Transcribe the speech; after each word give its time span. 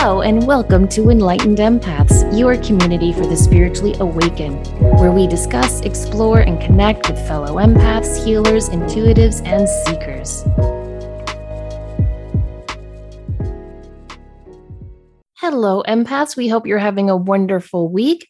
Hello, 0.00 0.20
and 0.20 0.46
welcome 0.46 0.86
to 0.90 1.10
Enlightened 1.10 1.58
Empaths, 1.58 2.38
your 2.38 2.56
community 2.58 3.12
for 3.12 3.26
the 3.26 3.36
spiritually 3.36 3.96
awakened, 3.98 4.68
where 5.00 5.10
we 5.10 5.26
discuss, 5.26 5.80
explore, 5.80 6.38
and 6.38 6.60
connect 6.60 7.10
with 7.10 7.18
fellow 7.26 7.56
empaths, 7.56 8.24
healers, 8.24 8.68
intuitives, 8.68 9.44
and 9.44 9.68
seekers. 9.68 10.44
Hello, 15.34 15.82
empaths. 15.88 16.36
We 16.36 16.46
hope 16.46 16.64
you're 16.64 16.78
having 16.78 17.10
a 17.10 17.16
wonderful 17.16 17.88
week. 17.88 18.28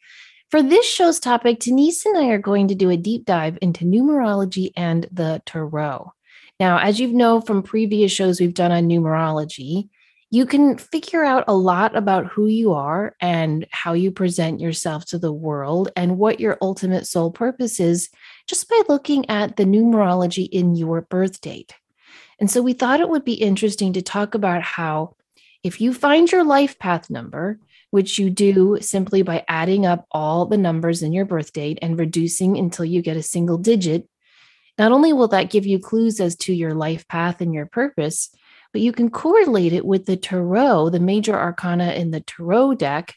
For 0.51 0.63
this 0.63 0.87
show's 0.87 1.21
topic, 1.21 1.61
Denise 1.61 2.07
and 2.07 2.17
I 2.17 2.29
are 2.29 2.39
going 2.39 2.69
to 2.69 2.75
do 2.75 2.89
a 2.89 2.97
deep 2.97 3.27
dive 3.27 3.59
into 3.61 3.85
numerology 3.85 4.71
and 4.75 5.07
the 5.13 5.43
tarot. 5.45 6.13
Now, 6.59 6.79
as 6.79 6.99
you 6.99 7.09
know 7.09 7.43
from 7.43 7.63
previous 7.63 8.11
shows 8.11 8.41
we've 8.41 8.55
done 8.55 8.73
on 8.73 8.89
numerology, 8.89 9.91
you 10.31 10.45
can 10.45 10.77
figure 10.77 11.25
out 11.25 11.45
a 11.49 11.55
lot 11.55 11.97
about 11.97 12.27
who 12.27 12.47
you 12.47 12.75
are 12.75 13.15
and 13.21 13.67
how 13.71 13.95
you 13.95 14.11
present 14.11 14.61
yourself 14.61 15.07
to 15.07 15.19
the 15.19 15.33
world 15.33 15.91
and 15.97 16.19
what 16.19 16.39
your 16.39 16.59
ultimate 16.61 17.07
soul 17.07 17.31
purpose 17.31 17.81
is 17.81 18.11
just 18.47 18.69
by 18.69 18.83
looking 18.89 19.29
at 19.31 19.57
the 19.57 19.65
numerology 19.65 20.47
in 20.51 20.77
your 20.77 21.01
birth 21.01 21.41
date. 21.41 21.73
And 22.39 22.51
so 22.51 22.61
we 22.61 22.75
thought 22.75 23.01
it 23.01 23.09
would 23.09 23.25
be 23.25 23.35
interesting 23.35 23.95
to 23.95 24.03
talk 24.03 24.35
about 24.35 24.63
how 24.63 25.17
if 25.65 25.81
you 25.81 25.95
find 25.95 26.31
your 26.31 26.45
life 26.45 26.79
path 26.79 27.09
number, 27.09 27.59
which 27.91 28.19
you 28.19 28.29
do 28.29 28.79
simply 28.81 29.23
by 29.23 29.45
adding 29.49 29.87
up 29.87 30.07
all 30.11 30.45
the 30.45 30.59
numbers 30.59 31.03
in 31.03 31.13
your 31.13 31.25
birth 31.25 31.55
date 31.55 31.79
and 31.81 31.99
reducing 31.99 32.59
until 32.59 32.85
you 32.85 33.01
get 33.01 33.17
a 33.17 33.23
single 33.23 33.57
digit, 33.57 34.07
not 34.79 34.93
only 34.93 35.13
will 35.13 35.29
that 35.29 35.51
give 35.51 35.67
you 35.67 35.79
clues 35.79 36.21
as 36.21 36.37
to 36.37 36.53
your 36.53 36.75
life 36.75 37.09
path 37.09 37.41
and 37.41 37.53
your 37.53 37.67
purpose, 37.67 38.31
but 38.73 38.83
you 38.83 38.93
can 38.93 39.11
correlate 39.11 39.73
it 39.73 39.85
with 39.85 40.07
the 40.07 40.17
tarot, 40.17 40.91
the 40.91 41.01
major 41.01 41.35
arcana 41.35 41.93
in 41.93 42.11
the 42.11 42.21
tarot 42.21 42.75
deck, 42.75 43.15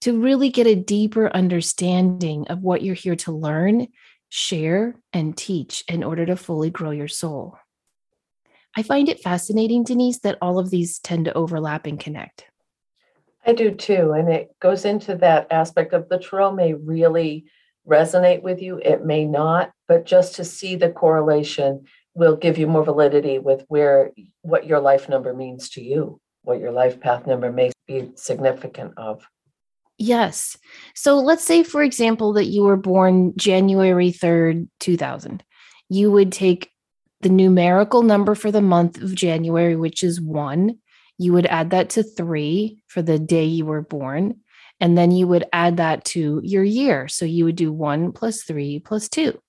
to 0.00 0.20
really 0.20 0.48
get 0.48 0.66
a 0.66 0.74
deeper 0.74 1.28
understanding 1.34 2.46
of 2.48 2.62
what 2.62 2.82
you're 2.82 2.94
here 2.94 3.16
to 3.16 3.32
learn, 3.32 3.88
share, 4.28 4.96
and 5.12 5.36
teach 5.36 5.84
in 5.88 6.02
order 6.02 6.26
to 6.26 6.36
fully 6.36 6.70
grow 6.70 6.90
your 6.90 7.08
soul. 7.08 7.56
I 8.76 8.82
find 8.82 9.08
it 9.08 9.20
fascinating, 9.20 9.84
Denise, 9.84 10.20
that 10.20 10.38
all 10.40 10.58
of 10.58 10.70
these 10.70 10.98
tend 10.98 11.26
to 11.26 11.34
overlap 11.34 11.86
and 11.86 12.00
connect. 12.00 12.46
I 13.44 13.52
do 13.52 13.72
too. 13.72 14.12
And 14.12 14.28
it 14.28 14.58
goes 14.60 14.84
into 14.84 15.16
that 15.16 15.48
aspect 15.50 15.92
of 15.92 16.08
the 16.08 16.18
tarot 16.18 16.52
may 16.52 16.74
really 16.74 17.44
resonate 17.86 18.42
with 18.42 18.62
you, 18.62 18.78
it 18.78 19.04
may 19.04 19.24
not, 19.24 19.72
but 19.88 20.06
just 20.06 20.36
to 20.36 20.44
see 20.44 20.76
the 20.76 20.90
correlation 20.90 21.84
will 22.14 22.36
give 22.36 22.58
you 22.58 22.66
more 22.66 22.84
validity 22.84 23.38
with 23.38 23.64
where 23.68 24.12
what 24.42 24.66
your 24.66 24.80
life 24.80 25.08
number 25.08 25.32
means 25.32 25.70
to 25.70 25.82
you, 25.82 26.20
what 26.42 26.60
your 26.60 26.72
life 26.72 27.00
path 27.00 27.26
number 27.26 27.50
may 27.50 27.70
be 27.86 28.10
significant 28.16 28.94
of. 28.96 29.26
Yes. 29.98 30.56
So 30.94 31.18
let's 31.18 31.44
say, 31.44 31.62
for 31.62 31.82
example, 31.82 32.32
that 32.34 32.46
you 32.46 32.62
were 32.64 32.76
born 32.76 33.34
January 33.36 34.10
3rd, 34.10 34.68
2000. 34.80 35.44
You 35.88 36.10
would 36.10 36.32
take 36.32 36.70
the 37.20 37.28
numerical 37.28 38.02
number 38.02 38.34
for 38.34 38.50
the 38.50 38.60
month 38.60 39.00
of 39.00 39.14
January, 39.14 39.76
which 39.76 40.02
is 40.02 40.20
one. 40.20 40.78
You 41.18 41.32
would 41.34 41.46
add 41.46 41.70
that 41.70 41.90
to 41.90 42.02
three 42.02 42.82
for 42.88 43.00
the 43.00 43.18
day 43.18 43.44
you 43.44 43.64
were 43.64 43.82
born. 43.82 44.40
And 44.80 44.98
then 44.98 45.12
you 45.12 45.28
would 45.28 45.44
add 45.52 45.76
that 45.76 46.04
to 46.06 46.40
your 46.42 46.64
year. 46.64 47.06
So 47.06 47.24
you 47.24 47.44
would 47.44 47.54
do 47.54 47.72
one 47.72 48.10
plus 48.10 48.42
three 48.42 48.80
plus 48.80 49.08
two. 49.08 49.40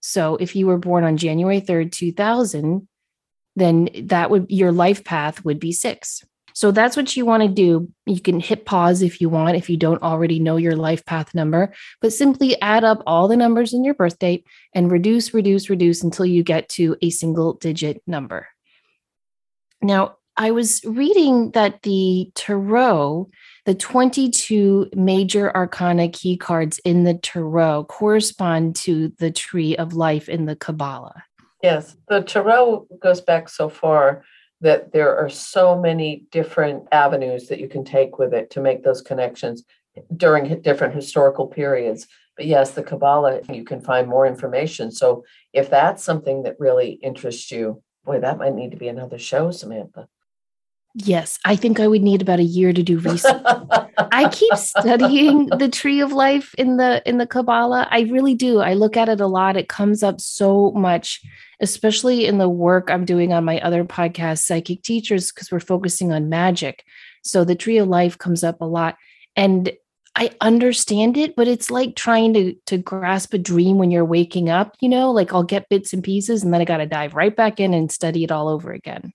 So 0.00 0.36
if 0.36 0.56
you 0.56 0.66
were 0.66 0.78
born 0.78 1.04
on 1.04 1.16
January 1.16 1.60
3rd, 1.60 1.92
2000, 1.92 2.88
then 3.56 3.88
that 4.04 4.30
would 4.30 4.46
your 4.48 4.72
life 4.72 5.04
path 5.04 5.44
would 5.44 5.60
be 5.60 5.72
six. 5.72 6.24
So 6.54 6.70
that's 6.70 6.96
what 6.96 7.16
you 7.16 7.24
want 7.24 7.42
to 7.42 7.48
do. 7.48 7.88
You 8.06 8.20
can 8.20 8.40
hit 8.40 8.64
pause 8.64 9.02
if 9.02 9.20
you 9.20 9.28
want, 9.28 9.56
if 9.56 9.70
you 9.70 9.76
don't 9.76 10.02
already 10.02 10.40
know 10.40 10.56
your 10.56 10.76
life 10.76 11.04
path 11.06 11.34
number, 11.34 11.72
but 12.00 12.12
simply 12.12 12.60
add 12.60 12.84
up 12.84 13.02
all 13.06 13.28
the 13.28 13.36
numbers 13.36 13.72
in 13.72 13.84
your 13.84 13.94
birth 13.94 14.18
date 14.18 14.44
and 14.74 14.90
reduce, 14.90 15.32
reduce, 15.32 15.70
reduce 15.70 16.02
until 16.02 16.26
you 16.26 16.42
get 16.42 16.68
to 16.70 16.96
a 17.02 17.10
single 17.10 17.54
digit 17.54 18.02
number. 18.06 18.48
Now, 19.80 20.16
I 20.36 20.50
was 20.50 20.82
reading 20.84 21.50
that 21.52 21.82
the 21.82 22.30
tarot 22.34 23.30
the 23.66 23.74
22 23.74 24.90
major 24.94 25.54
arcana 25.54 26.08
key 26.08 26.36
cards 26.36 26.78
in 26.84 27.04
the 27.04 27.14
tarot 27.14 27.84
correspond 27.84 28.76
to 28.76 29.12
the 29.18 29.30
tree 29.30 29.76
of 29.76 29.94
life 29.94 30.28
in 30.28 30.46
the 30.46 30.56
Kabbalah. 30.56 31.24
Yes, 31.62 31.96
the 32.08 32.22
tarot 32.22 32.86
goes 33.02 33.20
back 33.20 33.48
so 33.48 33.68
far 33.68 34.24
that 34.62 34.92
there 34.92 35.16
are 35.16 35.28
so 35.28 35.78
many 35.78 36.24
different 36.30 36.84
avenues 36.92 37.48
that 37.48 37.60
you 37.60 37.68
can 37.68 37.84
take 37.84 38.18
with 38.18 38.34
it 38.34 38.50
to 38.50 38.60
make 38.60 38.82
those 38.82 39.02
connections 39.02 39.64
during 40.16 40.60
different 40.62 40.94
historical 40.94 41.46
periods. 41.46 42.06
But 42.36 42.46
yes, 42.46 42.72
the 42.72 42.82
Kabbalah, 42.82 43.40
you 43.52 43.64
can 43.64 43.80
find 43.80 44.08
more 44.08 44.26
information. 44.26 44.90
So 44.90 45.24
if 45.52 45.68
that's 45.70 46.02
something 46.02 46.42
that 46.44 46.56
really 46.58 46.92
interests 47.02 47.50
you, 47.50 47.82
boy, 48.04 48.20
that 48.20 48.38
might 48.38 48.54
need 48.54 48.70
to 48.70 48.76
be 48.76 48.88
another 48.88 49.18
show, 49.18 49.50
Samantha. 49.50 50.08
Yes, 50.94 51.38
I 51.44 51.54
think 51.54 51.78
I 51.78 51.86
would 51.86 52.02
need 52.02 52.20
about 52.20 52.40
a 52.40 52.44
year 52.44 52.72
to 52.72 52.82
do 52.82 52.98
research. 52.98 53.42
I 54.12 54.28
keep 54.32 54.54
studying 54.56 55.46
the 55.46 55.68
tree 55.68 56.00
of 56.00 56.12
life 56.12 56.52
in 56.58 56.78
the 56.78 57.00
in 57.08 57.18
the 57.18 57.26
Kabbalah. 57.26 57.86
I 57.90 58.00
really 58.02 58.34
do. 58.34 58.58
I 58.58 58.74
look 58.74 58.96
at 58.96 59.08
it 59.08 59.20
a 59.20 59.26
lot. 59.26 59.56
It 59.56 59.68
comes 59.68 60.02
up 60.02 60.20
so 60.20 60.72
much, 60.72 61.20
especially 61.60 62.26
in 62.26 62.38
the 62.38 62.48
work 62.48 62.90
I'm 62.90 63.04
doing 63.04 63.32
on 63.32 63.44
my 63.44 63.60
other 63.60 63.84
podcast, 63.84 64.38
Psychic 64.38 64.82
Teachers, 64.82 65.30
because 65.30 65.52
we're 65.52 65.60
focusing 65.60 66.12
on 66.12 66.28
magic. 66.28 66.84
So 67.22 67.44
the 67.44 67.54
tree 67.54 67.78
of 67.78 67.86
life 67.86 68.18
comes 68.18 68.42
up 68.42 68.60
a 68.60 68.66
lot. 68.66 68.96
And 69.36 69.72
I 70.16 70.32
understand 70.40 71.16
it, 71.16 71.36
but 71.36 71.46
it's 71.46 71.70
like 71.70 71.94
trying 71.94 72.34
to 72.34 72.54
to 72.66 72.78
grasp 72.78 73.32
a 73.32 73.38
dream 73.38 73.78
when 73.78 73.92
you're 73.92 74.04
waking 74.04 74.50
up, 74.50 74.76
you 74.80 74.88
know, 74.88 75.12
like 75.12 75.32
I'll 75.32 75.44
get 75.44 75.68
bits 75.68 75.92
and 75.92 76.02
pieces 76.02 76.42
and 76.42 76.52
then 76.52 76.60
I 76.60 76.64
got 76.64 76.78
to 76.78 76.86
dive 76.86 77.14
right 77.14 77.34
back 77.34 77.60
in 77.60 77.74
and 77.74 77.92
study 77.92 78.24
it 78.24 78.32
all 78.32 78.48
over 78.48 78.72
again. 78.72 79.12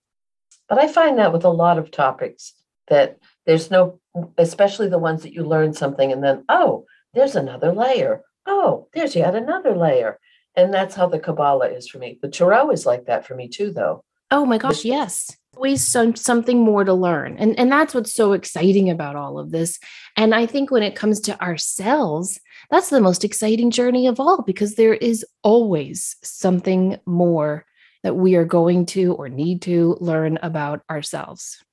But 0.68 0.80
I 0.80 0.88
find 0.88 1.18
that 1.18 1.34
with 1.34 1.46
a 1.46 1.50
lot 1.50 1.78
of 1.78 1.92
topics 1.92 2.54
that 2.88 3.18
there's 3.46 3.70
no, 3.70 4.00
especially 4.38 4.90
the 4.90 5.00
ones 5.00 5.24
that 5.24 5.34
you 5.34 5.44
learn 5.44 5.74
something 5.74 6.12
and 6.12 6.24
then, 6.24 6.44
oh, 6.50 6.86
there's 7.14 7.36
another 7.36 7.72
layer. 7.72 8.22
Oh, 8.46 8.88
there's 8.94 9.16
yet 9.16 9.36
another 9.36 9.76
layer. 9.76 10.20
And 10.56 10.74
that's 10.74 10.96
how 10.96 11.08
the 11.08 11.20
Kabbalah 11.20 11.70
is 11.70 11.88
for 11.88 11.98
me. 11.98 12.20
The 12.22 12.30
Tarot 12.30 12.72
is 12.72 12.86
like 12.86 13.06
that 13.06 13.26
for 13.26 13.36
me 13.36 13.48
too, 13.48 13.72
though. 13.72 14.04
Oh 14.32 14.46
my 14.46 14.58
gosh, 14.58 14.86
yes. 14.86 15.36
Always 15.56 15.88
some 15.88 16.16
something 16.16 16.60
more 16.60 16.84
to 16.84 16.94
learn. 16.94 17.38
And 17.38 17.58
and 17.58 17.72
that's 17.72 17.94
what's 17.94 18.14
so 18.14 18.34
exciting 18.34 18.90
about 18.90 19.16
all 19.16 19.40
of 19.40 19.52
this. 19.52 19.80
And 20.18 20.34
I 20.34 20.46
think 20.46 20.72
when 20.72 20.84
it 20.84 20.96
comes 20.96 21.20
to 21.22 21.42
ourselves, 21.42 22.40
that's 22.72 22.90
the 22.90 23.02
most 23.02 23.24
exciting 23.24 23.72
journey 23.72 24.08
of 24.08 24.20
all 24.20 24.42
because 24.42 24.76
there 24.76 24.96
is 24.96 25.26
always 25.44 26.16
something 26.24 27.00
more 27.06 27.66
that 28.06 28.14
we 28.14 28.36
are 28.36 28.46
going 28.46 28.86
to 28.86 29.14
or 29.14 29.30
need 29.30 29.64
to 29.64 29.98
learn 30.00 30.38
about 30.44 30.84
ourselves. 30.92 31.64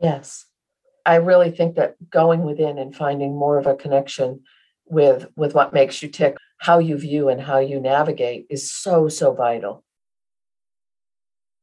Yes. 0.00 0.46
I 1.04 1.16
really 1.16 1.50
think 1.50 1.74
that 1.74 1.96
going 2.08 2.44
within 2.44 2.78
and 2.78 2.94
finding 2.94 3.36
more 3.36 3.58
of 3.58 3.66
a 3.66 3.74
connection 3.74 4.42
with 4.86 5.26
with 5.34 5.52
what 5.52 5.72
makes 5.72 6.00
you 6.04 6.08
tick, 6.08 6.36
how 6.58 6.78
you 6.78 6.96
view 6.96 7.30
and 7.30 7.40
how 7.40 7.58
you 7.58 7.80
navigate 7.80 8.46
is 8.48 8.70
so 8.70 9.08
so 9.08 9.32
vital. 9.34 9.82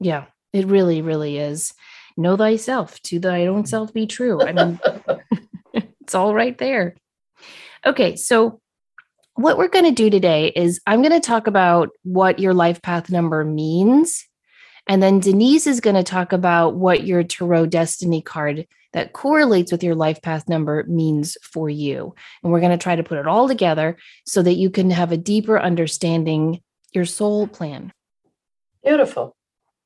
Yeah, 0.01 0.25
it 0.51 0.67
really 0.67 1.01
really 1.01 1.37
is. 1.37 1.73
Know 2.17 2.35
thyself, 2.35 3.01
to 3.03 3.19
thy 3.19 3.45
own 3.45 3.65
self 3.65 3.93
be 3.93 4.05
true. 4.05 4.41
I 4.41 4.51
mean 4.51 4.79
it's 6.01 6.13
all 6.13 6.35
right 6.35 6.57
there. 6.57 6.97
Okay, 7.85 8.17
so 8.17 8.59
what 9.35 9.57
we're 9.57 9.67
going 9.67 9.85
to 9.85 9.91
do 9.91 10.09
today 10.09 10.51
is 10.55 10.81
I'm 10.85 11.01
going 11.01 11.13
to 11.13 11.19
talk 11.19 11.47
about 11.47 11.89
what 12.03 12.39
your 12.39 12.53
life 12.53 12.81
path 12.81 13.09
number 13.09 13.43
means. 13.43 14.27
And 14.87 15.01
then 15.01 15.19
Denise 15.19 15.67
is 15.67 15.79
going 15.79 15.95
to 15.95 16.03
talk 16.03 16.33
about 16.33 16.75
what 16.75 17.05
your 17.05 17.23
Tarot 17.23 17.67
Destiny 17.67 18.21
card 18.21 18.67
that 18.93 19.13
correlates 19.13 19.71
with 19.71 19.83
your 19.83 19.95
life 19.95 20.21
path 20.21 20.49
number 20.49 20.83
means 20.87 21.37
for 21.43 21.69
you. 21.69 22.13
And 22.43 22.51
we're 22.51 22.59
going 22.59 22.77
to 22.77 22.83
try 22.83 22.95
to 22.95 23.03
put 23.03 23.19
it 23.19 23.27
all 23.27 23.47
together 23.47 23.97
so 24.25 24.41
that 24.41 24.55
you 24.55 24.69
can 24.69 24.89
have 24.89 25.11
a 25.11 25.17
deeper 25.17 25.59
understanding 25.59 26.61
your 26.91 27.05
soul 27.05 27.47
plan. 27.47 27.93
Beautiful. 28.83 29.35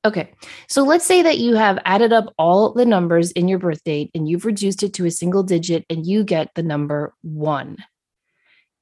Okay. 0.04 0.32
So 0.68 0.82
let's 0.82 1.04
say 1.04 1.22
that 1.22 1.38
you 1.38 1.54
have 1.54 1.78
added 1.84 2.12
up 2.12 2.32
all 2.38 2.72
the 2.72 2.86
numbers 2.86 3.30
in 3.32 3.48
your 3.48 3.58
birth 3.58 3.82
date 3.84 4.10
and 4.14 4.28
you've 4.28 4.44
reduced 4.44 4.82
it 4.82 4.94
to 4.94 5.06
a 5.06 5.10
single 5.10 5.42
digit 5.42 5.84
and 5.90 6.06
you 6.06 6.24
get 6.24 6.50
the 6.54 6.62
number 6.62 7.14
one 7.22 7.76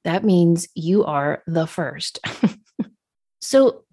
that 0.04 0.24
means 0.24 0.68
you 0.74 1.04
are 1.04 1.42
the 1.46 1.66
first. 1.66 2.20
so 3.40 3.84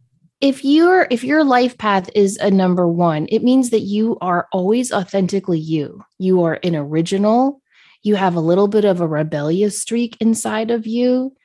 if 0.41 0.65
your 0.65 1.07
if 1.09 1.23
your 1.23 1.43
life 1.43 1.77
path 1.77 2.09
is 2.15 2.37
a 2.37 2.49
number 2.49 2.87
1, 2.87 3.27
it 3.29 3.43
means 3.43 3.69
that 3.69 3.81
you 3.81 4.17
are 4.21 4.47
always 4.51 4.91
authentically 4.91 5.59
you. 5.59 6.03
You 6.17 6.43
are 6.43 6.59
an 6.63 6.75
original, 6.75 7.61
you 8.03 8.15
have 8.15 8.35
a 8.35 8.41
little 8.41 8.67
bit 8.67 8.85
of 8.85 8.99
a 8.99 9.07
rebellious 9.07 9.79
streak 9.79 10.17
inside 10.19 10.71
of 10.71 10.87
you. 10.87 11.35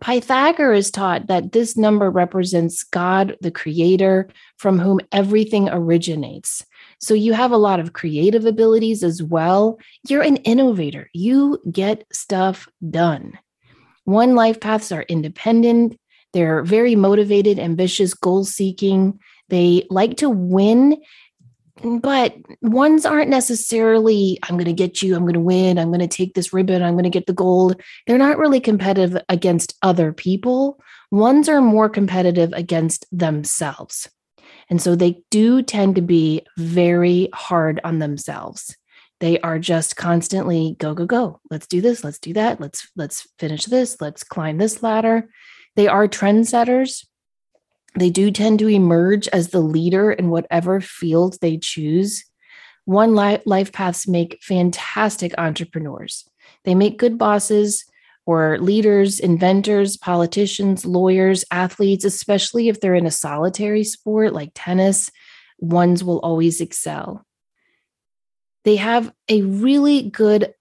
Pythagoras 0.00 0.90
taught 0.90 1.26
that 1.26 1.52
this 1.52 1.76
number 1.76 2.10
represents 2.10 2.84
God, 2.84 3.36
the 3.40 3.50
creator, 3.50 4.28
from 4.56 4.78
whom 4.78 5.00
everything 5.10 5.68
originates. 5.68 6.64
So 7.00 7.14
you 7.14 7.32
have 7.32 7.50
a 7.50 7.56
lot 7.56 7.80
of 7.80 7.94
creative 7.94 8.44
abilities 8.44 9.02
as 9.02 9.22
well. 9.22 9.78
You're 10.08 10.22
an 10.22 10.36
innovator, 10.36 11.08
you 11.12 11.58
get 11.72 12.04
stuff 12.12 12.68
done. 12.88 13.38
One 14.10 14.34
life 14.34 14.60
paths 14.60 14.92
are 14.92 15.02
independent, 15.02 15.98
they're 16.32 16.62
very 16.62 16.94
motivated, 16.94 17.58
ambitious, 17.58 18.14
goal 18.14 18.44
seeking. 18.44 19.18
They 19.48 19.86
like 19.90 20.16
to 20.18 20.30
win 20.30 21.00
but 21.82 22.34
ones 22.60 23.06
aren't 23.06 23.30
necessarily 23.30 24.38
i'm 24.42 24.56
going 24.56 24.66
to 24.66 24.72
get 24.72 25.00
you 25.00 25.14
i'm 25.14 25.22
going 25.22 25.32
to 25.32 25.40
win 25.40 25.78
i'm 25.78 25.88
going 25.88 26.00
to 26.00 26.06
take 26.06 26.34
this 26.34 26.52
ribbon 26.52 26.82
i'm 26.82 26.92
going 26.92 27.04
to 27.04 27.10
get 27.10 27.26
the 27.26 27.32
gold. 27.32 27.80
They're 28.06 28.18
not 28.18 28.38
really 28.38 28.60
competitive 28.60 29.16
against 29.28 29.76
other 29.82 30.12
people. 30.12 30.80
Ones 31.10 31.48
are 31.48 31.60
more 31.60 31.88
competitive 31.88 32.52
against 32.52 33.06
themselves. 33.10 34.08
And 34.68 34.80
so 34.80 34.94
they 34.94 35.22
do 35.30 35.62
tend 35.62 35.96
to 35.96 36.02
be 36.02 36.46
very 36.56 37.28
hard 37.32 37.80
on 37.82 37.98
themselves 37.98 38.76
they 39.20 39.38
are 39.40 39.58
just 39.58 39.96
constantly 39.96 40.76
go 40.78 40.94
go 40.94 41.06
go 41.06 41.40
let's 41.50 41.66
do 41.66 41.80
this 41.80 42.02
let's 42.02 42.18
do 42.18 42.32
that 42.32 42.60
let's 42.60 42.88
let's 42.96 43.28
finish 43.38 43.66
this 43.66 44.00
let's 44.00 44.24
climb 44.24 44.58
this 44.58 44.82
ladder 44.82 45.28
they 45.76 45.86
are 45.86 46.08
trendsetters 46.08 47.04
they 47.96 48.10
do 48.10 48.30
tend 48.30 48.58
to 48.60 48.68
emerge 48.68 49.26
as 49.28 49.48
the 49.48 49.60
leader 49.60 50.12
in 50.12 50.30
whatever 50.30 50.80
field 50.80 51.38
they 51.40 51.56
choose. 51.56 52.24
One 52.84 53.14
life 53.14 53.72
paths 53.72 54.08
make 54.08 54.42
fantastic 54.42 55.34
entrepreneurs. 55.38 56.28
They 56.64 56.74
make 56.74 56.98
good 56.98 57.18
bosses 57.18 57.84
or 58.26 58.58
leaders, 58.58 59.18
inventors, 59.18 59.96
politicians, 59.96 60.84
lawyers, 60.84 61.44
athletes, 61.50 62.04
especially 62.04 62.68
if 62.68 62.80
they're 62.80 62.94
in 62.94 63.06
a 63.06 63.10
solitary 63.10 63.82
sport 63.82 64.32
like 64.32 64.52
tennis, 64.54 65.10
ones 65.58 66.04
will 66.04 66.20
always 66.20 66.60
excel. 66.60 67.24
They 68.64 68.76
have 68.76 69.12
a 69.28 69.42
really 69.42 70.10
good 70.10 70.54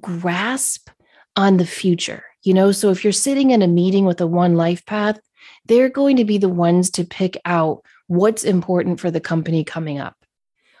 grasp 0.00 0.88
on 1.36 1.56
the 1.56 1.66
future. 1.66 2.24
You 2.42 2.54
know, 2.54 2.72
so 2.72 2.90
if 2.90 3.04
you're 3.04 3.12
sitting 3.12 3.50
in 3.50 3.62
a 3.62 3.68
meeting 3.68 4.04
with 4.04 4.20
a 4.20 4.26
one 4.26 4.56
life 4.56 4.84
path, 4.86 5.20
they're 5.66 5.88
going 5.88 6.16
to 6.16 6.24
be 6.24 6.38
the 6.38 6.48
ones 6.48 6.90
to 6.90 7.04
pick 7.04 7.40
out 7.44 7.82
what's 8.08 8.44
important 8.44 9.00
for 9.00 9.10
the 9.10 9.20
company 9.20 9.64
coming 9.64 9.98
up. 9.98 10.16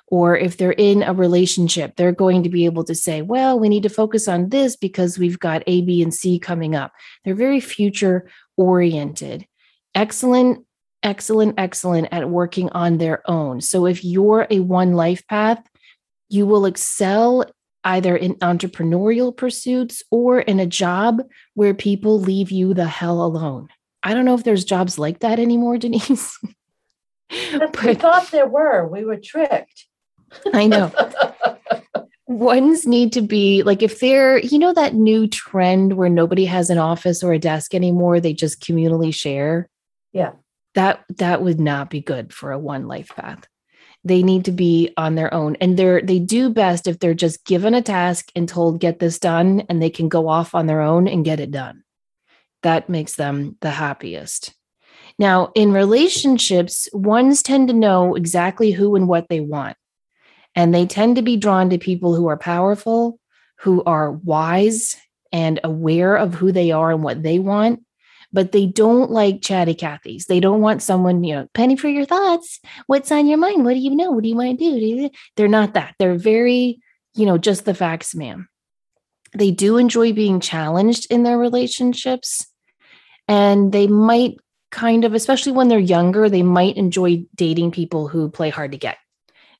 Or 0.08 0.36
if 0.36 0.56
they're 0.56 0.72
in 0.72 1.02
a 1.02 1.14
relationship, 1.14 1.96
they're 1.96 2.12
going 2.12 2.42
to 2.42 2.50
be 2.50 2.66
able 2.66 2.84
to 2.84 2.94
say, 2.94 3.22
well, 3.22 3.58
we 3.58 3.70
need 3.70 3.84
to 3.84 3.88
focus 3.88 4.28
on 4.28 4.50
this 4.50 4.76
because 4.76 5.18
we've 5.18 5.38
got 5.38 5.62
A, 5.66 5.80
B, 5.82 6.02
and 6.02 6.12
C 6.12 6.38
coming 6.38 6.74
up. 6.74 6.92
They're 7.24 7.34
very 7.34 7.60
future 7.60 8.28
oriented. 8.58 9.46
Excellent, 9.94 10.66
excellent, 11.02 11.54
excellent 11.56 12.08
at 12.12 12.28
working 12.28 12.68
on 12.70 12.98
their 12.98 13.22
own. 13.30 13.62
So 13.62 13.86
if 13.86 14.04
you're 14.04 14.46
a 14.50 14.60
one 14.60 14.92
life 14.92 15.26
path, 15.28 15.66
you 16.32 16.46
will 16.46 16.64
excel 16.64 17.44
either 17.84 18.16
in 18.16 18.34
entrepreneurial 18.36 19.36
pursuits 19.36 20.02
or 20.10 20.40
in 20.40 20.60
a 20.60 20.66
job 20.66 21.22
where 21.54 21.74
people 21.74 22.20
leave 22.20 22.50
you 22.50 22.74
the 22.74 22.86
hell 22.86 23.22
alone. 23.22 23.68
I 24.02 24.14
don't 24.14 24.24
know 24.24 24.34
if 24.34 24.44
there's 24.44 24.64
jobs 24.64 24.98
like 24.98 25.20
that 25.20 25.38
anymore, 25.38 25.78
Denise. 25.78 26.38
but, 27.28 27.82
we 27.84 27.94
thought 27.94 28.30
there 28.30 28.48
were. 28.48 28.86
We 28.86 29.04
were 29.04 29.18
tricked. 29.18 29.86
I 30.52 30.66
know. 30.66 30.90
Ones 32.26 32.86
need 32.86 33.12
to 33.12 33.20
be 33.20 33.62
like 33.62 33.82
if 33.82 34.00
they're, 34.00 34.38
you 34.38 34.58
know, 34.58 34.72
that 34.72 34.94
new 34.94 35.26
trend 35.26 35.94
where 35.94 36.08
nobody 36.08 36.46
has 36.46 36.70
an 36.70 36.78
office 36.78 37.22
or 37.22 37.34
a 37.34 37.38
desk 37.38 37.74
anymore, 37.74 38.20
they 38.20 38.32
just 38.32 38.62
communally 38.62 39.12
share. 39.12 39.68
Yeah. 40.12 40.32
That 40.74 41.04
that 41.18 41.42
would 41.42 41.60
not 41.60 41.90
be 41.90 42.00
good 42.00 42.32
for 42.32 42.52
a 42.52 42.58
one 42.58 42.88
life 42.88 43.10
path. 43.14 43.46
They 44.04 44.22
need 44.22 44.44
to 44.46 44.52
be 44.52 44.92
on 44.96 45.14
their 45.14 45.32
own. 45.32 45.56
And 45.60 45.78
they're 45.78 46.02
they 46.02 46.18
do 46.18 46.50
best 46.50 46.88
if 46.88 46.98
they're 46.98 47.14
just 47.14 47.44
given 47.44 47.74
a 47.74 47.82
task 47.82 48.30
and 48.34 48.48
told 48.48 48.80
get 48.80 48.98
this 48.98 49.18
done 49.18 49.64
and 49.68 49.80
they 49.80 49.90
can 49.90 50.08
go 50.08 50.28
off 50.28 50.54
on 50.54 50.66
their 50.66 50.80
own 50.80 51.06
and 51.06 51.24
get 51.24 51.40
it 51.40 51.50
done 51.50 51.84
that 52.62 52.88
makes 52.88 53.16
them 53.16 53.56
the 53.60 53.70
happiest. 53.70 54.54
Now, 55.18 55.52
in 55.54 55.72
relationships, 55.72 56.88
ones 56.92 57.42
tend 57.42 57.68
to 57.68 57.74
know 57.74 58.14
exactly 58.14 58.70
who 58.70 58.96
and 58.96 59.06
what 59.06 59.28
they 59.28 59.40
want. 59.40 59.76
And 60.54 60.74
they 60.74 60.86
tend 60.86 61.16
to 61.16 61.22
be 61.22 61.36
drawn 61.36 61.70
to 61.70 61.78
people 61.78 62.14
who 62.14 62.28
are 62.28 62.36
powerful, 62.36 63.18
who 63.60 63.82
are 63.84 64.12
wise 64.12 64.96
and 65.30 65.60
aware 65.64 66.16
of 66.16 66.34
who 66.34 66.52
they 66.52 66.70
are 66.70 66.90
and 66.90 67.02
what 67.02 67.22
they 67.22 67.38
want. 67.38 67.82
But 68.32 68.52
they 68.52 68.66
don't 68.66 69.10
like 69.10 69.42
chatty 69.42 69.74
Cathys. 69.74 70.26
They 70.26 70.40
don't 70.40 70.62
want 70.62 70.82
someone, 70.82 71.22
you 71.22 71.34
know, 71.34 71.48
penny 71.52 71.76
for 71.76 71.88
your 71.88 72.06
thoughts. 72.06 72.60
What's 72.86 73.12
on 73.12 73.26
your 73.26 73.38
mind? 73.38 73.64
What 73.64 73.74
do 73.74 73.80
you 73.80 73.94
know? 73.94 74.10
What 74.10 74.22
do 74.22 74.28
you 74.28 74.36
want 74.36 74.58
to 74.58 74.80
do? 74.80 75.10
They're 75.36 75.48
not 75.48 75.74
that. 75.74 75.94
They're 75.98 76.14
very, 76.14 76.80
you 77.14 77.26
know, 77.26 77.36
just 77.36 77.64
the 77.66 77.74
facts, 77.74 78.14
ma'am. 78.14 78.48
They 79.36 79.50
do 79.50 79.76
enjoy 79.76 80.12
being 80.12 80.40
challenged 80.40 81.06
in 81.10 81.22
their 81.22 81.38
relationships 81.38 82.46
and 83.28 83.72
they 83.72 83.86
might 83.86 84.36
kind 84.70 85.04
of 85.04 85.14
especially 85.14 85.52
when 85.52 85.68
they're 85.68 85.78
younger 85.78 86.28
they 86.28 86.42
might 86.42 86.76
enjoy 86.76 87.24
dating 87.34 87.70
people 87.70 88.08
who 88.08 88.30
play 88.30 88.50
hard 88.50 88.72
to 88.72 88.78
get 88.78 88.96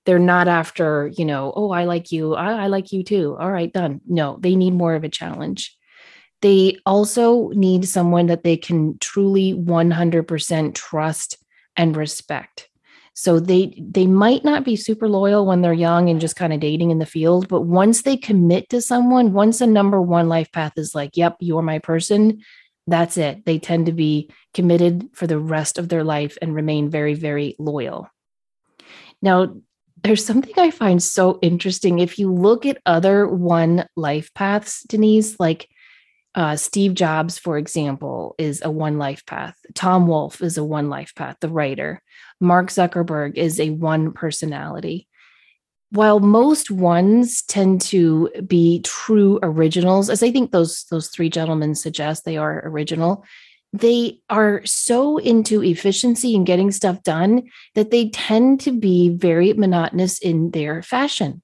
they're 0.04 0.18
not 0.18 0.48
after 0.48 1.10
you 1.16 1.24
know 1.24 1.52
oh 1.54 1.70
i 1.70 1.84
like 1.84 2.10
you 2.10 2.34
I, 2.34 2.64
I, 2.64 2.66
like 2.68 2.92
you 2.92 3.04
too 3.04 3.36
all 3.38 3.50
right 3.50 3.72
done 3.72 4.00
no 4.06 4.38
they 4.40 4.56
need 4.56 4.72
more 4.72 4.94
of 4.94 5.04
a 5.04 5.08
challenge 5.08 5.76
they 6.42 6.76
also 6.84 7.48
need 7.50 7.88
someone 7.88 8.26
that 8.26 8.44
they 8.44 8.56
can 8.56 8.98
truly 8.98 9.54
100% 9.54 10.74
trust 10.74 11.38
and 11.76 11.96
respect 11.96 12.68
so 13.14 13.38
they 13.40 13.74
they 13.78 14.06
might 14.06 14.44
not 14.44 14.64
be 14.64 14.76
super 14.76 15.08
loyal 15.08 15.46
when 15.46 15.60
they're 15.62 15.72
young 15.72 16.08
and 16.08 16.20
just 16.20 16.36
kind 16.36 16.52
of 16.52 16.60
dating 16.60 16.90
in 16.90 16.98
the 16.98 17.06
field 17.06 17.48
but 17.48 17.62
once 17.62 18.02
they 18.02 18.16
commit 18.16 18.68
to 18.68 18.80
someone 18.80 19.32
once 19.32 19.60
a 19.60 19.66
number 19.66 20.00
one 20.00 20.28
life 20.28 20.50
path 20.52 20.72
is 20.76 20.94
like 20.94 21.16
yep 21.16 21.36
you're 21.40 21.62
my 21.62 21.78
person 21.78 22.42
that's 22.86 23.16
it. 23.16 23.44
They 23.44 23.58
tend 23.58 23.86
to 23.86 23.92
be 23.92 24.30
committed 24.54 25.08
for 25.14 25.26
the 25.26 25.38
rest 25.38 25.78
of 25.78 25.88
their 25.88 26.04
life 26.04 26.36
and 26.42 26.54
remain 26.54 26.90
very, 26.90 27.14
very 27.14 27.54
loyal. 27.58 28.08
Now, 29.20 29.54
there's 30.02 30.24
something 30.24 30.54
I 30.56 30.72
find 30.72 31.00
so 31.00 31.38
interesting. 31.42 32.00
If 32.00 32.18
you 32.18 32.32
look 32.32 32.66
at 32.66 32.82
other 32.84 33.28
one 33.28 33.86
life 33.94 34.34
paths, 34.34 34.82
Denise, 34.82 35.38
like 35.38 35.68
uh, 36.34 36.56
Steve 36.56 36.94
Jobs, 36.94 37.38
for 37.38 37.58
example, 37.58 38.34
is 38.38 38.62
a 38.64 38.70
one 38.70 38.98
life 38.98 39.24
path. 39.26 39.56
Tom 39.74 40.06
Wolfe 40.06 40.40
is 40.42 40.56
a 40.56 40.64
one 40.64 40.88
life 40.88 41.14
path, 41.14 41.36
the 41.40 41.48
writer. 41.48 42.02
Mark 42.40 42.68
Zuckerberg 42.68 43.36
is 43.36 43.60
a 43.60 43.70
one 43.70 44.12
personality 44.12 45.08
while 45.92 46.20
most 46.20 46.70
ones 46.70 47.42
tend 47.42 47.82
to 47.82 48.30
be 48.46 48.80
true 48.80 49.38
originals, 49.42 50.08
as 50.08 50.22
I 50.22 50.32
think 50.32 50.50
those 50.50 50.84
those 50.84 51.08
three 51.08 51.28
gentlemen 51.28 51.74
suggest 51.74 52.24
they 52.24 52.38
are 52.38 52.66
original, 52.66 53.24
they 53.74 54.20
are 54.30 54.64
so 54.64 55.18
into 55.18 55.62
efficiency 55.62 56.34
and 56.34 56.46
getting 56.46 56.70
stuff 56.70 57.02
done 57.02 57.42
that 57.74 57.90
they 57.90 58.08
tend 58.08 58.60
to 58.60 58.72
be 58.72 59.10
very 59.10 59.52
monotonous 59.52 60.18
in 60.18 60.50
their 60.52 60.82
fashion. 60.82 61.42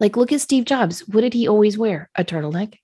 Like 0.00 0.16
look 0.16 0.32
at 0.32 0.40
Steve 0.40 0.64
Jobs. 0.64 1.06
What 1.06 1.20
did 1.20 1.32
he 1.32 1.46
always 1.46 1.78
wear? 1.78 2.10
A 2.16 2.24
turtleneck. 2.24 2.78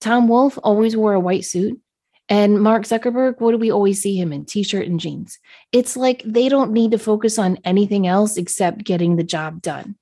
Tom 0.00 0.28
Wolfe 0.28 0.58
always 0.62 0.96
wore 0.96 1.14
a 1.14 1.20
white 1.20 1.44
suit. 1.44 1.80
And 2.28 2.60
Mark 2.60 2.82
Zuckerberg, 2.82 3.40
what 3.40 3.52
do 3.52 3.58
we 3.58 3.70
always 3.70 4.02
see 4.02 4.16
him 4.16 4.32
in? 4.32 4.44
T 4.44 4.64
shirt 4.64 4.88
and 4.88 4.98
jeans. 4.98 5.38
It's 5.70 5.96
like 5.96 6.22
they 6.24 6.48
don't 6.48 6.72
need 6.72 6.90
to 6.90 6.98
focus 6.98 7.38
on 7.38 7.58
anything 7.64 8.06
else 8.06 8.36
except 8.36 8.84
getting 8.84 9.16
the 9.16 9.24
job 9.24 9.62
done. 9.62 9.96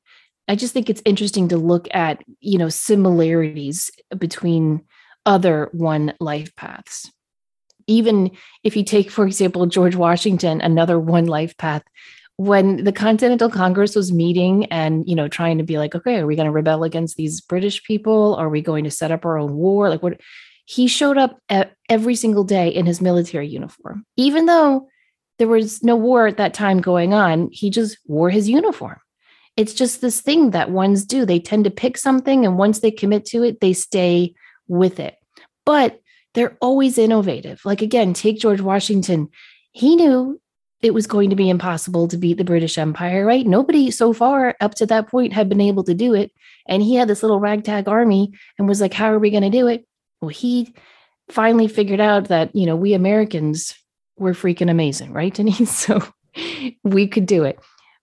I 0.48 0.56
just 0.56 0.72
think 0.72 0.88
it's 0.88 1.02
interesting 1.04 1.48
to 1.48 1.58
look 1.58 1.88
at, 1.92 2.22
you 2.40 2.58
know, 2.58 2.68
similarities 2.68 3.90
between 4.16 4.84
other 5.26 5.68
one 5.72 6.14
life 6.20 6.54
paths. 6.56 7.10
Even 7.86 8.30
if 8.62 8.76
you 8.76 8.84
take, 8.84 9.10
for 9.10 9.26
example, 9.26 9.66
George 9.66 9.94
Washington, 9.94 10.60
another 10.60 10.98
one 10.98 11.26
life 11.26 11.56
path, 11.56 11.82
when 12.36 12.84
the 12.84 12.92
Continental 12.92 13.48
Congress 13.48 13.94
was 13.94 14.12
meeting 14.12 14.66
and, 14.66 15.08
you 15.08 15.14
know, 15.14 15.28
trying 15.28 15.58
to 15.58 15.64
be 15.64 15.78
like, 15.78 15.94
okay, 15.94 16.18
are 16.18 16.26
we 16.26 16.36
going 16.36 16.46
to 16.46 16.52
rebel 16.52 16.84
against 16.84 17.16
these 17.16 17.40
British 17.40 17.82
people? 17.84 18.34
Are 18.34 18.48
we 18.48 18.60
going 18.60 18.84
to 18.84 18.90
set 18.90 19.12
up 19.12 19.24
our 19.24 19.38
own 19.38 19.54
war? 19.54 19.88
Like, 19.88 20.02
what? 20.02 20.20
He 20.64 20.88
showed 20.88 21.18
up 21.18 21.38
every 21.88 22.14
single 22.14 22.44
day 22.44 22.68
in 22.68 22.86
his 22.86 23.00
military 23.00 23.46
uniform, 23.46 24.06
even 24.16 24.46
though 24.46 24.88
there 25.38 25.48
was 25.48 25.82
no 25.82 25.94
war 25.94 26.26
at 26.26 26.38
that 26.38 26.54
time 26.54 26.80
going 26.80 27.12
on. 27.12 27.50
He 27.52 27.68
just 27.68 27.98
wore 28.06 28.30
his 28.30 28.48
uniform 28.48 28.98
it's 29.56 29.74
just 29.74 30.00
this 30.00 30.20
thing 30.20 30.50
that 30.50 30.70
ones 30.70 31.04
do. 31.04 31.24
They 31.24 31.38
tend 31.38 31.64
to 31.64 31.70
pick 31.70 31.96
something, 31.96 32.44
and 32.44 32.58
once 32.58 32.80
they 32.80 32.90
commit 32.90 33.24
to 33.26 33.42
it, 33.44 33.60
they 33.60 33.72
stay 33.72 34.34
with 34.66 34.98
it. 34.98 35.16
But 35.64 36.00
they're 36.34 36.56
always 36.60 36.98
innovative. 36.98 37.60
Like, 37.64 37.80
again, 37.80 38.12
take 38.14 38.40
George 38.40 38.60
Washington. 38.60 39.28
He 39.72 39.94
knew 39.94 40.40
it 40.84 40.92
was 40.92 41.06
going 41.06 41.30
to 41.30 41.36
be 41.36 41.48
impossible 41.48 42.06
to 42.06 42.18
beat 42.18 42.36
the 42.36 42.44
British 42.44 42.76
Empire, 42.76 43.24
right? 43.24 43.46
Nobody 43.46 43.90
so 43.90 44.12
far 44.12 44.54
up 44.60 44.74
to 44.74 44.86
that 44.86 45.08
point 45.08 45.32
had 45.32 45.48
been 45.48 45.62
able 45.62 45.82
to 45.84 45.94
do 45.94 46.12
it. 46.12 46.30
And 46.68 46.82
he 46.82 46.94
had 46.94 47.08
this 47.08 47.22
little 47.22 47.40
ragtag 47.40 47.88
army 47.88 48.34
and 48.58 48.68
was 48.68 48.82
like, 48.82 48.92
How 48.92 49.10
are 49.10 49.18
we 49.18 49.30
going 49.30 49.42
to 49.44 49.50
do 49.50 49.66
it? 49.66 49.86
Well, 50.20 50.28
he 50.28 50.74
finally 51.30 51.68
figured 51.68 52.00
out 52.00 52.28
that, 52.28 52.54
you 52.54 52.66
know, 52.66 52.76
we 52.76 52.92
Americans 52.92 53.74
were 54.18 54.34
freaking 54.34 54.70
amazing, 54.70 55.12
right, 55.12 55.32
Denise? 55.32 55.70
So 55.86 56.02
we 56.82 57.08
could 57.08 57.26
do 57.26 57.44
it. 57.44 57.58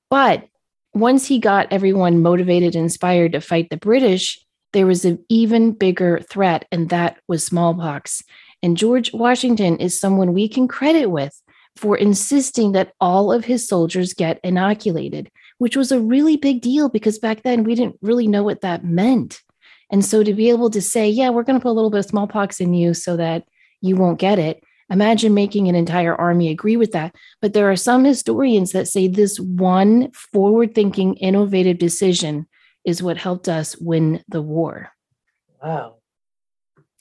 But 0.09 0.47
once 0.93 1.27
he 1.27 1.37
got 1.37 1.71
everyone 1.71 2.21
motivated 2.21 2.75
inspired 2.75 3.33
to 3.33 3.41
fight 3.41 3.69
the 3.69 3.77
British, 3.77 4.43
there 4.73 4.87
was 4.87 5.05
an 5.05 5.23
even 5.29 5.73
bigger 5.73 6.19
threat, 6.29 6.65
and 6.71 6.89
that 6.89 7.17
was 7.27 7.45
smallpox. 7.45 8.23
And 8.63 8.77
George 8.77 9.13
Washington 9.13 9.77
is 9.77 9.99
someone 9.99 10.33
we 10.33 10.47
can 10.47 10.67
credit 10.67 11.07
with 11.07 11.41
for 11.81 11.97
insisting 11.97 12.73
that 12.73 12.93
all 13.01 13.33
of 13.33 13.43
his 13.43 13.67
soldiers 13.67 14.13
get 14.13 14.39
inoculated, 14.43 15.31
which 15.57 15.75
was 15.75 15.91
a 15.91 15.99
really 15.99 16.37
big 16.37 16.61
deal 16.61 16.89
because 16.89 17.17
back 17.17 17.41
then 17.41 17.63
we 17.63 17.73
didn't 17.73 17.97
really 18.03 18.27
know 18.27 18.43
what 18.43 18.61
that 18.61 18.85
meant. 18.85 19.41
And 19.89 20.05
so 20.05 20.23
to 20.23 20.31
be 20.31 20.49
able 20.51 20.69
to 20.69 20.81
say, 20.81 21.09
yeah, 21.09 21.31
we're 21.31 21.41
going 21.41 21.59
to 21.59 21.63
put 21.63 21.71
a 21.71 21.73
little 21.73 21.89
bit 21.89 22.01
of 22.01 22.05
smallpox 22.05 22.61
in 22.61 22.75
you 22.75 22.93
so 22.93 23.17
that 23.17 23.45
you 23.81 23.95
won't 23.95 24.19
get 24.19 24.37
it, 24.37 24.63
imagine 24.91 25.33
making 25.33 25.67
an 25.67 25.75
entire 25.75 26.15
army 26.15 26.49
agree 26.49 26.77
with 26.77 26.91
that. 26.91 27.15
But 27.41 27.53
there 27.53 27.71
are 27.71 27.75
some 27.75 28.03
historians 28.03 28.73
that 28.73 28.87
say 28.87 29.07
this 29.07 29.39
one 29.39 30.11
forward 30.11 30.75
thinking, 30.75 31.15
innovative 31.15 31.79
decision 31.79 32.45
is 32.85 33.01
what 33.01 33.17
helped 33.17 33.49
us 33.49 33.75
win 33.77 34.23
the 34.29 34.41
war. 34.41 34.91
Wow. 35.63 35.95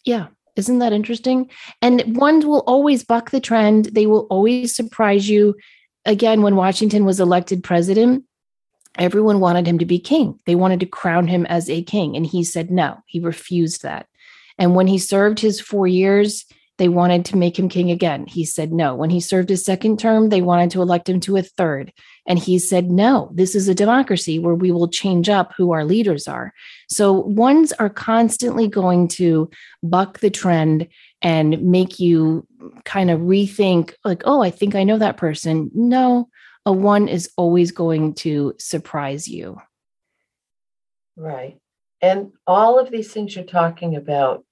Yeah. 0.06 0.28
Isn't 0.56 0.78
that 0.80 0.92
interesting? 0.92 1.50
And 1.82 2.16
ones 2.16 2.44
will 2.44 2.64
always 2.66 3.04
buck 3.04 3.30
the 3.30 3.40
trend. 3.40 3.86
They 3.86 4.06
will 4.06 4.26
always 4.30 4.74
surprise 4.74 5.28
you. 5.28 5.56
Again, 6.04 6.42
when 6.42 6.56
Washington 6.56 7.04
was 7.04 7.20
elected 7.20 7.62
president, 7.62 8.24
everyone 8.98 9.40
wanted 9.40 9.66
him 9.66 9.78
to 9.78 9.86
be 9.86 9.98
king. 9.98 10.40
They 10.46 10.54
wanted 10.54 10.80
to 10.80 10.86
crown 10.86 11.28
him 11.28 11.46
as 11.46 11.68
a 11.68 11.82
king. 11.82 12.16
And 12.16 12.26
he 12.26 12.44
said 12.44 12.70
no, 12.70 12.98
he 13.06 13.20
refused 13.20 13.82
that. 13.82 14.06
And 14.58 14.74
when 14.74 14.86
he 14.86 14.98
served 14.98 15.40
his 15.40 15.60
four 15.60 15.86
years, 15.86 16.44
they 16.80 16.88
wanted 16.88 17.26
to 17.26 17.36
make 17.36 17.58
him 17.58 17.68
king 17.68 17.90
again. 17.90 18.24
He 18.26 18.42
said 18.42 18.72
no. 18.72 18.94
When 18.94 19.10
he 19.10 19.20
served 19.20 19.50
his 19.50 19.62
second 19.62 19.98
term, 19.98 20.30
they 20.30 20.40
wanted 20.40 20.70
to 20.70 20.80
elect 20.80 21.10
him 21.10 21.20
to 21.20 21.36
a 21.36 21.42
third. 21.42 21.92
And 22.26 22.38
he 22.38 22.58
said, 22.58 22.90
no, 22.90 23.30
this 23.34 23.54
is 23.54 23.68
a 23.68 23.74
democracy 23.74 24.38
where 24.38 24.54
we 24.54 24.70
will 24.72 24.88
change 24.88 25.28
up 25.28 25.52
who 25.54 25.72
our 25.72 25.84
leaders 25.84 26.26
are. 26.26 26.54
So 26.88 27.12
ones 27.12 27.72
are 27.72 27.90
constantly 27.90 28.66
going 28.66 29.08
to 29.08 29.50
buck 29.82 30.20
the 30.20 30.30
trend 30.30 30.88
and 31.20 31.62
make 31.62 32.00
you 32.00 32.46
kind 32.86 33.10
of 33.10 33.20
rethink, 33.20 33.92
like, 34.02 34.22
oh, 34.24 34.42
I 34.42 34.48
think 34.48 34.74
I 34.74 34.84
know 34.84 34.96
that 34.96 35.18
person. 35.18 35.70
No, 35.74 36.30
a 36.64 36.72
one 36.72 37.08
is 37.08 37.30
always 37.36 37.72
going 37.72 38.14
to 38.14 38.54
surprise 38.58 39.28
you. 39.28 39.60
Right. 41.14 41.58
And 42.00 42.32
all 42.46 42.78
of 42.78 42.90
these 42.90 43.12
things 43.12 43.36
you're 43.36 43.44
talking 43.44 43.96
about 43.96 44.46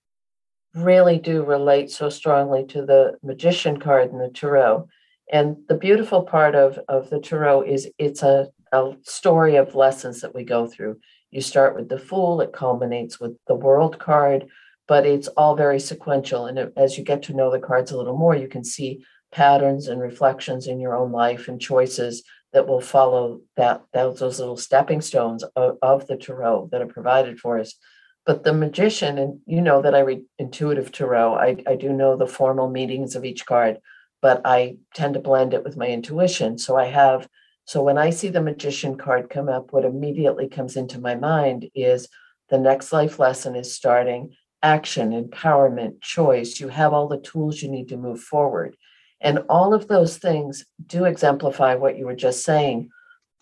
really 0.75 1.19
do 1.19 1.45
relate 1.45 1.91
so 1.91 2.09
strongly 2.09 2.65
to 2.67 2.85
the 2.85 3.19
magician 3.23 3.79
card 3.79 4.11
in 4.11 4.19
the 4.19 4.31
tarot. 4.31 4.89
And 5.31 5.57
the 5.69 5.77
beautiful 5.77 6.23
part 6.23 6.55
of, 6.55 6.79
of 6.89 7.11
the 7.11 7.21
tarot 7.21 7.63
is 7.63 7.89
it's 7.99 8.23
a, 8.23 8.49
a 8.73 8.93
story 9.03 9.57
of 9.57 9.75
lessons 9.75 10.21
that 10.21 10.35
we 10.35 10.45
go 10.45 10.67
through. 10.67 10.99
You 11.31 11.41
start 11.41 11.75
with 11.75 11.89
the 11.89 11.99
fool, 11.99 12.41
it 12.41 12.53
culminates 12.53 13.21
with 13.21 13.37
the 13.47 13.55
world 13.55 13.99
card, 13.99 14.47
but 14.87 15.05
it's 15.05 15.29
all 15.29 15.55
very 15.55 15.81
sequential. 15.81 16.47
And 16.47 16.73
as 16.77 16.97
you 16.97 17.05
get 17.05 17.23
to 17.25 17.35
know 17.35 17.51
the 17.51 17.59
cards 17.59 17.91
a 17.91 17.97
little 17.97 18.17
more, 18.17 18.35
you 18.35 18.49
can 18.49 18.65
see 18.65 19.05
patterns 19.31 19.89
and 19.89 20.01
reflections 20.01 20.67
in 20.67 20.81
your 20.81 20.95
own 20.95 21.13
life 21.13 21.49
and 21.49 21.61
choices 21.61 22.23
that 22.55 22.67
will 22.67 22.81
follow 22.81 23.43
that, 23.57 23.83
those 23.93 24.41
little 24.41 24.57
stepping 24.57 25.03
stones 25.03 25.45
of, 25.55 25.77
of 25.83 26.07
the 26.07 26.17
tarot 26.17 26.71
that 26.73 26.81
are 26.81 26.87
provided 26.87 27.39
for 27.39 27.59
us. 27.59 27.75
But 28.29 28.45
the 28.45 28.53
magician, 28.53 29.17
and 29.17 29.41
you 29.47 29.63
know 29.63 29.81
that 29.81 29.95
I 29.95 30.01
read 30.01 30.21
intuitive 30.39 30.93
tarot, 30.93 31.37
I, 31.37 31.57
I 31.67 31.77
do 31.77 31.95
know 31.95 32.15
the 32.15 32.27
formal 32.27 32.69
meanings 32.69 33.17
of 33.17 33.25
each 33.25 33.47
card, 33.47 33.79
but 34.21 34.43
I 34.45 34.77
tend 34.93 35.15
to 35.15 35.21
blend 35.21 35.55
it 35.55 35.65
with 35.65 35.79
my 35.79 35.87
intuition. 35.87 36.59
So 36.59 36.77
I 36.77 36.89
have, 36.89 37.27
so 37.65 37.83
when 37.83 37.97
I 37.97 38.11
see 38.11 38.29
the 38.29 38.43
magician 38.43 38.99
card 38.99 39.31
come 39.31 39.49
up, 39.49 39.73
what 39.73 39.87
immediately 39.87 40.47
comes 40.47 40.77
into 40.77 41.01
my 41.01 41.15
mind 41.15 41.71
is 41.75 42.07
the 42.51 42.59
next 42.59 42.93
life 42.93 43.19
lesson 43.19 43.57
is 43.57 43.75
starting 43.75 44.35
action, 44.63 45.13
empowerment, 45.13 46.03
choice. 46.03 46.61
You 46.61 46.69
have 46.69 46.93
all 46.93 47.09
the 47.09 47.23
tools 47.23 47.63
you 47.63 47.71
need 47.71 47.89
to 47.89 47.97
move 47.97 48.21
forward. 48.21 48.77
And 49.23 49.39
all 49.49 49.73
of 49.73 49.89
those 49.89 50.19
things 50.19 50.67
do 50.87 51.07
exemplify 51.07 51.77
what 51.77 51.97
you 51.97 52.05
were 52.05 52.15
just 52.15 52.45
saying. 52.45 52.91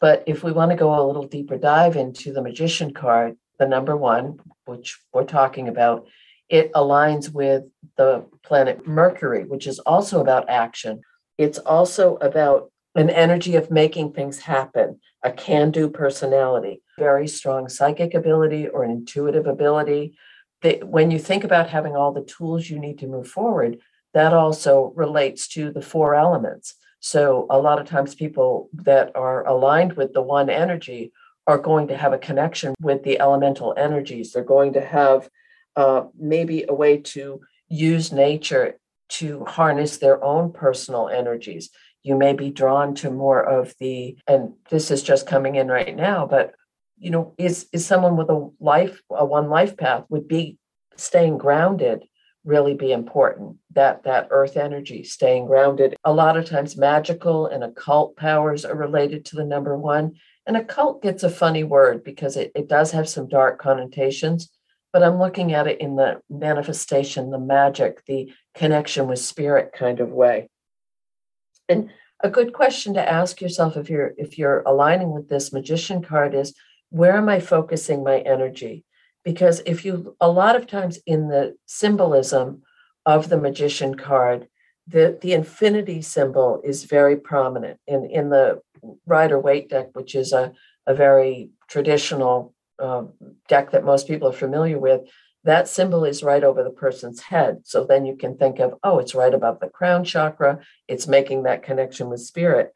But 0.00 0.22
if 0.28 0.44
we 0.44 0.52
want 0.52 0.70
to 0.70 0.76
go 0.76 0.94
a 0.94 1.02
little 1.04 1.26
deeper 1.26 1.58
dive 1.58 1.96
into 1.96 2.32
the 2.32 2.42
magician 2.42 2.94
card, 2.94 3.36
the 3.58 3.66
number 3.66 3.96
one, 3.96 4.38
which 4.64 4.98
we're 5.12 5.24
talking 5.24 5.68
about, 5.68 6.06
it 6.48 6.72
aligns 6.72 7.32
with 7.32 7.64
the 7.96 8.24
planet 8.42 8.86
Mercury, 8.86 9.44
which 9.44 9.66
is 9.66 9.78
also 9.80 10.20
about 10.20 10.48
action. 10.48 11.00
It's 11.38 11.58
also 11.58 12.16
about 12.16 12.70
an 12.94 13.10
energy 13.10 13.56
of 13.56 13.70
making 13.70 14.12
things 14.12 14.38
happen, 14.38 15.00
a 15.22 15.30
can 15.30 15.70
do 15.70 15.90
personality, 15.90 16.82
very 16.98 17.28
strong 17.28 17.68
psychic 17.68 18.14
ability 18.14 18.68
or 18.68 18.84
an 18.84 18.90
intuitive 18.90 19.46
ability. 19.46 20.16
That 20.62 20.88
when 20.88 21.10
you 21.10 21.18
think 21.18 21.44
about 21.44 21.68
having 21.68 21.94
all 21.94 22.12
the 22.12 22.24
tools 22.24 22.70
you 22.70 22.78
need 22.78 22.98
to 23.00 23.06
move 23.06 23.28
forward, 23.28 23.78
that 24.14 24.32
also 24.32 24.92
relates 24.96 25.46
to 25.48 25.70
the 25.70 25.82
four 25.82 26.14
elements. 26.14 26.74
So, 27.00 27.46
a 27.50 27.58
lot 27.58 27.78
of 27.78 27.86
times, 27.86 28.14
people 28.14 28.70
that 28.72 29.14
are 29.14 29.46
aligned 29.46 29.92
with 29.92 30.14
the 30.14 30.22
one 30.22 30.48
energy 30.48 31.12
are 31.46 31.58
going 31.58 31.88
to 31.88 31.96
have 31.96 32.12
a 32.12 32.18
connection 32.18 32.74
with 32.80 33.02
the 33.02 33.20
elemental 33.20 33.74
energies. 33.76 34.32
They're 34.32 34.44
going 34.44 34.72
to 34.74 34.80
have 34.80 35.28
uh, 35.76 36.04
maybe 36.18 36.64
a 36.68 36.74
way 36.74 36.98
to 36.98 37.40
use 37.68 38.12
nature 38.12 38.78
to 39.08 39.44
harness 39.44 39.98
their 39.98 40.22
own 40.22 40.52
personal 40.52 41.08
energies. 41.08 41.70
You 42.02 42.16
may 42.16 42.32
be 42.32 42.50
drawn 42.50 42.94
to 42.96 43.10
more 43.10 43.42
of 43.42 43.74
the, 43.78 44.16
and 44.26 44.54
this 44.70 44.90
is 44.90 45.02
just 45.02 45.26
coming 45.26 45.56
in 45.56 45.68
right 45.68 45.94
now, 45.94 46.26
but 46.26 46.54
you 46.98 47.10
know, 47.10 47.34
is 47.36 47.66
is 47.72 47.84
someone 47.84 48.16
with 48.16 48.30
a 48.30 48.50
life, 48.58 49.02
a 49.10 49.24
one 49.24 49.50
life 49.50 49.76
path 49.76 50.04
would 50.08 50.26
be 50.26 50.56
staying 50.96 51.36
grounded 51.36 52.04
really 52.46 52.74
be 52.74 52.92
important 52.92 53.56
that 53.72 54.04
that 54.04 54.28
earth 54.30 54.56
energy 54.56 55.02
staying 55.02 55.46
grounded 55.46 55.96
a 56.04 56.12
lot 56.12 56.36
of 56.36 56.46
times 56.46 56.76
magical 56.76 57.48
and 57.48 57.64
occult 57.64 58.16
powers 58.16 58.64
are 58.64 58.76
related 58.76 59.24
to 59.24 59.34
the 59.34 59.44
number 59.44 59.76
one 59.76 60.14
and 60.46 60.56
occult 60.56 61.02
gets 61.02 61.22
a 61.22 61.30
funny 61.30 61.64
word 61.64 62.04
because 62.04 62.36
it, 62.36 62.52
it 62.54 62.68
does 62.68 62.92
have 62.92 63.08
some 63.08 63.28
dark 63.28 63.60
connotations, 63.60 64.50
but 64.92 65.02
I'm 65.02 65.18
looking 65.18 65.52
at 65.52 65.66
it 65.66 65.80
in 65.80 65.96
the 65.96 66.20
manifestation, 66.30 67.30
the 67.30 67.38
magic, 67.38 68.04
the 68.06 68.32
connection 68.54 69.08
with 69.08 69.18
spirit 69.18 69.72
kind 69.76 70.00
of 70.00 70.10
way. 70.10 70.48
And 71.68 71.90
a 72.20 72.30
good 72.30 72.52
question 72.52 72.94
to 72.94 73.12
ask 73.12 73.40
yourself 73.40 73.76
if 73.76 73.90
you're 73.90 74.14
if 74.16 74.38
you're 74.38 74.62
aligning 74.64 75.12
with 75.12 75.28
this 75.28 75.52
magician 75.52 76.02
card 76.02 76.34
is 76.34 76.54
where 76.90 77.16
am 77.16 77.28
I 77.28 77.40
focusing 77.40 78.04
my 78.04 78.20
energy? 78.20 78.84
Because 79.24 79.60
if 79.66 79.84
you 79.84 80.16
a 80.20 80.30
lot 80.30 80.56
of 80.56 80.66
times 80.66 80.98
in 81.06 81.28
the 81.28 81.56
symbolism 81.66 82.62
of 83.04 83.28
the 83.28 83.36
magician 83.36 83.96
card, 83.96 84.48
the, 84.86 85.18
the 85.20 85.32
infinity 85.32 86.00
symbol 86.00 86.60
is 86.64 86.84
very 86.84 87.16
prominent 87.16 87.80
in, 87.86 88.06
in 88.06 88.30
the 88.30 88.60
Rider 89.06 89.38
Waite 89.38 89.70
deck, 89.70 89.90
which 89.94 90.14
is 90.14 90.32
a, 90.32 90.52
a 90.86 90.94
very 90.94 91.50
traditional 91.68 92.54
uh, 92.78 93.04
deck 93.48 93.70
that 93.72 93.84
most 93.84 94.06
people 94.06 94.28
are 94.28 94.32
familiar 94.32 94.78
with. 94.78 95.02
That 95.44 95.68
symbol 95.68 96.04
is 96.04 96.22
right 96.22 96.42
over 96.42 96.64
the 96.64 96.70
person's 96.70 97.20
head. 97.20 97.60
So 97.64 97.84
then 97.84 98.04
you 98.04 98.16
can 98.16 98.36
think 98.36 98.58
of, 98.58 98.74
oh, 98.82 98.98
it's 98.98 99.14
right 99.14 99.32
above 99.32 99.60
the 99.60 99.68
crown 99.68 100.04
chakra. 100.04 100.60
It's 100.88 101.06
making 101.06 101.44
that 101.44 101.62
connection 101.62 102.08
with 102.08 102.20
spirit 102.20 102.72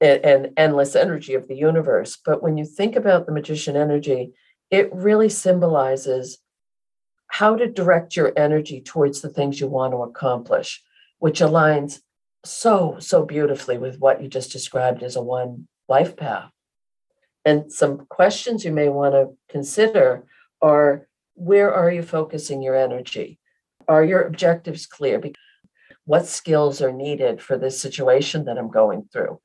and, 0.00 0.24
and 0.24 0.50
endless 0.56 0.94
energy 0.94 1.34
of 1.34 1.48
the 1.48 1.56
universe. 1.56 2.16
But 2.24 2.42
when 2.42 2.56
you 2.56 2.64
think 2.64 2.96
about 2.96 3.26
the 3.26 3.32
magician 3.32 3.76
energy, 3.76 4.32
it 4.70 4.92
really 4.92 5.28
symbolizes 5.28 6.38
how 7.26 7.56
to 7.56 7.66
direct 7.66 8.14
your 8.14 8.32
energy 8.36 8.80
towards 8.80 9.20
the 9.20 9.28
things 9.28 9.58
you 9.58 9.66
want 9.66 9.92
to 9.92 10.02
accomplish 10.02 10.82
which 11.22 11.38
aligns 11.38 12.00
so, 12.44 12.96
so 12.98 13.24
beautifully 13.24 13.78
with 13.78 13.98
what 13.98 14.22
you 14.22 14.28
just 14.28 14.52
described 14.52 15.02
as 15.02 15.16
a 15.16 15.22
one 15.22 15.68
life 15.88 16.16
path. 16.16 16.50
And 17.44 17.72
some 17.72 18.06
questions 18.06 18.64
you 18.64 18.72
may 18.72 18.88
want 18.88 19.14
to 19.14 19.36
consider 19.48 20.24
are 20.60 21.08
where 21.34 21.72
are 21.72 21.90
you 21.90 22.02
focusing 22.02 22.62
your 22.62 22.76
energy? 22.76 23.38
Are 23.88 24.04
your 24.04 24.22
objectives 24.22 24.86
clear? 24.86 25.20
What 26.04 26.26
skills 26.26 26.82
are 26.82 26.92
needed 26.92 27.40
for 27.40 27.56
this 27.56 27.80
situation 27.80 28.44
that 28.44 28.58
I'm 28.58 28.70
going 28.70 29.08
through? 29.12 29.40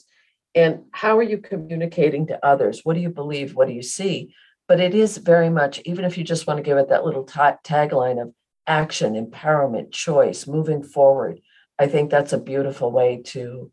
And 0.54 0.86
how 0.92 1.18
are 1.18 1.24
you 1.24 1.38
communicating 1.38 2.28
to 2.28 2.46
others? 2.46 2.82
What 2.84 2.96
do 2.96 3.00
you 3.00 3.10
believe? 3.10 3.56
What 3.56 3.68
do 3.68 3.74
you 3.74 3.84
see? 3.84 4.34
But 4.68 4.80
it 4.80 4.94
is 4.94 5.18
very 5.18 5.50
much, 5.50 5.80
even 5.86 6.04
if 6.04 6.18
you 6.18 6.24
just 6.24 6.46
want 6.46 6.58
to 6.58 6.64
give 6.64 6.78
it 6.78 6.90
that 6.90 7.06
little 7.06 7.24
t- 7.24 7.40
tagline 7.64 8.22
of 8.22 8.34
action, 8.66 9.14
empowerment, 9.14 9.92
choice, 9.92 10.46
moving 10.46 10.84
forward, 10.84 11.40
I 11.80 11.88
think 11.88 12.10
that's 12.10 12.34
a 12.34 12.40
beautiful 12.40 12.92
way 12.92 13.22
to 13.28 13.72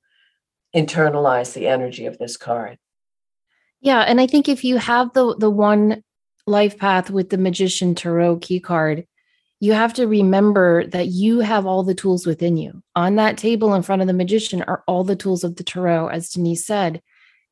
internalize 0.74 1.54
the 1.54 1.68
energy 1.68 2.06
of 2.06 2.18
this 2.18 2.36
card. 2.36 2.78
Yeah, 3.80 4.00
and 4.00 4.20
I 4.20 4.26
think 4.26 4.48
if 4.48 4.64
you 4.64 4.78
have 4.78 5.12
the 5.12 5.36
the 5.36 5.50
one 5.50 6.02
life 6.46 6.78
path 6.78 7.10
with 7.10 7.30
the 7.30 7.38
magician 7.38 7.94
tarot 7.94 8.38
key 8.38 8.60
card, 8.60 9.06
you 9.60 9.72
have 9.72 9.94
to 9.94 10.06
remember 10.06 10.86
that 10.88 11.08
you 11.08 11.40
have 11.40 11.64
all 11.66 11.82
the 11.82 11.94
tools 11.94 12.26
within 12.26 12.56
you. 12.56 12.82
On 12.96 13.16
that 13.16 13.38
table 13.38 13.74
in 13.74 13.82
front 13.82 14.02
of 14.02 14.08
the 14.08 14.14
magician 14.14 14.62
are 14.62 14.82
all 14.86 15.04
the 15.04 15.16
tools 15.16 15.44
of 15.44 15.56
the 15.56 15.64
tarot, 15.64 16.08
as 16.08 16.30
Denise 16.30 16.66
said. 16.66 17.00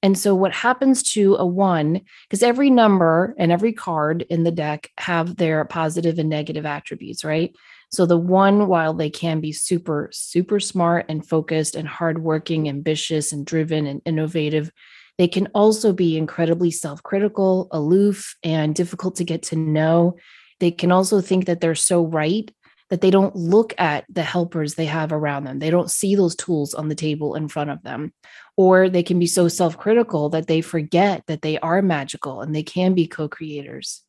And 0.02 0.18
so, 0.18 0.35
what 0.35 0.52
happens 0.52 1.02
to 1.14 1.37
a 1.37 1.47
one, 1.47 2.00
because 2.28 2.42
every 2.42 2.71
number 2.71 3.35
and 3.38 3.52
every 3.52 3.73
card 3.73 4.26
in 4.28 4.42
the 4.42 4.50
deck 4.50 4.90
have 4.99 5.37
their 5.37 5.64
positive 5.64 6.18
and 6.18 6.28
negative 6.28 6.66
attributes, 6.66 7.25
right? 7.25 7.54
So, 7.92 8.06
the 8.06 8.18
one, 8.18 8.68
while 8.68 8.94
they 8.94 9.11
can 9.11 9.40
be 9.40 9.52
super, 9.52 10.08
super 10.12 10.58
smart 10.61 11.06
and 11.08 11.26
focused 11.26 11.75
and 11.75 11.87
hardworking, 11.87 12.68
ambitious 12.68 13.32
and 13.32 13.44
driven 13.44 13.87
and 13.87 14.00
innovative, 14.06 14.70
they 15.18 15.28
can 15.28 15.49
also 15.54 15.92
be 15.92 16.16
incredibly 16.16 16.70
self 16.70 17.02
critical, 17.02 17.68
aloof, 17.70 18.34
and 18.42 18.75
difficult 18.75 19.16
to 19.16 19.25
get 19.25 19.42
to 19.44 19.56
know. 19.56 20.16
They 20.58 20.70
can 20.70 20.90
also 20.90 21.20
think 21.20 21.46
that 21.46 21.61
they're 21.61 21.75
so 21.75 22.04
right 22.04 22.50
that 22.88 23.00
they 23.00 23.11
don't 23.11 23.34
look 23.34 23.75
at 23.78 24.04
the 24.11 24.22
helpers 24.22 24.75
they 24.75 24.84
have 24.84 25.12
around 25.12 25.44
them. 25.44 25.58
They 25.58 25.70
don't 25.70 25.90
see 25.90 26.14
those 26.14 26.37
tools 26.37 26.75
on 26.75 26.88
the 26.88 26.94
table 26.94 27.34
in 27.34 27.49
front 27.49 27.70
of 27.70 27.82
them. 27.82 28.12
Or 28.56 28.90
they 28.90 29.02
can 29.02 29.18
be 29.18 29.26
so 29.26 29.49
self 29.49 29.78
critical 29.78 30.28
that 30.30 30.46
they 30.46 30.61
forget 30.61 31.25
that 31.26 31.42
they 31.42 31.58
are 31.58 31.82
magical 31.82 32.40
and 32.40 32.54
they 32.54 32.62
can 32.62 32.94
be 32.94 33.06
co 33.06 33.28
creators. 33.28 34.02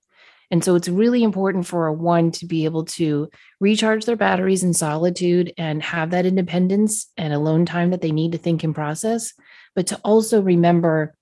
And 0.51 0.63
so 0.63 0.75
it's 0.75 0.89
really 0.89 1.23
important 1.23 1.65
for 1.65 1.87
a 1.87 1.93
one 1.93 2.31
to 2.31 2.45
be 2.45 2.65
able 2.65 2.85
to 2.85 3.29
recharge 3.59 4.05
their 4.05 4.15
batteries 4.15 4.63
in 4.63 4.73
solitude 4.73 5.53
and 5.57 5.81
have 5.81 6.11
that 6.11 6.25
independence 6.25 7.11
and 7.17 7.33
alone 7.33 7.65
time 7.65 7.89
that 7.91 8.01
they 8.01 8.11
need 8.11 8.33
to 8.33 8.37
think 8.37 8.63
and 8.63 8.75
process, 8.75 9.33
but 9.75 9.87
to 9.87 9.99
also 10.03 10.41
remember 10.41 11.15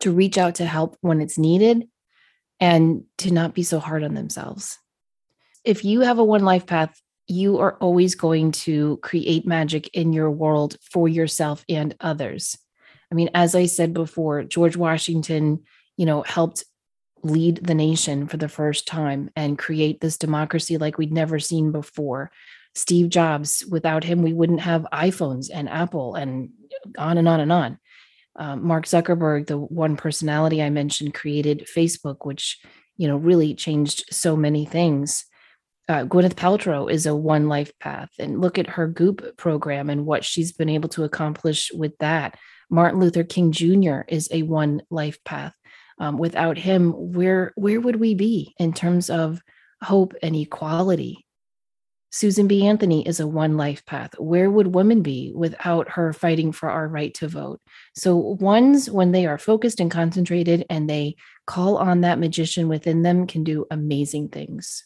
to 0.00 0.10
reach 0.10 0.38
out 0.38 0.56
to 0.56 0.66
help 0.66 0.96
when 1.00 1.20
it's 1.20 1.38
needed 1.38 1.88
and 2.60 3.04
to 3.18 3.30
not 3.32 3.54
be 3.54 3.62
so 3.62 3.78
hard 3.78 4.02
on 4.02 4.14
themselves 4.14 4.78
if 5.64 5.84
you 5.84 6.00
have 6.00 6.18
a 6.18 6.24
one 6.24 6.44
life 6.44 6.66
path, 6.66 7.00
you 7.26 7.58
are 7.58 7.76
always 7.76 8.14
going 8.14 8.52
to 8.52 8.98
create 8.98 9.46
magic 9.46 9.88
in 9.94 10.12
your 10.12 10.30
world 10.30 10.76
for 10.82 11.08
yourself 11.08 11.64
and 11.68 11.96
others. 12.00 12.58
I 13.10 13.14
mean, 13.14 13.30
as 13.34 13.54
I 13.54 13.66
said 13.66 13.94
before, 13.94 14.44
George 14.44 14.76
Washington, 14.76 15.64
you 15.96 16.04
know, 16.04 16.22
helped 16.22 16.64
lead 17.24 17.56
the 17.62 17.74
nation 17.74 18.26
for 18.26 18.36
the 18.36 18.48
first 18.48 18.86
time 18.86 19.30
and 19.34 19.58
create 19.58 20.00
this 20.00 20.18
democracy 20.18 20.78
like 20.78 20.98
we'd 20.98 21.12
never 21.12 21.38
seen 21.38 21.72
before. 21.72 22.30
Steve 22.74 23.08
Jobs, 23.08 23.64
without 23.70 24.04
him, 24.04 24.22
we 24.22 24.32
wouldn't 24.32 24.60
have 24.60 24.86
iPhones 24.92 25.48
and 25.52 25.68
Apple 25.68 26.14
and 26.14 26.50
on 26.98 27.18
and 27.18 27.28
on 27.28 27.40
and 27.40 27.52
on. 27.52 27.78
Um, 28.36 28.66
Mark 28.66 28.84
Zuckerberg, 28.84 29.46
the 29.46 29.58
one 29.58 29.96
personality 29.96 30.62
I 30.62 30.70
mentioned, 30.70 31.14
created 31.14 31.68
Facebook, 31.74 32.26
which 32.26 32.60
you 32.96 33.08
know 33.08 33.16
really 33.16 33.54
changed 33.54 34.04
so 34.10 34.36
many 34.36 34.64
things 34.64 35.24
uh, 35.88 36.04
Gwyneth 36.04 36.34
Paltrow 36.34 36.90
is 36.90 37.06
a 37.06 37.14
one 37.14 37.48
life 37.48 37.72
path, 37.78 38.10
and 38.18 38.40
look 38.40 38.58
at 38.58 38.68
her 38.68 38.86
Goop 38.86 39.36
program 39.36 39.90
and 39.90 40.06
what 40.06 40.24
she's 40.24 40.52
been 40.52 40.68
able 40.68 40.88
to 40.90 41.04
accomplish 41.04 41.70
with 41.72 41.96
that. 41.98 42.38
Martin 42.70 43.00
Luther 43.00 43.24
King 43.24 43.52
Jr. 43.52 44.00
is 44.08 44.28
a 44.32 44.42
one 44.42 44.82
life 44.90 45.22
path. 45.24 45.54
Um, 45.98 46.18
without 46.18 46.58
him, 46.58 46.92
where 47.12 47.52
where 47.56 47.80
would 47.80 47.96
we 47.96 48.14
be 48.14 48.54
in 48.58 48.72
terms 48.72 49.10
of 49.10 49.40
hope 49.82 50.14
and 50.22 50.34
equality? 50.34 51.24
Susan 52.14 52.46
B. 52.46 52.64
Anthony 52.64 53.04
is 53.08 53.18
a 53.18 53.26
one 53.26 53.56
life 53.56 53.84
path. 53.86 54.14
Where 54.20 54.48
would 54.48 54.72
women 54.72 55.02
be 55.02 55.32
without 55.34 55.88
her 55.88 56.12
fighting 56.12 56.52
for 56.52 56.70
our 56.70 56.86
right 56.86 57.12
to 57.14 57.26
vote? 57.26 57.60
So, 57.96 58.14
ones, 58.16 58.88
when 58.88 59.10
they 59.10 59.26
are 59.26 59.36
focused 59.36 59.80
and 59.80 59.90
concentrated 59.90 60.64
and 60.70 60.88
they 60.88 61.16
call 61.48 61.76
on 61.76 62.02
that 62.02 62.20
magician 62.20 62.68
within 62.68 63.02
them, 63.02 63.26
can 63.26 63.42
do 63.42 63.66
amazing 63.68 64.28
things. 64.28 64.84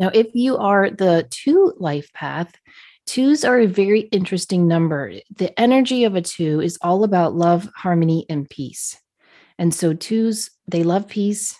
Now, 0.00 0.10
if 0.14 0.28
you 0.32 0.56
are 0.56 0.88
the 0.88 1.26
two 1.28 1.74
life 1.76 2.10
path, 2.14 2.54
twos 3.06 3.44
are 3.44 3.60
a 3.60 3.66
very 3.66 4.00
interesting 4.00 4.66
number. 4.66 5.12
The 5.36 5.60
energy 5.60 6.04
of 6.04 6.14
a 6.14 6.22
two 6.22 6.62
is 6.62 6.78
all 6.80 7.04
about 7.04 7.34
love, 7.34 7.68
harmony, 7.76 8.24
and 8.30 8.48
peace. 8.48 8.98
And 9.58 9.74
so, 9.74 9.94
twos, 9.94 10.50
they 10.68 10.82
love 10.82 11.08
peace. 11.08 11.56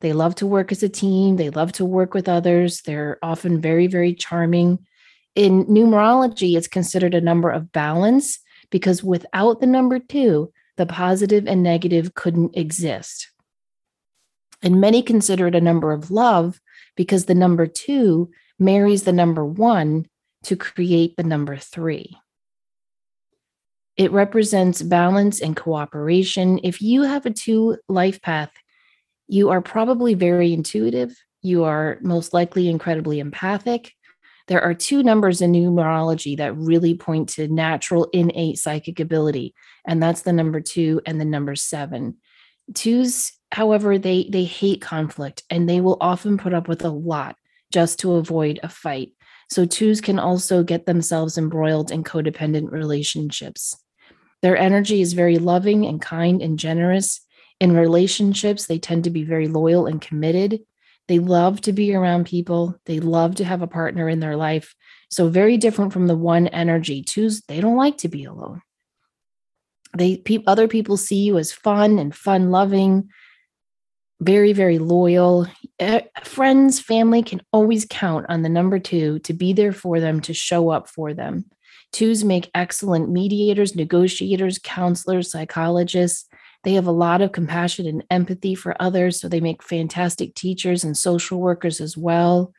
They 0.00 0.12
love 0.12 0.34
to 0.36 0.46
work 0.46 0.72
as 0.72 0.82
a 0.82 0.88
team. 0.88 1.36
They 1.36 1.50
love 1.50 1.72
to 1.72 1.84
work 1.84 2.14
with 2.14 2.28
others. 2.28 2.82
They're 2.82 3.18
often 3.22 3.60
very, 3.60 3.86
very 3.86 4.14
charming. 4.14 4.86
In 5.34 5.66
numerology, 5.66 6.56
it's 6.56 6.68
considered 6.68 7.14
a 7.14 7.20
number 7.20 7.50
of 7.50 7.72
balance 7.72 8.38
because 8.70 9.04
without 9.04 9.60
the 9.60 9.66
number 9.66 9.98
two, 9.98 10.52
the 10.76 10.86
positive 10.86 11.46
and 11.46 11.62
negative 11.62 12.14
couldn't 12.14 12.56
exist. 12.56 13.30
And 14.62 14.80
many 14.80 15.02
consider 15.02 15.46
it 15.46 15.54
a 15.54 15.60
number 15.60 15.92
of 15.92 16.10
love 16.10 16.60
because 16.96 17.26
the 17.26 17.34
number 17.34 17.66
two 17.66 18.30
marries 18.58 19.04
the 19.04 19.12
number 19.12 19.44
one 19.44 20.06
to 20.44 20.56
create 20.56 21.16
the 21.16 21.22
number 21.22 21.56
three. 21.56 22.16
It 24.00 24.12
represents 24.12 24.80
balance 24.80 25.42
and 25.42 25.54
cooperation. 25.54 26.58
If 26.64 26.80
you 26.80 27.02
have 27.02 27.26
a 27.26 27.30
two 27.30 27.76
life 27.86 28.22
path, 28.22 28.50
you 29.28 29.50
are 29.50 29.60
probably 29.60 30.14
very 30.14 30.54
intuitive. 30.54 31.14
You 31.42 31.64
are 31.64 31.98
most 32.00 32.32
likely 32.32 32.70
incredibly 32.70 33.20
empathic. 33.20 33.92
There 34.48 34.62
are 34.62 34.72
two 34.72 35.02
numbers 35.02 35.42
in 35.42 35.52
numerology 35.52 36.34
that 36.38 36.56
really 36.56 36.94
point 36.96 37.28
to 37.34 37.48
natural 37.48 38.08
innate 38.14 38.56
psychic 38.56 39.00
ability, 39.00 39.52
and 39.86 40.02
that's 40.02 40.22
the 40.22 40.32
number 40.32 40.62
two 40.62 41.02
and 41.04 41.20
the 41.20 41.26
number 41.26 41.54
seven. 41.54 42.16
Twos 42.72 43.32
however 43.52 43.98
they 43.98 44.30
they 44.30 44.44
hate 44.44 44.80
conflict 44.80 45.42
and 45.50 45.68
they 45.68 45.82
will 45.82 45.98
often 46.00 46.38
put 46.38 46.54
up 46.54 46.68
with 46.68 46.86
a 46.86 46.88
lot 46.88 47.36
just 47.70 47.98
to 47.98 48.14
avoid 48.14 48.60
a 48.62 48.68
fight 48.70 49.12
so 49.50 49.66
twos 49.66 50.00
can 50.00 50.18
also 50.18 50.62
get 50.62 50.86
themselves 50.86 51.36
embroiled 51.36 51.90
in 51.90 52.02
codependent 52.02 52.70
relationships 52.70 53.76
their 54.42 54.56
energy 54.56 55.00
is 55.00 55.12
very 55.12 55.38
loving 55.38 55.86
and 55.86 56.00
kind 56.00 56.42
and 56.42 56.58
generous. 56.58 57.20
In 57.60 57.76
relationships 57.76 58.66
they 58.66 58.78
tend 58.78 59.04
to 59.04 59.10
be 59.10 59.24
very 59.24 59.48
loyal 59.48 59.86
and 59.86 60.00
committed. 60.00 60.60
They 61.08 61.18
love 61.18 61.60
to 61.62 61.72
be 61.72 61.94
around 61.94 62.26
people. 62.26 62.76
They 62.86 63.00
love 63.00 63.36
to 63.36 63.44
have 63.44 63.62
a 63.62 63.66
partner 63.66 64.08
in 64.08 64.20
their 64.20 64.36
life. 64.36 64.74
So 65.10 65.28
very 65.28 65.56
different 65.56 65.92
from 65.92 66.06
the 66.06 66.16
one 66.16 66.46
energy. 66.48 67.02
Twos 67.02 67.42
they 67.42 67.60
don't 67.60 67.76
like 67.76 67.98
to 67.98 68.08
be 68.08 68.24
alone. 68.24 68.62
They 69.96 70.18
pe- 70.18 70.44
other 70.46 70.68
people 70.68 70.96
see 70.96 71.24
you 71.24 71.36
as 71.36 71.52
fun 71.52 71.98
and 71.98 72.14
fun 72.14 72.50
loving 72.50 73.10
very, 74.20 74.52
very 74.52 74.78
loyal. 74.78 75.46
Friends, 76.24 76.78
family 76.78 77.22
can 77.22 77.40
always 77.52 77.86
count 77.88 78.26
on 78.28 78.42
the 78.42 78.48
number 78.48 78.78
two 78.78 79.18
to 79.20 79.32
be 79.32 79.52
there 79.52 79.72
for 79.72 79.98
them, 79.98 80.20
to 80.22 80.34
show 80.34 80.70
up 80.70 80.88
for 80.88 81.14
them. 81.14 81.46
Twos 81.92 82.24
make 82.24 82.50
excellent 82.54 83.10
mediators, 83.10 83.74
negotiators, 83.74 84.58
counselors, 84.62 85.30
psychologists. 85.30 86.28
They 86.62 86.74
have 86.74 86.86
a 86.86 86.92
lot 86.92 87.20
of 87.20 87.32
compassion 87.32 87.86
and 87.86 88.04
empathy 88.10 88.54
for 88.54 88.80
others, 88.80 89.20
so 89.20 89.28
they 89.28 89.40
make 89.40 89.62
fantastic 89.62 90.34
teachers 90.34 90.84
and 90.84 90.96
social 90.96 91.40
workers 91.40 91.80
as 91.80 91.96
well. 91.96 92.52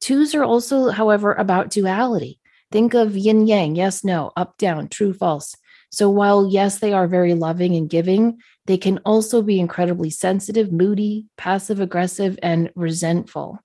Twos 0.00 0.34
are 0.34 0.44
also, 0.44 0.90
however, 0.90 1.32
about 1.32 1.70
duality. 1.70 2.40
Think 2.72 2.94
of 2.94 3.16
yin 3.16 3.46
yang, 3.46 3.76
yes, 3.76 4.04
no, 4.04 4.32
up, 4.36 4.56
down, 4.58 4.88
true, 4.88 5.12
false. 5.12 5.54
So 5.90 6.08
while, 6.08 6.48
yes, 6.48 6.78
they 6.78 6.92
are 6.92 7.08
very 7.08 7.34
loving 7.34 7.74
and 7.76 7.88
giving, 7.90 8.38
they 8.66 8.78
can 8.78 8.98
also 9.04 9.42
be 9.42 9.58
incredibly 9.58 10.10
sensitive, 10.10 10.70
moody, 10.70 11.26
passive 11.36 11.80
aggressive, 11.80 12.38
and 12.42 12.70
resentful. 12.76 13.58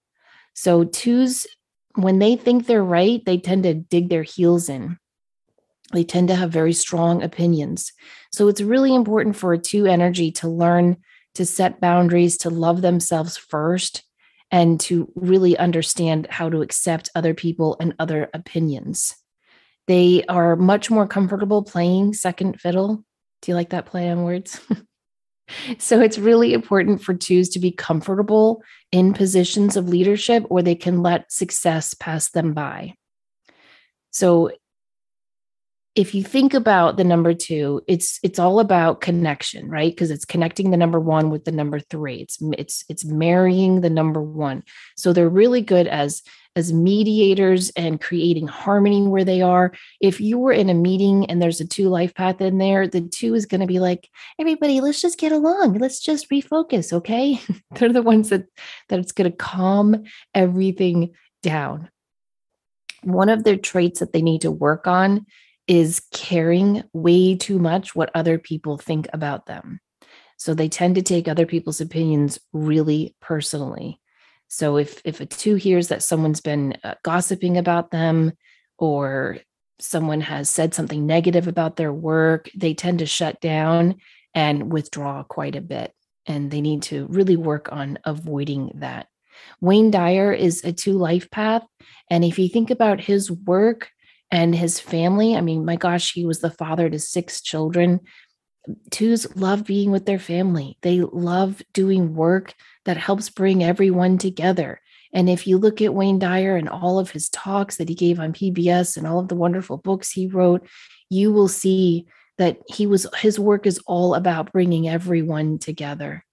So 0.55 0.83
twos, 0.83 1.45
when 1.95 2.19
they 2.19 2.35
think 2.35 2.65
they're 2.65 2.83
right, 2.83 3.23
they 3.25 3.37
tend 3.37 3.63
to 3.63 3.73
dig 3.73 4.09
their 4.09 4.23
heels 4.23 4.69
in. 4.69 4.97
They 5.93 6.03
tend 6.03 6.27
to 6.29 6.35
have 6.35 6.51
very 6.51 6.73
strong 6.73 7.23
opinions. 7.23 7.91
So 8.31 8.47
it's 8.47 8.61
really 8.61 8.93
important 8.93 9.35
for 9.35 9.53
a 9.53 9.57
two 9.57 9.85
energy 9.85 10.31
to 10.33 10.49
learn 10.49 10.97
to 11.35 11.45
set 11.45 11.81
boundaries, 11.81 12.37
to 12.39 12.49
love 12.49 12.81
themselves 12.81 13.37
first, 13.37 14.03
and 14.51 14.79
to 14.79 15.11
really 15.15 15.57
understand 15.57 16.27
how 16.29 16.49
to 16.49 16.61
accept 16.61 17.09
other 17.15 17.33
people 17.33 17.77
and 17.79 17.93
other 17.99 18.29
opinions. 18.33 19.15
They 19.87 20.23
are 20.27 20.55
much 20.55 20.89
more 20.89 21.07
comfortable 21.07 21.63
playing 21.63 22.13
second 22.13 22.59
fiddle. 22.59 23.03
Do 23.41 23.51
you 23.51 23.55
like 23.55 23.69
that 23.69 23.85
play 23.85 24.09
on 24.09 24.23
words? 24.23 24.59
so 25.77 26.01
it's 26.01 26.17
really 26.17 26.53
important 26.53 27.03
for 27.03 27.13
twos 27.13 27.49
to 27.49 27.59
be 27.59 27.71
comfortable 27.71 28.63
in 28.95 29.13
positions 29.13 29.75
of 29.75 29.89
leadership 29.89 30.45
or 30.49 30.61
they 30.61 30.73
can 30.73 31.03
let 31.03 31.29
success 31.29 31.93
pass 31.93 32.29
them 32.29 32.53
by. 32.53 32.93
So 34.11 34.51
if 35.95 36.15
you 36.15 36.23
think 36.23 36.53
about 36.53 36.95
the 36.95 37.03
number 37.03 37.33
two, 37.33 37.81
it's 37.89 38.19
it's 38.23 38.39
all 38.39 38.61
about 38.61 39.01
connection, 39.01 39.69
right? 39.69 39.91
Because 39.91 40.11
it's 40.11 40.23
connecting 40.23 40.71
the 40.71 40.77
number 40.77 40.97
one 40.97 41.29
with 41.29 41.43
the 41.43 41.51
number 41.51 41.77
three. 41.77 42.21
It's 42.21 42.37
it's 42.57 42.85
it's 42.87 43.03
marrying 43.03 43.81
the 43.81 43.89
number 43.89 44.21
one. 44.21 44.63
So 44.95 45.11
they're 45.11 45.27
really 45.27 45.61
good 45.61 45.87
as 45.87 46.21
as 46.55 46.71
mediators 46.71 47.69
and 47.71 47.99
creating 47.99 48.47
harmony 48.47 49.07
where 49.07 49.25
they 49.25 49.41
are. 49.41 49.73
If 49.99 50.21
you 50.21 50.39
were 50.39 50.53
in 50.53 50.69
a 50.69 50.73
meeting 50.73 51.29
and 51.29 51.41
there's 51.41 51.59
a 51.59 51.67
two 51.67 51.89
life 51.89 52.13
path 52.15 52.39
in 52.39 52.57
there, 52.57 52.87
the 52.87 53.01
two 53.01 53.35
is 53.35 53.45
going 53.45 53.61
to 53.61 53.67
be 53.67 53.79
like, 53.79 54.09
everybody, 54.39 54.79
let's 54.81 55.01
just 55.01 55.19
get 55.19 55.31
along. 55.31 55.77
Let's 55.79 55.99
just 55.99 56.29
refocus. 56.29 56.93
Okay. 56.93 57.39
They're 57.71 57.91
the 57.91 58.01
ones 58.01 58.29
that, 58.29 58.45
that 58.89 58.99
it's 58.99 59.11
going 59.11 59.29
to 59.29 59.37
calm 59.37 60.03
everything 60.33 61.13
down. 61.43 61.89
One 63.03 63.29
of 63.29 63.43
their 63.43 63.57
traits 63.57 63.99
that 63.99 64.13
they 64.13 64.21
need 64.21 64.41
to 64.41 64.51
work 64.51 64.87
on 64.87 65.25
is 65.67 66.01
caring 66.11 66.83
way 66.93 67.35
too 67.35 67.59
much 67.59 67.95
what 67.95 68.11
other 68.15 68.37
people 68.37 68.77
think 68.77 69.07
about 69.13 69.45
them. 69.45 69.79
So 70.37 70.53
they 70.53 70.69
tend 70.69 70.95
to 70.95 71.01
take 71.01 71.27
other 71.27 71.45
people's 71.45 71.81
opinions 71.81 72.39
really 72.53 73.15
personally. 73.21 73.99
So 74.47 74.77
if 74.77 75.01
if 75.05 75.21
a 75.21 75.25
two 75.25 75.55
hears 75.55 75.89
that 75.89 76.03
someone's 76.03 76.41
been 76.41 76.77
uh, 76.83 76.95
gossiping 77.03 77.57
about 77.57 77.91
them 77.91 78.33
or 78.77 79.37
someone 79.79 80.21
has 80.21 80.49
said 80.49 80.73
something 80.73 81.05
negative 81.05 81.47
about 81.47 81.75
their 81.75 81.91
work, 81.91 82.49
they 82.55 82.73
tend 82.73 82.99
to 82.99 83.05
shut 83.05 83.39
down 83.41 83.95
and 84.33 84.71
withdraw 84.71 85.23
quite 85.23 85.55
a 85.55 85.61
bit. 85.61 85.91
And 86.25 86.49
they 86.49 86.61
need 86.61 86.83
to 86.83 87.07
really 87.07 87.35
work 87.35 87.69
on 87.71 87.99
avoiding 88.03 88.71
that. 88.75 89.07
Wayne 89.61 89.91
Dyer 89.91 90.31
is 90.31 90.63
a 90.63 90.71
two 90.71 90.93
life 90.93 91.29
path. 91.29 91.63
And 92.09 92.23
if 92.23 92.39
you 92.39 92.49
think 92.49 92.71
about 92.71 93.01
his 93.01 93.29
work 93.31 93.89
and 94.31 94.55
his 94.55 94.79
family, 94.79 95.35
I 95.35 95.41
mean, 95.41 95.65
my 95.65 95.75
gosh, 95.75 96.13
he 96.13 96.25
was 96.25 96.41
the 96.41 96.49
father 96.49 96.89
to 96.89 96.99
six 96.99 97.41
children. 97.41 97.99
Twos 98.91 99.35
love 99.35 99.65
being 99.65 99.91
with 99.91 100.05
their 100.05 100.19
family. 100.19 100.77
They 100.81 101.01
love 101.01 101.61
doing 101.73 102.15
work 102.15 102.53
that 102.85 102.97
helps 102.97 103.29
bring 103.29 103.63
everyone 103.63 104.17
together. 104.17 104.81
And 105.13 105.29
if 105.29 105.47
you 105.47 105.57
look 105.57 105.81
at 105.81 105.93
Wayne 105.93 106.19
Dyer 106.19 106.55
and 106.57 106.67
all 106.67 106.99
of 106.99 107.11
his 107.11 107.29
talks 107.29 107.77
that 107.77 107.89
he 107.89 107.95
gave 107.95 108.19
on 108.19 108.33
PBS 108.33 108.97
and 108.97 109.07
all 109.07 109.19
of 109.19 109.29
the 109.29 109.35
wonderful 109.35 109.77
books 109.77 110.11
he 110.11 110.27
wrote, 110.27 110.67
you 111.09 111.31
will 111.31 111.47
see 111.47 112.05
that 112.37 112.57
he 112.67 112.85
was 112.85 113.07
his 113.17 113.39
work 113.39 113.65
is 113.65 113.79
all 113.87 114.13
about 114.15 114.51
bringing 114.51 114.89
everyone 114.89 115.57
together. 115.57 116.25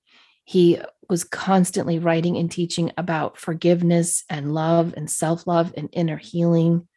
He 0.45 0.81
was 1.09 1.23
constantly 1.23 1.99
writing 1.99 2.37
and 2.37 2.51
teaching 2.51 2.90
about 2.99 3.38
forgiveness 3.38 4.25
and 4.29 4.53
love 4.53 4.95
and 4.97 5.09
self-love 5.11 5.75
and 5.77 5.88
inner 5.92 6.16
healing 6.16 6.88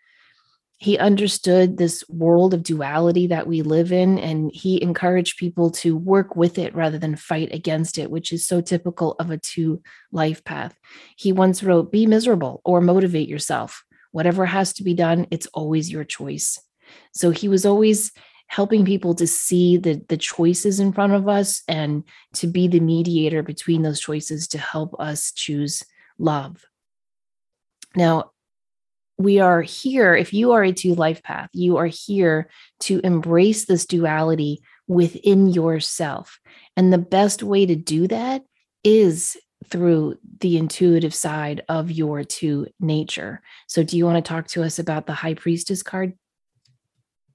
he 0.77 0.97
understood 0.97 1.77
this 1.77 2.03
world 2.09 2.53
of 2.53 2.63
duality 2.63 3.27
that 3.27 3.47
we 3.47 3.61
live 3.61 3.91
in 3.91 4.19
and 4.19 4.51
he 4.53 4.81
encouraged 4.81 5.37
people 5.37 5.71
to 5.71 5.95
work 5.95 6.35
with 6.35 6.57
it 6.57 6.75
rather 6.75 6.99
than 6.99 7.15
fight 7.15 7.53
against 7.53 7.97
it 7.97 8.11
which 8.11 8.33
is 8.33 8.45
so 8.45 8.59
typical 8.59 9.13
of 9.13 9.31
a 9.31 9.37
two 9.37 9.81
life 10.11 10.43
path. 10.43 10.77
He 11.15 11.31
once 11.31 11.63
wrote 11.63 11.91
be 11.91 12.05
miserable 12.05 12.61
or 12.65 12.81
motivate 12.81 13.29
yourself. 13.29 13.83
Whatever 14.11 14.45
has 14.45 14.73
to 14.73 14.83
be 14.83 14.93
done 14.93 15.27
it's 15.31 15.47
always 15.47 15.89
your 15.89 16.03
choice. 16.03 16.59
So 17.13 17.31
he 17.31 17.47
was 17.47 17.65
always 17.65 18.11
helping 18.47 18.85
people 18.85 19.15
to 19.15 19.25
see 19.25 19.77
the 19.77 20.03
the 20.09 20.17
choices 20.17 20.81
in 20.81 20.91
front 20.91 21.13
of 21.13 21.29
us 21.29 21.63
and 21.69 22.03
to 22.33 22.47
be 22.47 22.67
the 22.67 22.81
mediator 22.81 23.43
between 23.43 23.81
those 23.81 24.01
choices 24.01 24.49
to 24.49 24.57
help 24.57 24.93
us 24.99 25.31
choose 25.31 25.83
love. 26.19 26.65
Now 27.95 28.31
we 29.17 29.39
are 29.39 29.61
here, 29.61 30.15
if 30.15 30.33
you 30.33 30.51
are 30.51 30.63
a 30.63 30.73
two 30.73 30.95
life 30.95 31.23
path, 31.23 31.49
you 31.53 31.77
are 31.77 31.87
here 31.87 32.49
to 32.81 32.99
embrace 33.03 33.65
this 33.65 33.85
duality 33.85 34.61
within 34.87 35.47
yourself. 35.47 36.39
And 36.75 36.91
the 36.91 36.97
best 36.97 37.41
way 37.41 37.65
to 37.65 37.75
do 37.75 38.07
that 38.07 38.43
is 38.83 39.37
through 39.67 40.17
the 40.41 40.57
intuitive 40.57 41.13
side 41.13 41.63
of 41.69 41.91
your 41.91 42.23
two 42.23 42.67
nature. 42.79 43.41
So, 43.67 43.83
do 43.83 43.97
you 43.97 44.05
want 44.05 44.23
to 44.23 44.27
talk 44.27 44.47
to 44.49 44.63
us 44.63 44.79
about 44.79 45.07
the 45.07 45.13
high 45.13 45.33
priestess 45.33 45.81
card? 45.81 46.13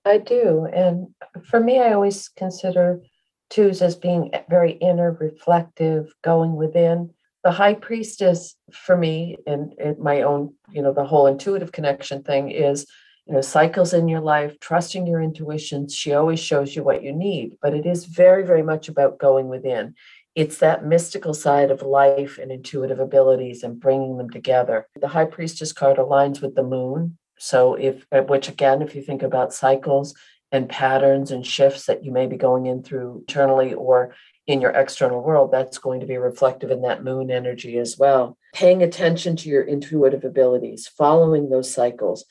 I 0.04 0.18
do. 0.18 0.66
And 0.72 1.08
for 1.44 1.60
me, 1.60 1.80
I 1.80 1.92
always 1.92 2.28
consider 2.28 3.02
twos 3.48 3.82
as 3.82 3.96
being 3.96 4.30
very 4.48 4.72
inner, 4.72 5.12
reflective, 5.12 6.12
going 6.22 6.54
within 6.54 7.10
the 7.42 7.50
high 7.50 7.74
priestess 7.74 8.56
for 8.72 8.96
me 8.96 9.36
and, 9.46 9.72
my 9.98 10.22
own 10.22 10.54
you 10.70 10.82
know 10.82 10.92
the 10.92 11.04
whole 11.04 11.26
intuitive 11.26 11.72
connection 11.72 12.22
thing 12.22 12.50
is 12.50 12.86
you 13.26 13.34
know 13.34 13.40
cycles 13.40 13.92
in 13.92 14.08
your 14.08 14.20
life 14.20 14.58
trusting 14.60 15.06
your 15.06 15.20
intuition 15.20 15.88
she 15.88 16.12
always 16.12 16.40
shows 16.40 16.74
you 16.74 16.82
what 16.82 17.02
you 17.02 17.12
need 17.12 17.52
but 17.62 17.74
it 17.74 17.86
is 17.86 18.04
very 18.04 18.44
very 18.44 18.62
much 18.62 18.88
about 18.88 19.18
going 19.18 19.48
within. 19.48 19.94
It's 20.36 20.58
that 20.58 20.84
mystical 20.84 21.34
side 21.34 21.70
of 21.70 21.82
life 21.82 22.38
and 22.38 22.52
intuitive 22.52 23.00
abilities 23.00 23.64
and 23.64 23.80
bringing 23.80 24.16
them 24.16 24.30
together. 24.30 24.86
The 24.94 25.08
high 25.08 25.24
priestess 25.24 25.72
card 25.72 25.96
aligns 25.96 26.40
with 26.40 26.54
the 26.54 26.62
moon. 26.62 27.18
So 27.38 27.74
if 27.74 28.06
uh, 28.12 28.22
which 28.22 28.48
again 28.48 28.80
if 28.82 28.94
you 28.94 29.02
think 29.02 29.22
about 29.22 29.52
cycles 29.52 30.14
and 30.52 30.68
patterns 30.68 31.30
and 31.30 31.46
shifts 31.46 31.86
that 31.86 32.04
you 32.04 32.12
may 32.12 32.26
be 32.26 32.36
going 32.36 32.66
in 32.66 32.82
through 32.82 33.18
internally 33.20 33.74
or 33.74 34.14
in 34.46 34.60
your 34.60 34.70
external 34.70 35.22
world, 35.22 35.52
that's 35.52 35.78
going 35.78 36.00
to 36.00 36.06
be 36.06 36.16
reflective 36.16 36.70
in 36.70 36.82
that 36.82 37.04
moon 37.04 37.30
energy 37.30 37.78
as 37.78 37.96
well. 37.98 38.36
Paying 38.54 38.82
attention 38.82 39.36
to 39.36 39.48
your 39.48 39.62
intuitive 39.62 40.24
abilities, 40.24 40.88
following 40.88 41.48
those 41.48 41.72
cycles 41.72 42.24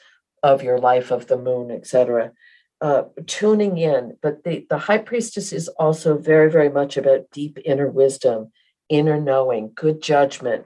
of 0.43 0.63
your 0.63 0.79
life 0.79 1.11
of 1.11 1.27
the 1.27 1.37
moon, 1.37 1.71
etc. 1.71 2.31
Uh, 2.81 3.03
tuning 3.27 3.77
in, 3.77 4.17
but 4.21 4.43
the, 4.43 4.65
the 4.69 4.77
high 4.77 4.97
priestess 4.97 5.51
is 5.53 5.67
also 5.67 6.17
very, 6.17 6.49
very 6.49 6.69
much 6.69 6.97
about 6.97 7.29
deep 7.31 7.59
inner 7.65 7.89
wisdom, 7.89 8.51
inner 8.87 9.19
knowing, 9.19 9.71
good 9.75 10.01
judgment, 10.01 10.65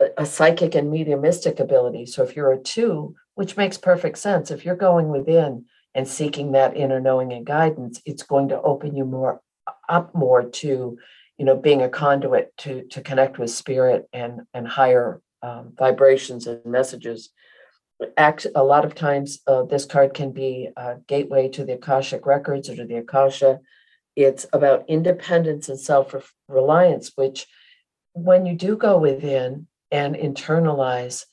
a, 0.00 0.06
a 0.18 0.26
psychic 0.26 0.74
and 0.74 0.90
mediumistic 0.90 1.60
ability. 1.60 2.06
So 2.06 2.22
if 2.22 2.34
you're 2.34 2.52
a 2.52 2.58
two, 2.58 3.14
which 3.34 3.56
makes 3.56 3.78
perfect 3.78 4.18
sense, 4.18 4.50
if 4.50 4.64
you're 4.64 4.76
going 4.76 5.08
within 5.08 5.66
and 5.94 6.08
seeking 6.08 6.52
that 6.52 6.76
inner 6.76 7.00
knowing 7.00 7.32
and 7.32 7.46
guidance, 7.46 8.00
it's 8.04 8.22
going 8.22 8.48
to 8.48 8.60
open 8.60 8.96
you 8.96 9.04
more 9.04 9.40
up 9.88 10.14
more 10.14 10.42
to 10.42 10.98
you 11.38 11.44
know 11.44 11.56
being 11.56 11.82
a 11.82 11.88
conduit 11.88 12.56
to 12.58 12.84
to 12.88 13.00
connect 13.00 13.38
with 13.38 13.50
spirit 13.50 14.08
and 14.12 14.42
and 14.54 14.66
higher 14.66 15.20
um, 15.42 15.72
vibrations 15.76 16.46
and 16.46 16.64
messages. 16.64 17.30
Act, 18.18 18.46
a 18.54 18.62
lot 18.62 18.84
of 18.84 18.94
times 18.94 19.40
uh, 19.46 19.62
this 19.62 19.86
card 19.86 20.12
can 20.12 20.32
be 20.32 20.68
a 20.76 20.96
gateway 21.06 21.48
to 21.48 21.64
the 21.64 21.74
akashic 21.74 22.26
records 22.26 22.68
or 22.68 22.76
to 22.76 22.84
the 22.84 22.96
akasha. 22.96 23.60
It's 24.14 24.44
about 24.52 24.84
independence 24.88 25.68
and 25.68 25.80
self-reliance 25.80 27.12
which 27.16 27.46
when 28.12 28.46
you 28.46 28.54
do 28.54 28.76
go 28.76 28.98
within 28.98 29.66
and 29.90 30.14
internalize 30.14 31.24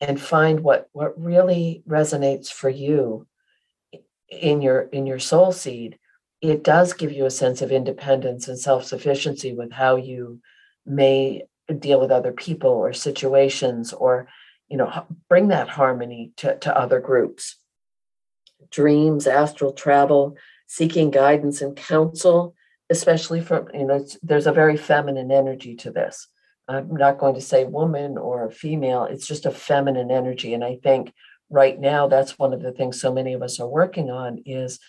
and 0.00 0.20
find 0.20 0.60
what 0.60 0.88
what 0.92 1.18
really 1.20 1.82
resonates 1.88 2.48
for 2.48 2.68
you 2.68 3.26
in 4.28 4.60
your 4.60 4.82
in 4.82 5.06
your 5.06 5.18
soul 5.18 5.52
seed 5.52 5.98
it 6.50 6.62
does 6.62 6.92
give 6.92 7.12
you 7.12 7.26
a 7.26 7.30
sense 7.30 7.62
of 7.62 7.72
independence 7.72 8.48
and 8.48 8.58
self 8.58 8.84
sufficiency 8.84 9.52
with 9.52 9.72
how 9.72 9.96
you 9.96 10.40
may 10.84 11.42
deal 11.78 12.00
with 12.00 12.10
other 12.10 12.32
people 12.32 12.70
or 12.70 12.92
situations 12.92 13.92
or 13.92 14.28
you 14.68 14.76
know 14.76 15.06
bring 15.28 15.48
that 15.48 15.68
harmony 15.68 16.32
to, 16.36 16.56
to 16.58 16.76
other 16.76 17.00
groups. 17.00 17.56
Dreams 18.70 19.26
astral 19.26 19.72
travel 19.72 20.36
seeking 20.66 21.10
guidance 21.10 21.62
and 21.62 21.76
counsel 21.76 22.54
especially 22.88 23.40
from 23.40 23.68
you 23.74 23.86
know 23.86 24.04
there's 24.22 24.46
a 24.46 24.52
very 24.52 24.76
feminine 24.76 25.30
energy 25.30 25.74
to 25.74 25.90
this. 25.90 26.28
I'm 26.68 26.94
not 26.94 27.18
going 27.18 27.34
to 27.34 27.40
say 27.40 27.64
woman 27.64 28.18
or 28.18 28.50
female 28.50 29.04
it's 29.04 29.26
just 29.26 29.46
a 29.46 29.52
feminine 29.52 30.10
energy 30.10 30.52
and 30.52 30.64
i 30.64 30.76
think 30.82 31.12
right 31.48 31.78
now 31.78 32.08
that's 32.08 32.40
one 32.40 32.52
of 32.52 32.60
the 32.60 32.72
things 32.72 33.00
so 33.00 33.12
many 33.12 33.34
of 33.34 33.42
us 33.42 33.60
are 33.60 33.68
working 33.68 34.10
on 34.10 34.42
is 34.46 34.80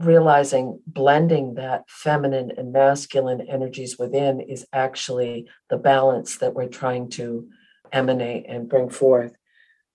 realizing 0.00 0.80
blending 0.86 1.54
that 1.54 1.84
feminine 1.88 2.50
and 2.56 2.72
masculine 2.72 3.40
energies 3.42 3.98
within 3.98 4.40
is 4.40 4.66
actually 4.72 5.46
the 5.70 5.76
balance 5.76 6.38
that 6.38 6.54
we're 6.54 6.68
trying 6.68 7.08
to 7.08 7.48
emanate 7.92 8.44
and 8.48 8.68
bring 8.68 8.90
forth. 8.90 9.32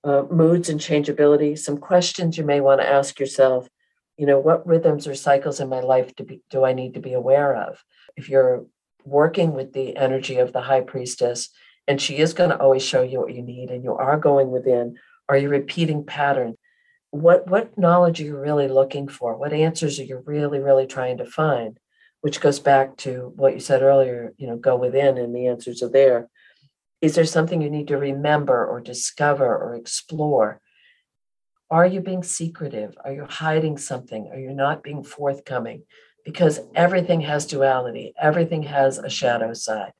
Uh, 0.04 0.24
moods 0.32 0.70
and 0.70 0.80
changeability, 0.80 1.56
some 1.56 1.78
questions 1.78 2.38
you 2.38 2.46
may 2.46 2.62
want 2.62 2.80
to 2.80 2.88
ask 2.88 3.20
yourself. 3.20 3.68
You 4.18 4.26
know, 4.26 4.40
what 4.40 4.66
rhythms 4.66 5.08
or 5.08 5.16
cycles 5.16 5.60
in 5.60 5.68
my 5.68 5.82
life 5.82 6.16
do, 6.16 6.24
be, 6.24 6.42
do 6.50 6.64
I 6.64 6.74
need 6.74 6.94
to 6.94 7.02
be 7.02 7.14
aware 7.14 7.56
of? 7.56 7.84
If 8.16 8.30
you're 8.30 8.66
working 9.04 9.54
with 9.54 9.74
the 9.74 9.98
energy 9.98 10.38
of 10.38 10.54
the 10.54 10.62
high 10.62 10.82
priestess, 10.82 11.50
and 11.88 12.02
she 12.02 12.18
is 12.18 12.34
going 12.34 12.52
to 12.52 12.60
always 12.60 12.84
show 12.84 13.02
you 13.02 13.20
what 13.20 13.34
you 13.34 13.42
need, 13.42 13.72
and 13.72 13.84
you 13.84 13.94
are 13.94 14.18
going 14.18 14.52
within, 14.52 14.98
are 15.28 15.38
you 15.38 15.50
repeating 15.50 16.06
patterns? 16.06 16.56
What 17.12 17.48
what 17.48 17.78
knowledge 17.78 18.22
are 18.22 18.26
you 18.26 18.38
really 18.38 18.68
looking 18.68 19.08
for? 19.08 19.36
What 19.36 19.54
answers 19.54 20.00
are 20.00 20.04
you 20.04 20.22
really 20.26 20.60
really 20.60 20.88
trying 20.88 21.18
to 21.18 21.26
find? 21.26 21.80
Which 22.22 22.42
goes 22.42 22.60
back 22.60 22.98
to 22.98 23.34
what 23.36 23.54
you 23.54 23.60
said 23.60 23.82
earlier 23.82 24.34
you 24.38 24.48
know 24.48 24.58
go 24.58 24.76
within 24.76 25.18
and 25.18 25.36
the 25.36 25.48
answers 25.48 25.82
are 25.82 25.90
there. 25.90 26.30
Is 27.02 27.16
there 27.16 27.26
something 27.26 27.62
you 27.62 27.70
need 27.70 27.88
to 27.88 27.98
remember 27.98 28.66
or 28.66 28.82
discover 28.82 29.46
or 29.46 29.76
explore? 29.76 30.60
Are 31.72 31.86
you 31.86 32.02
being 32.02 32.24
secretive? 32.24 32.98
Are 33.06 33.14
you 33.14 33.26
hiding 33.30 33.78
something? 33.78 34.30
Are 34.32 34.40
you 34.40 34.54
not 34.54 34.84
being 34.84 35.04
forthcoming? 35.04 35.84
Because 36.26 36.60
everything 36.76 37.22
has 37.22 37.46
duality. 37.46 38.14
Everything 38.20 38.64
has 38.64 38.98
a 38.98 39.10
shadow 39.10 39.54
side. 39.54 39.94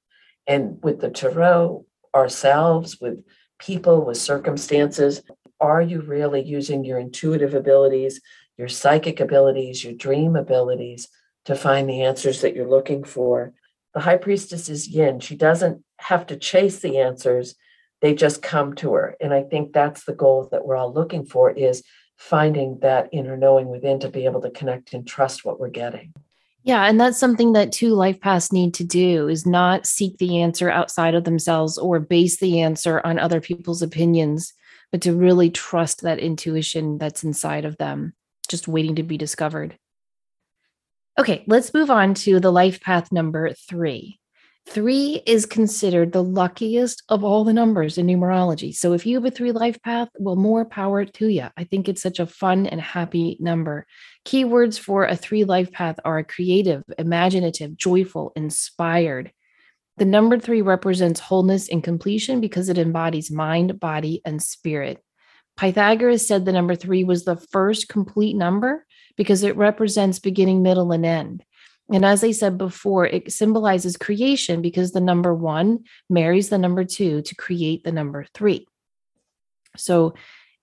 And 0.46 0.84
with 0.84 1.00
the 1.00 1.10
tarot 1.10 1.86
ourselves 2.14 3.00
with 3.00 3.24
people, 3.60 4.06
with 4.06 4.18
circumstances. 4.18 5.22
Are 5.60 5.82
you 5.82 6.02
really 6.02 6.42
using 6.42 6.84
your 6.84 7.00
intuitive 7.00 7.54
abilities, 7.54 8.22
your 8.58 8.68
psychic 8.68 9.20
abilities, 9.20 9.84
your 9.84 9.94
dream 9.94 10.36
abilities 10.36 11.08
to 11.46 11.56
find 11.56 11.90
the 11.90 12.04
answers 12.04 12.42
that 12.42 12.56
you're 12.56 12.70
looking 12.70 13.04
for? 13.04 13.54
The 13.94 14.02
high 14.02 14.18
priestess 14.18 14.70
is 14.70 14.88
yin. 14.88 15.20
She 15.20 15.36
doesn't 15.36 15.84
have 15.98 16.28
to 16.28 16.38
chase 16.38 16.80
the 16.80 17.00
answers, 17.00 17.56
they 18.02 18.16
just 18.16 18.42
come 18.42 18.76
to 18.76 18.94
her. 18.94 19.16
And 19.20 19.34
I 19.34 19.44
think 19.44 19.74
that's 19.74 20.06
the 20.06 20.14
goal 20.14 20.48
that 20.52 20.66
we're 20.66 20.78
all 20.78 20.94
looking 20.94 21.26
for 21.26 21.52
is 21.52 21.84
finding 22.18 22.80
that 22.80 23.10
inner 23.12 23.38
knowing 23.38 23.68
within 23.68 24.00
to 24.00 24.10
be 24.10 24.26
able 24.26 24.42
to 24.42 24.52
connect 24.52 24.94
and 24.94 25.08
trust 25.08 25.46
what 25.46 25.60
we're 25.60 25.70
getting. 25.70 26.14
Yeah, 26.64 26.86
and 26.86 27.00
that's 27.00 27.18
something 27.18 27.54
that 27.54 27.72
two 27.72 27.96
life 27.96 28.20
paths 28.20 28.52
need 28.52 28.74
to 28.76 28.84
do 28.84 29.30
is 29.30 29.46
not 29.46 29.88
seek 29.88 30.18
the 30.18 30.42
answer 30.42 30.70
outside 30.70 31.16
of 31.16 31.24
themselves 31.24 31.78
or 31.78 32.00
base 32.00 32.38
the 32.38 32.60
answer 32.60 33.02
on 33.06 33.18
other 33.18 33.40
people's 33.40 33.82
opinions, 33.82 34.54
but 34.92 35.02
to 35.02 35.16
really 35.16 35.50
trust 35.50 36.02
that 36.02 36.20
intuition 36.20 36.98
that's 36.98 37.24
inside 37.24 37.66
of 37.66 37.78
them, 37.78 38.14
just 38.48 38.68
waiting 38.68 38.96
to 38.96 39.04
be 39.04 39.18
discovered. 39.18 39.78
Okay, 41.18 41.44
let's 41.48 41.74
move 41.74 41.92
on 41.92 42.14
to 42.16 42.40
the 42.40 42.52
life 42.52 42.82
path 42.82 43.12
number 43.12 43.52
three. 43.54 44.20
Three 44.70 45.24
is 45.26 45.48
considered 45.48 46.12
the 46.12 46.24
luckiest 46.24 47.02
of 47.10 47.24
all 47.24 47.44
the 47.44 47.54
numbers 47.54 47.98
in 47.98 48.06
numerology. 48.06 48.74
So 48.74 48.94
if 48.94 49.06
you 49.06 49.16
have 49.16 49.26
a 49.26 49.32
three 49.32 49.52
life 49.52 49.82
path, 49.82 50.10
well, 50.20 50.36
more 50.36 50.64
power 50.64 51.06
to 51.06 51.28
you. 51.28 51.48
I 51.58 51.64
think 51.64 51.90
it's 51.90 52.04
such 52.04 52.20
a 52.20 52.28
fun 52.28 52.68
and 52.68 52.80
happy 52.80 53.36
number. 53.40 53.88
Keywords 54.26 54.78
for 54.78 55.06
a 55.06 55.16
three 55.16 55.44
life 55.44 55.72
path 55.72 56.00
are 56.06 56.24
creative, 56.24 56.84
imaginative, 57.00 57.78
joyful, 57.78 58.32
inspired. 58.36 59.32
The 60.00 60.06
number 60.06 60.40
three 60.40 60.62
represents 60.62 61.20
wholeness 61.20 61.68
and 61.68 61.84
completion 61.84 62.40
because 62.40 62.70
it 62.70 62.78
embodies 62.78 63.30
mind, 63.30 63.82
body, 63.82 64.22
and 64.24 64.42
spirit. 64.42 65.04
Pythagoras 65.58 66.26
said 66.26 66.46
the 66.46 66.54
number 66.54 66.74
three 66.74 67.04
was 67.04 67.26
the 67.26 67.36
first 67.36 67.90
complete 67.90 68.38
number 68.38 68.86
because 69.18 69.44
it 69.44 69.58
represents 69.58 70.20
beginning, 70.20 70.64
middle, 70.64 70.94
and 70.94 71.06
end. 71.06 71.44
And 71.92 72.06
as 72.06 72.24
I 72.24 72.32
said 72.32 72.58
before, 72.58 73.08
it 73.08 73.34
symbolizes 73.34 73.98
creation 73.98 74.62
because 74.62 74.94
the 74.94 75.02
number 75.02 75.36
one 75.36 75.84
marries 76.10 76.48
the 76.48 76.58
number 76.58 76.86
two 76.86 77.22
to 77.24 77.36
create 77.36 77.84
the 77.84 77.92
number 77.92 78.26
three. 78.34 78.68
So 79.76 80.14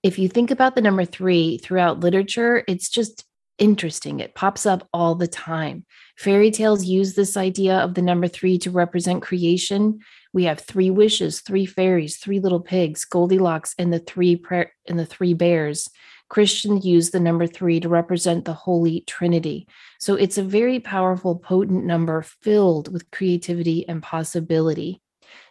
if 0.01 0.17
you 0.17 0.29
think 0.29 0.49
about 0.49 0.73
the 0.73 0.81
number 0.81 1.05
three 1.05 1.59
throughout 1.59 1.99
literature, 1.99 2.63
it's 2.67 2.89
just 2.89 3.23
interesting. 3.57 4.19
It 4.19 4.35
pops 4.35 4.65
up 4.65 4.87
all 4.93 5.15
the 5.15 5.27
time. 5.27 5.85
Fairy 6.17 6.51
tales 6.51 6.85
use 6.85 7.13
this 7.13 7.37
idea 7.37 7.77
of 7.77 7.93
the 7.93 8.01
number 8.01 8.27
three 8.27 8.57
to 8.59 8.71
represent 8.71 9.21
creation. 9.21 9.99
We 10.33 10.45
have 10.45 10.59
three 10.59 10.89
wishes, 10.89 11.41
three 11.41 11.65
fairies, 11.65 12.17
three 12.17 12.39
little 12.39 12.59
pigs, 12.59 13.05
Goldilocks, 13.05 13.75
and 13.77 13.91
the 13.91 13.99
three 13.99 14.35
pra- 14.35 14.69
and 14.87 14.97
the 14.97 15.05
three 15.05 15.33
bears. 15.33 15.89
Christians 16.29 16.85
use 16.85 17.11
the 17.11 17.19
number 17.19 17.47
three 17.47 17.79
to 17.79 17.89
represent 17.89 18.45
the 18.45 18.53
Holy 18.53 19.01
Trinity. 19.01 19.67
So 19.99 20.15
it's 20.15 20.37
a 20.37 20.43
very 20.43 20.79
powerful, 20.79 21.37
potent 21.37 21.85
number 21.85 22.21
filled 22.21 22.91
with 22.91 23.09
creativity 23.11 23.87
and 23.87 24.03
possibility. 24.03 25.01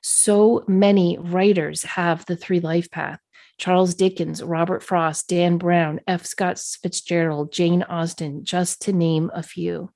So 0.03 0.65
many 0.69 1.19
writers 1.19 1.83
have 1.83 2.27
the 2.27 2.37
three 2.37 2.61
life 2.61 2.91
path. 2.91 3.21
Charles 3.59 3.95
Dickens, 3.95 4.43
Robert 4.43 4.83
Frost, 4.83 5.29
Dan 5.29 5.59
Brown, 5.59 6.01
F. 6.07 6.27
Scott 6.27 6.59
Fitzgerald, 6.59 7.53
Jane 7.53 7.83
Austen, 7.85 8.45
just 8.45 8.83
to 8.83 8.93
name 8.93 9.31
a 9.35 9.43
few. 9.43 9.91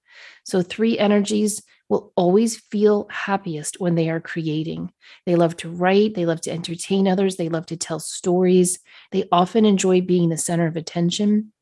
So, 0.44 0.62
three 0.62 0.98
energies 0.98 1.62
will 1.88 2.12
always 2.16 2.56
feel 2.56 3.06
happiest 3.10 3.80
when 3.80 3.96
they 3.96 4.08
are 4.08 4.20
creating. 4.20 4.92
They 5.26 5.34
love 5.34 5.56
to 5.58 5.68
write, 5.68 6.14
they 6.14 6.24
love 6.24 6.40
to 6.42 6.50
entertain 6.50 7.08
others, 7.08 7.36
they 7.36 7.48
love 7.48 7.66
to 7.66 7.76
tell 7.76 7.98
stories. 7.98 8.78
They 9.10 9.28
often 9.32 9.64
enjoy 9.64 10.00
being 10.00 10.28
the 10.28 10.38
center 10.38 10.66
of 10.66 10.76
attention. 10.76 11.52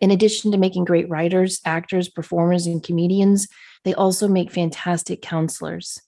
In 0.00 0.10
addition 0.10 0.52
to 0.52 0.58
making 0.58 0.84
great 0.84 1.08
writers, 1.08 1.60
actors, 1.64 2.08
performers, 2.08 2.66
and 2.66 2.82
comedians, 2.82 3.48
they 3.84 3.94
also 3.94 4.28
make 4.28 4.52
fantastic 4.52 5.22
counselors. 5.22 6.00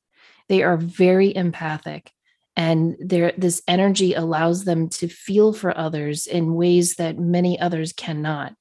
They 0.49 0.63
are 0.63 0.77
very 0.77 1.35
empathic, 1.35 2.13
and 2.57 2.97
this 3.01 3.63
energy 3.67 4.15
allows 4.15 4.65
them 4.65 4.89
to 4.89 5.09
feel 5.09 5.53
for 5.53 5.77
others 5.77 6.27
in 6.27 6.55
ways 6.55 6.95
that 6.97 7.19
many 7.19 7.59
others 7.59 7.93
cannot 7.93 8.55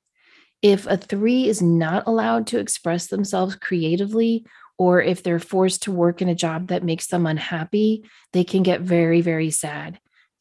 if 0.63 0.87
a 0.87 0.95
three 0.95 1.47
is 1.49 1.61
not 1.61 2.07
allowed 2.07 2.47
to 2.47 2.57
express 2.57 3.07
themselves 3.07 3.55
creatively, 3.55 4.45
or 4.77 5.01
if 5.01 5.21
they're 5.21 5.37
forced 5.37 5.83
to 5.83 5.91
work 5.91 6.21
in 6.21 6.29
a 6.29 6.35
job 6.35 6.69
that 6.69 6.85
makes 6.85 7.07
them 7.07 7.27
unhappy, 7.27 8.09
they 8.31 8.45
can 8.45 8.63
get 8.63 8.81
very, 8.81 9.21
very 9.21 9.51
sad. 9.51 9.99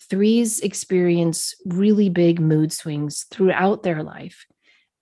Threes 0.09 0.61
experience 0.61 1.55
really 1.67 2.09
big 2.09 2.41
mood 2.41 2.73
swings 2.73 3.27
throughout 3.31 3.83
their 3.83 4.03
life. 4.03 4.47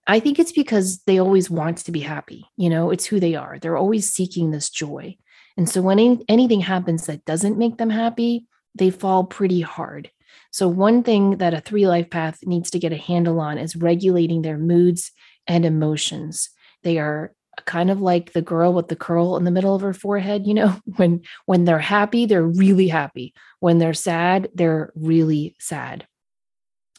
I 0.06 0.20
think 0.20 0.38
it's 0.38 0.52
because 0.52 1.02
they 1.02 1.20
always 1.20 1.50
want 1.50 1.78
to 1.78 1.92
be 1.92 2.00
happy. 2.00 2.46
You 2.56 2.70
know, 2.70 2.90
it's 2.90 3.04
who 3.04 3.20
they 3.20 3.34
are. 3.34 3.58
They're 3.58 3.76
always 3.76 4.10
seeking 4.10 4.50
this 4.50 4.70
joy. 4.70 5.16
And 5.56 5.68
so 5.68 5.82
when 5.82 5.98
any, 5.98 6.24
anything 6.28 6.60
happens 6.60 7.06
that 7.06 7.24
doesn't 7.24 7.58
make 7.58 7.78
them 7.78 7.90
happy, 7.90 8.46
they 8.74 8.90
fall 8.90 9.24
pretty 9.24 9.60
hard. 9.60 10.10
So, 10.52 10.68
one 10.68 11.02
thing 11.02 11.38
that 11.38 11.54
a 11.54 11.60
three 11.60 11.86
life 11.86 12.10
path 12.10 12.38
needs 12.44 12.70
to 12.70 12.78
get 12.78 12.92
a 12.92 12.96
handle 12.96 13.40
on 13.40 13.58
is 13.58 13.76
regulating 13.76 14.42
their 14.42 14.58
moods 14.58 15.12
and 15.46 15.64
emotions. 15.64 16.50
They 16.82 16.98
are 16.98 17.34
kind 17.66 17.90
of 17.90 18.00
like 18.00 18.32
the 18.32 18.42
girl 18.42 18.72
with 18.72 18.88
the 18.88 18.96
curl 18.96 19.36
in 19.36 19.44
the 19.44 19.50
middle 19.50 19.74
of 19.74 19.82
her 19.82 19.92
forehead 19.92 20.46
you 20.46 20.54
know 20.54 20.80
when 20.96 21.20
when 21.46 21.64
they're 21.64 21.78
happy 21.78 22.24
they're 22.24 22.42
really 22.42 22.88
happy 22.88 23.34
when 23.58 23.78
they're 23.78 23.92
sad 23.92 24.48
they're 24.54 24.92
really 24.94 25.54
sad 25.58 26.06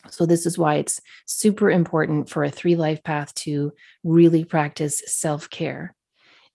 so 0.09 0.25
this 0.25 0.45
is 0.45 0.57
why 0.57 0.75
it's 0.75 0.99
super 1.25 1.69
important 1.69 2.29
for 2.29 2.43
a 2.43 2.51
three 2.51 2.75
life 2.75 3.03
path 3.03 3.33
to 3.33 3.71
really 4.03 4.43
practice 4.43 5.01
self-care 5.05 5.95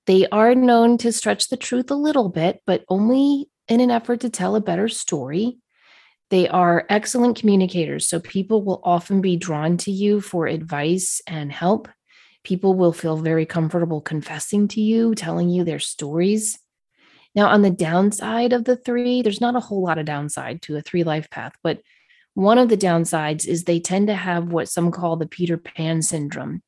they 0.07 0.27
are 0.29 0.55
known 0.55 0.99
to 0.99 1.13
stretch 1.13 1.49
the 1.49 1.57
truth 1.57 1.91
a 1.91 1.95
little 1.95 2.29
bit 2.29 2.61
but 2.67 2.85
only 2.89 3.49
in 3.69 3.81
an 3.81 3.91
effort 3.91 4.21
to 4.21 4.31
tell 4.31 4.57
a 4.57 4.61
better 4.61 4.89
story 4.89 5.59
they 6.31 6.49
are 6.49 6.87
excellent 6.89 7.39
communicators, 7.39 8.09
so 8.09 8.19
people 8.19 8.63
will 8.63 8.81
often 8.83 9.21
be 9.21 9.37
drawn 9.37 9.77
to 9.79 9.93
you 9.93 10.21
for 10.21 10.47
advice 10.47 11.21
and 11.27 11.53
help. 11.53 11.89
People 12.43 12.75
will 12.75 12.93
feel 12.93 13.17
very 13.17 13.47
comfortable 13.47 14.01
confessing 14.01 14.67
to 14.69 14.81
you, 14.81 15.15
telling 15.15 15.49
you 15.49 15.63
their 15.63 15.79
stories. 15.79 16.59
Now, 17.35 17.49
on 17.49 17.63
the 17.63 17.71
downside 17.71 18.53
of 18.53 18.65
the 18.65 18.77
three, 18.77 19.23
there's 19.23 19.41
not 19.41 19.57
a 19.57 19.61
whole 19.61 19.83
lot 19.83 19.99
of 19.99 20.07
downside 20.07 20.63
to 20.63 20.77
a 20.77 20.81
three 20.81 21.05
life 21.05 21.31
path, 21.31 21.53
but 21.63 21.81
one 22.35 22.59
of 22.59 22.69
the 22.69 22.77
downsides 22.77 23.47
is 23.47 23.65
they 23.65 23.81
tend 23.81 24.09
to 24.09 24.15
have 24.15 24.49
what 24.49 24.69
some 24.69 24.91
call 24.91 25.17
the 25.17 25.27
Peter 25.27 25.57
Pan 25.57 26.03
syndrome. 26.03 26.63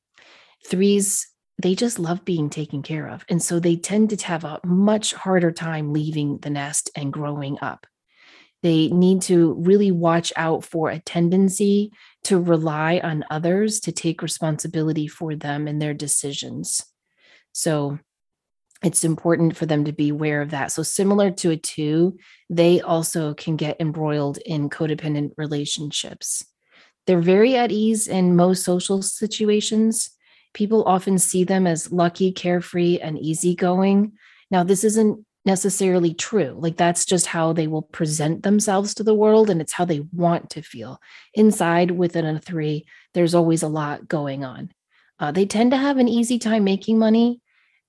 Threes, 0.66 1.29
they 1.61 1.75
just 1.75 1.99
love 1.99 2.25
being 2.25 2.51
taken 2.51 2.83
care 2.83 3.09
of. 3.09 3.25
And 3.29 3.42
so 3.42 3.59
they 3.59 3.77
tend 3.77 4.11
to 4.11 4.27
have 4.27 4.44
a 4.44 4.61
much 4.64 5.12
harder 5.12 5.51
time 5.51 5.92
leaving 5.92 6.38
the 6.38 6.51
nest 6.51 6.90
and 6.94 7.12
growing 7.12 7.59
up. 7.61 7.87
They 8.62 8.88
need 8.88 9.23
to 9.23 9.55
really 9.55 9.90
watch 9.90 10.33
out 10.37 10.64
for 10.64 10.90
a 10.90 10.99
tendency 10.99 11.92
to 12.25 12.40
rely 12.40 13.01
on 13.03 13.25
others 13.31 13.81
to 13.81 13.92
take 13.92 14.23
responsibility 14.23 15.07
for 15.07 15.37
them 15.37 15.68
and 15.68 15.81
their 15.81 15.94
decisions. 15.94 16.85
So 17.53 17.99
it's 18.83 19.05
important 19.05 19.57
for 19.57 19.66
them 19.66 19.85
to 19.85 19.92
be 19.92 20.11
aware 20.11 20.40
of 20.40 20.51
that. 20.51 20.71
So, 20.71 20.83
similar 20.85 21.31
to 21.33 21.51
a 21.51 21.57
two, 21.57 22.16
they 22.49 22.81
also 22.81 23.35
can 23.35 23.57
get 23.57 23.81
embroiled 23.81 24.38
in 24.38 24.71
codependent 24.71 25.33
relationships. 25.37 26.44
They're 27.07 27.21
very 27.21 27.57
at 27.57 27.73
ease 27.73 28.07
in 28.07 28.37
most 28.37 28.64
social 28.64 29.03
situations. 29.03 30.11
People 30.59 30.83
often 30.87 31.18
see 31.18 31.44
them 31.44 31.68
as 31.68 31.92
lucky, 31.92 32.33
carefree, 32.33 32.99
and 32.99 33.16
easygoing. 33.16 34.14
Now, 34.51 34.64
this 34.64 34.83
isn't 34.83 35.25
necessarily 35.44 36.12
true. 36.12 36.57
Like 36.59 36.77
that's 36.77 37.05
just 37.05 37.27
how 37.27 37.53
they 37.53 37.68
will 37.68 37.83
present 37.83 38.42
themselves 38.42 38.92
to 38.94 39.05
the 39.05 39.14
world 39.14 39.51
and 39.51 39.61
it's 39.61 39.73
how 39.73 39.85
they 39.85 40.01
want 40.12 40.51
to 40.51 40.62
feel. 40.62 41.01
Inside 41.33 41.92
within 41.92 42.27
a 42.27 42.40
three, 42.40 42.87
there's 43.14 43.37
always 43.37 43.62
a 43.62 43.68
lot 43.68 44.09
going 44.09 44.44
on. 44.44 44.73
Uh, 45.21 45.31
they 45.31 45.47
tend 45.47 45.71
to 45.71 45.77
have 45.77 45.97
an 45.99 46.09
easy 46.09 46.40
time 46.40 46.64
making 46.64 46.99
money, 46.99 47.40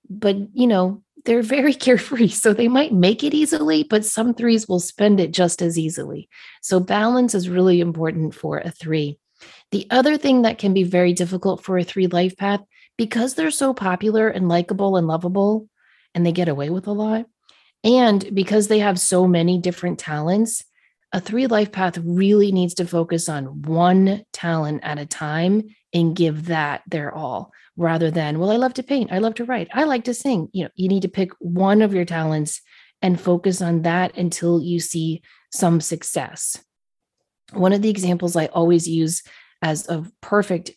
but 0.07 0.37
you 0.53 0.67
know, 0.67 1.01
they're 1.25 1.41
very 1.41 1.73
carefree. 1.87 2.29
So 2.29 2.53
they 2.53 2.67
might 2.67 2.93
make 2.93 3.23
it 3.23 3.33
easily, 3.33 3.81
but 3.81 4.05
some 4.05 4.35
threes 4.35 4.67
will 4.67 4.79
spend 4.79 5.19
it 5.19 5.31
just 5.31 5.63
as 5.63 5.75
easily. 5.75 6.29
So 6.61 6.79
balance 6.79 7.33
is 7.33 7.49
really 7.49 7.81
important 7.81 8.35
for 8.35 8.59
a 8.59 8.69
three. 8.69 9.18
The 9.71 9.87
other 9.91 10.17
thing 10.17 10.41
that 10.43 10.57
can 10.57 10.73
be 10.73 10.83
very 10.83 11.13
difficult 11.13 11.63
for 11.63 11.77
a 11.77 11.83
three 11.83 12.07
life 12.07 12.35
path, 12.37 12.61
because 12.97 13.35
they're 13.35 13.51
so 13.51 13.73
popular 13.73 14.27
and 14.27 14.49
likable 14.49 14.97
and 14.97 15.07
lovable, 15.07 15.69
and 16.13 16.25
they 16.25 16.31
get 16.31 16.49
away 16.49 16.69
with 16.69 16.87
a 16.87 16.91
lot, 16.91 17.25
and 17.83 18.33
because 18.33 18.67
they 18.67 18.79
have 18.79 18.99
so 18.99 19.27
many 19.27 19.59
different 19.59 19.99
talents, 19.99 20.63
a 21.11 21.19
three 21.19 21.47
life 21.47 21.71
path 21.71 21.97
really 21.97 22.51
needs 22.51 22.73
to 22.75 22.85
focus 22.85 23.29
on 23.29 23.61
one 23.63 24.23
talent 24.33 24.81
at 24.83 24.99
a 24.99 25.05
time 25.05 25.63
and 25.93 26.15
give 26.15 26.47
that 26.47 26.81
their 26.87 27.13
all 27.13 27.51
rather 27.77 28.11
than, 28.11 28.37
well, 28.37 28.51
I 28.51 28.57
love 28.57 28.73
to 28.75 28.83
paint, 28.83 29.11
I 29.11 29.19
love 29.19 29.35
to 29.35 29.45
write, 29.45 29.69
I 29.73 29.85
like 29.85 30.03
to 30.03 30.13
sing. 30.13 30.49
You 30.51 30.65
know, 30.65 30.69
you 30.75 30.89
need 30.89 31.03
to 31.03 31.07
pick 31.07 31.31
one 31.39 31.81
of 31.81 31.93
your 31.93 32.05
talents 32.05 32.61
and 33.01 33.19
focus 33.19 33.61
on 33.61 33.83
that 33.83 34.17
until 34.17 34.61
you 34.61 34.79
see 34.79 35.21
some 35.51 35.79
success. 35.79 36.61
One 37.53 37.73
of 37.73 37.81
the 37.81 37.89
examples 37.89 38.35
I 38.35 38.47
always 38.47 38.87
use 38.87 39.23
as 39.61 39.87
a 39.89 40.05
perfect 40.21 40.71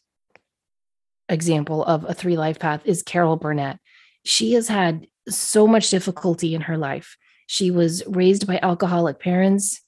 example 1.28 1.84
of 1.84 2.04
a 2.04 2.14
three 2.14 2.36
life 2.36 2.58
path 2.58 2.82
is 2.84 3.02
Carol 3.02 3.36
Burnett. 3.36 3.78
She 4.24 4.52
has 4.52 4.68
had 4.68 5.06
so 5.28 5.66
much 5.66 5.90
difficulty 5.90 6.54
in 6.54 6.62
her 6.62 6.76
life. 6.76 7.16
She 7.46 7.70
was 7.70 8.02
raised 8.06 8.46
by 8.46 8.58
alcoholic 8.62 9.18
parents 9.18 9.80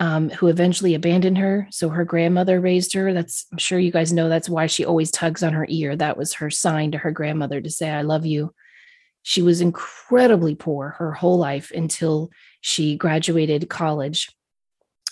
um, 0.00 0.30
who 0.30 0.48
eventually 0.48 0.94
abandoned 0.94 1.38
her. 1.38 1.68
So 1.70 1.90
her 1.90 2.04
grandmother 2.04 2.60
raised 2.60 2.94
her. 2.94 3.12
That's, 3.12 3.46
I'm 3.52 3.58
sure 3.58 3.78
you 3.78 3.92
guys 3.92 4.12
know 4.12 4.28
that's 4.28 4.48
why 4.48 4.66
she 4.66 4.84
always 4.84 5.10
tugs 5.10 5.42
on 5.42 5.52
her 5.52 5.66
ear. 5.68 5.94
That 5.94 6.16
was 6.16 6.34
her 6.34 6.50
sign 6.50 6.92
to 6.92 6.98
her 6.98 7.10
grandmother 7.10 7.60
to 7.60 7.70
say, 7.70 7.90
I 7.90 8.02
love 8.02 8.24
you. 8.24 8.54
She 9.22 9.42
was 9.42 9.60
incredibly 9.60 10.54
poor 10.54 10.90
her 10.98 11.12
whole 11.12 11.36
life 11.36 11.70
until 11.70 12.30
she 12.62 12.96
graduated 12.96 13.68
college, 13.68 14.34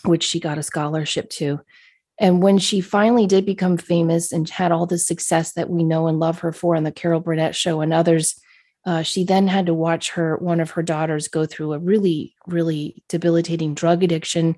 which 0.06 0.24
she 0.24 0.40
got 0.40 0.56
a 0.56 0.62
scholarship 0.62 1.28
to. 1.30 1.60
And 2.20 2.42
when 2.42 2.58
she 2.58 2.80
finally 2.80 3.26
did 3.26 3.46
become 3.46 3.76
famous 3.76 4.32
and 4.32 4.48
had 4.48 4.72
all 4.72 4.86
the 4.86 4.98
success 4.98 5.52
that 5.52 5.70
we 5.70 5.84
know 5.84 6.08
and 6.08 6.18
love 6.18 6.40
her 6.40 6.52
for 6.52 6.74
on 6.74 6.82
the 6.82 6.92
Carol 6.92 7.20
Burnett 7.20 7.54
show 7.54 7.80
and 7.80 7.92
others, 7.92 8.40
uh, 8.84 9.02
she 9.02 9.24
then 9.24 9.46
had 9.46 9.66
to 9.66 9.74
watch 9.74 10.10
her 10.10 10.36
one 10.38 10.60
of 10.60 10.70
her 10.72 10.82
daughters 10.82 11.28
go 11.28 11.46
through 11.46 11.72
a 11.72 11.78
really, 11.78 12.34
really 12.46 13.02
debilitating 13.08 13.74
drug 13.74 14.02
addiction, 14.02 14.56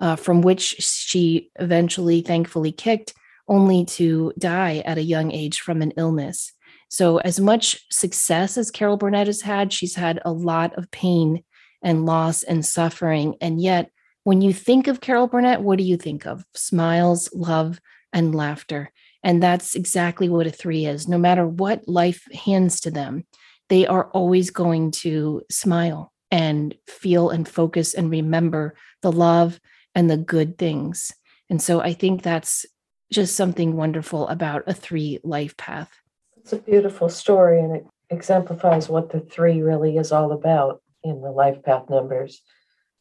uh, 0.00 0.16
from 0.16 0.40
which 0.40 0.76
she 0.78 1.50
eventually, 1.58 2.22
thankfully, 2.22 2.72
kicked, 2.72 3.12
only 3.48 3.84
to 3.84 4.32
die 4.38 4.82
at 4.86 4.98
a 4.98 5.02
young 5.02 5.32
age 5.32 5.60
from 5.60 5.82
an 5.82 5.92
illness. 5.96 6.52
So, 6.88 7.18
as 7.18 7.40
much 7.40 7.84
success 7.90 8.56
as 8.56 8.70
Carol 8.70 8.96
Burnett 8.96 9.26
has 9.26 9.40
had, 9.40 9.72
she's 9.72 9.96
had 9.96 10.20
a 10.24 10.32
lot 10.32 10.74
of 10.78 10.90
pain 10.90 11.42
and 11.82 12.06
loss 12.06 12.42
and 12.42 12.64
suffering. 12.64 13.36
And 13.40 13.60
yet, 13.60 13.90
when 14.24 14.40
you 14.40 14.52
think 14.52 14.86
of 14.86 15.00
Carol 15.00 15.26
Burnett, 15.26 15.62
what 15.62 15.78
do 15.78 15.84
you 15.84 15.96
think 15.96 16.26
of? 16.26 16.44
Smiles, 16.54 17.28
love, 17.34 17.80
and 18.12 18.34
laughter. 18.34 18.92
And 19.22 19.42
that's 19.42 19.74
exactly 19.74 20.28
what 20.28 20.46
a 20.46 20.50
three 20.50 20.86
is. 20.86 21.08
No 21.08 21.18
matter 21.18 21.46
what 21.46 21.88
life 21.88 22.26
hands 22.32 22.80
to 22.80 22.90
them, 22.90 23.24
they 23.68 23.86
are 23.86 24.10
always 24.10 24.50
going 24.50 24.90
to 24.90 25.42
smile 25.50 26.12
and 26.30 26.74
feel 26.86 27.30
and 27.30 27.48
focus 27.48 27.94
and 27.94 28.10
remember 28.10 28.74
the 29.02 29.12
love 29.12 29.60
and 29.94 30.10
the 30.10 30.16
good 30.16 30.58
things. 30.58 31.12
And 31.50 31.60
so 31.60 31.80
I 31.80 31.92
think 31.92 32.22
that's 32.22 32.64
just 33.12 33.36
something 33.36 33.76
wonderful 33.76 34.26
about 34.28 34.64
a 34.66 34.74
three 34.74 35.20
life 35.22 35.56
path. 35.56 35.90
It's 36.36 36.52
a 36.52 36.58
beautiful 36.58 37.08
story 37.08 37.60
and 37.60 37.76
it 37.76 37.86
exemplifies 38.10 38.88
what 38.88 39.10
the 39.10 39.20
three 39.20 39.62
really 39.62 39.96
is 39.96 40.12
all 40.12 40.32
about 40.32 40.82
in 41.04 41.20
the 41.20 41.30
life 41.30 41.62
path 41.62 41.88
numbers. 41.90 42.40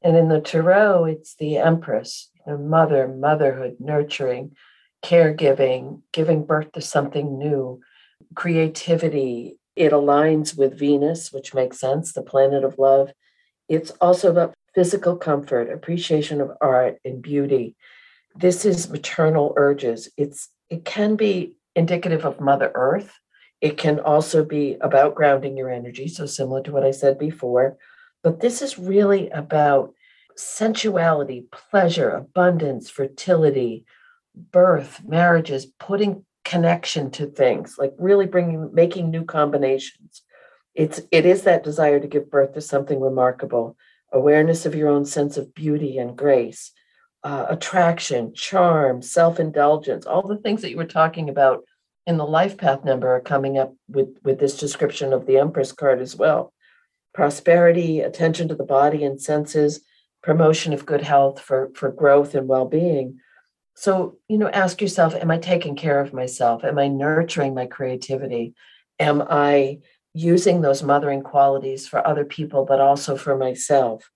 And 0.01 0.17
in 0.17 0.29
the 0.29 0.41
Tarot, 0.41 1.05
it's 1.05 1.35
the 1.35 1.57
Empress, 1.57 2.31
the 2.45 2.57
mother, 2.57 3.07
motherhood, 3.07 3.77
nurturing, 3.79 4.55
caregiving, 5.03 6.01
giving 6.11 6.45
birth 6.45 6.71
to 6.73 6.81
something 6.81 7.37
new, 7.37 7.81
creativity. 8.35 9.59
It 9.75 9.91
aligns 9.91 10.57
with 10.57 10.77
Venus, 10.77 11.31
which 11.31 11.53
makes 11.53 11.79
sense, 11.79 12.13
the 12.13 12.21
planet 12.21 12.63
of 12.63 12.79
love. 12.79 13.11
It's 13.69 13.91
also 14.01 14.31
about 14.31 14.53
physical 14.73 15.15
comfort, 15.17 15.71
appreciation 15.71 16.41
of 16.41 16.51
art 16.61 16.97
and 17.05 17.21
beauty. 17.21 17.75
This 18.35 18.65
is 18.65 18.89
maternal 18.89 19.53
urges. 19.57 20.09
It's 20.17 20.49
it 20.69 20.85
can 20.85 21.15
be 21.15 21.57
indicative 21.75 22.25
of 22.25 22.39
Mother 22.39 22.71
Earth. 22.73 23.13
It 23.59 23.77
can 23.77 23.99
also 23.99 24.43
be 24.43 24.77
about 24.81 25.15
grounding 25.15 25.57
your 25.57 25.69
energy, 25.69 26.07
so 26.07 26.25
similar 26.25 26.63
to 26.63 26.71
what 26.71 26.85
I 26.85 26.91
said 26.91 27.19
before. 27.19 27.77
But 28.23 28.39
this 28.39 28.61
is 28.61 28.77
really 28.77 29.29
about 29.29 29.93
sensuality, 30.35 31.45
pleasure, 31.51 32.09
abundance, 32.09 32.89
fertility, 32.89 33.85
birth, 34.35 35.01
marriages, 35.05 35.65
putting 35.65 36.25
connection 36.43 37.11
to 37.11 37.27
things, 37.27 37.75
like 37.77 37.93
really 37.97 38.25
bringing, 38.25 38.73
making 38.73 39.09
new 39.09 39.23
combinations. 39.25 40.21
It's 40.73 41.01
it 41.11 41.25
is 41.25 41.43
that 41.43 41.63
desire 41.63 41.99
to 41.99 42.07
give 42.07 42.31
birth 42.31 42.53
to 42.53 42.61
something 42.61 42.99
remarkable, 42.99 43.75
awareness 44.11 44.65
of 44.65 44.75
your 44.75 44.89
own 44.89 45.05
sense 45.05 45.37
of 45.37 45.53
beauty 45.53 45.97
and 45.97 46.17
grace, 46.17 46.71
uh, 47.23 47.47
attraction, 47.49 48.33
charm, 48.33 49.01
self-indulgence, 49.01 50.05
all 50.05 50.27
the 50.27 50.37
things 50.37 50.61
that 50.61 50.71
you 50.71 50.77
were 50.77 50.85
talking 50.85 51.29
about 51.29 51.63
in 52.07 52.17
the 52.17 52.25
life 52.25 52.57
path 52.57 52.83
number 52.85 53.13
are 53.13 53.21
coming 53.21 53.57
up 53.57 53.75
with 53.87 54.17
with 54.23 54.39
this 54.39 54.57
description 54.57 55.11
of 55.11 55.25
the 55.25 55.37
Empress 55.37 55.71
card 55.71 55.99
as 55.99 56.15
well 56.15 56.53
prosperity, 57.13 57.99
attention 57.99 58.47
to 58.47 58.55
the 58.55 58.63
body 58.63 59.03
and 59.03 59.21
senses, 59.21 59.81
promotion 60.23 60.73
of 60.73 60.85
good 60.85 61.01
health 61.01 61.39
for, 61.39 61.71
for 61.75 61.91
growth 61.91 62.35
and 62.35 62.47
well 62.47 62.65
being. 62.65 63.19
So, 63.75 64.17
you 64.27 64.37
know, 64.37 64.49
ask 64.49 64.81
yourself 64.81 65.15
Am 65.15 65.31
I 65.31 65.37
taking 65.37 65.75
care 65.75 65.99
of 65.99 66.13
myself? 66.13 66.63
Am 66.63 66.77
I 66.77 66.87
nurturing 66.87 67.53
my 67.53 67.65
creativity? 67.65 68.53
Am 68.99 69.23
I 69.29 69.79
using 70.13 70.61
those 70.61 70.83
mothering 70.83 71.23
qualities 71.23 71.87
for 71.87 72.05
other 72.05 72.25
people, 72.25 72.65
but 72.65 72.79
also 72.79 73.15
for 73.15 73.35
myself? 73.35 74.09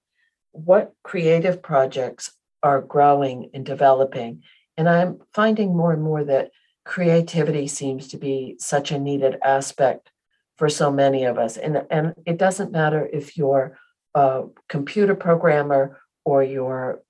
What 0.51 0.93
creative 1.03 1.61
projects 1.61 2.31
are 2.61 2.81
growing 2.81 3.49
and 3.53 3.65
developing? 3.65 4.43
And 4.77 4.89
I'm 4.89 5.19
finding 5.33 5.75
more 5.75 5.93
and 5.93 6.03
more 6.03 6.23
that 6.23 6.51
creativity 6.83 7.67
seems 7.67 8.09
to 8.09 8.17
be 8.17 8.57
such 8.59 8.91
a 8.91 8.99
needed 8.99 9.37
aspect 9.43 10.11
for 10.57 10.69
so 10.69 10.91
many 10.91 11.25
of 11.25 11.37
us. 11.37 11.57
And, 11.57 11.85
and 11.89 12.13
it 12.25 12.37
doesn't 12.37 12.71
matter 12.71 13.07
if 13.11 13.37
you're 13.37 13.77
a 14.13 14.43
computer 14.69 15.15
programmer 15.15 15.99
or 16.23 16.43
you're 16.43 17.01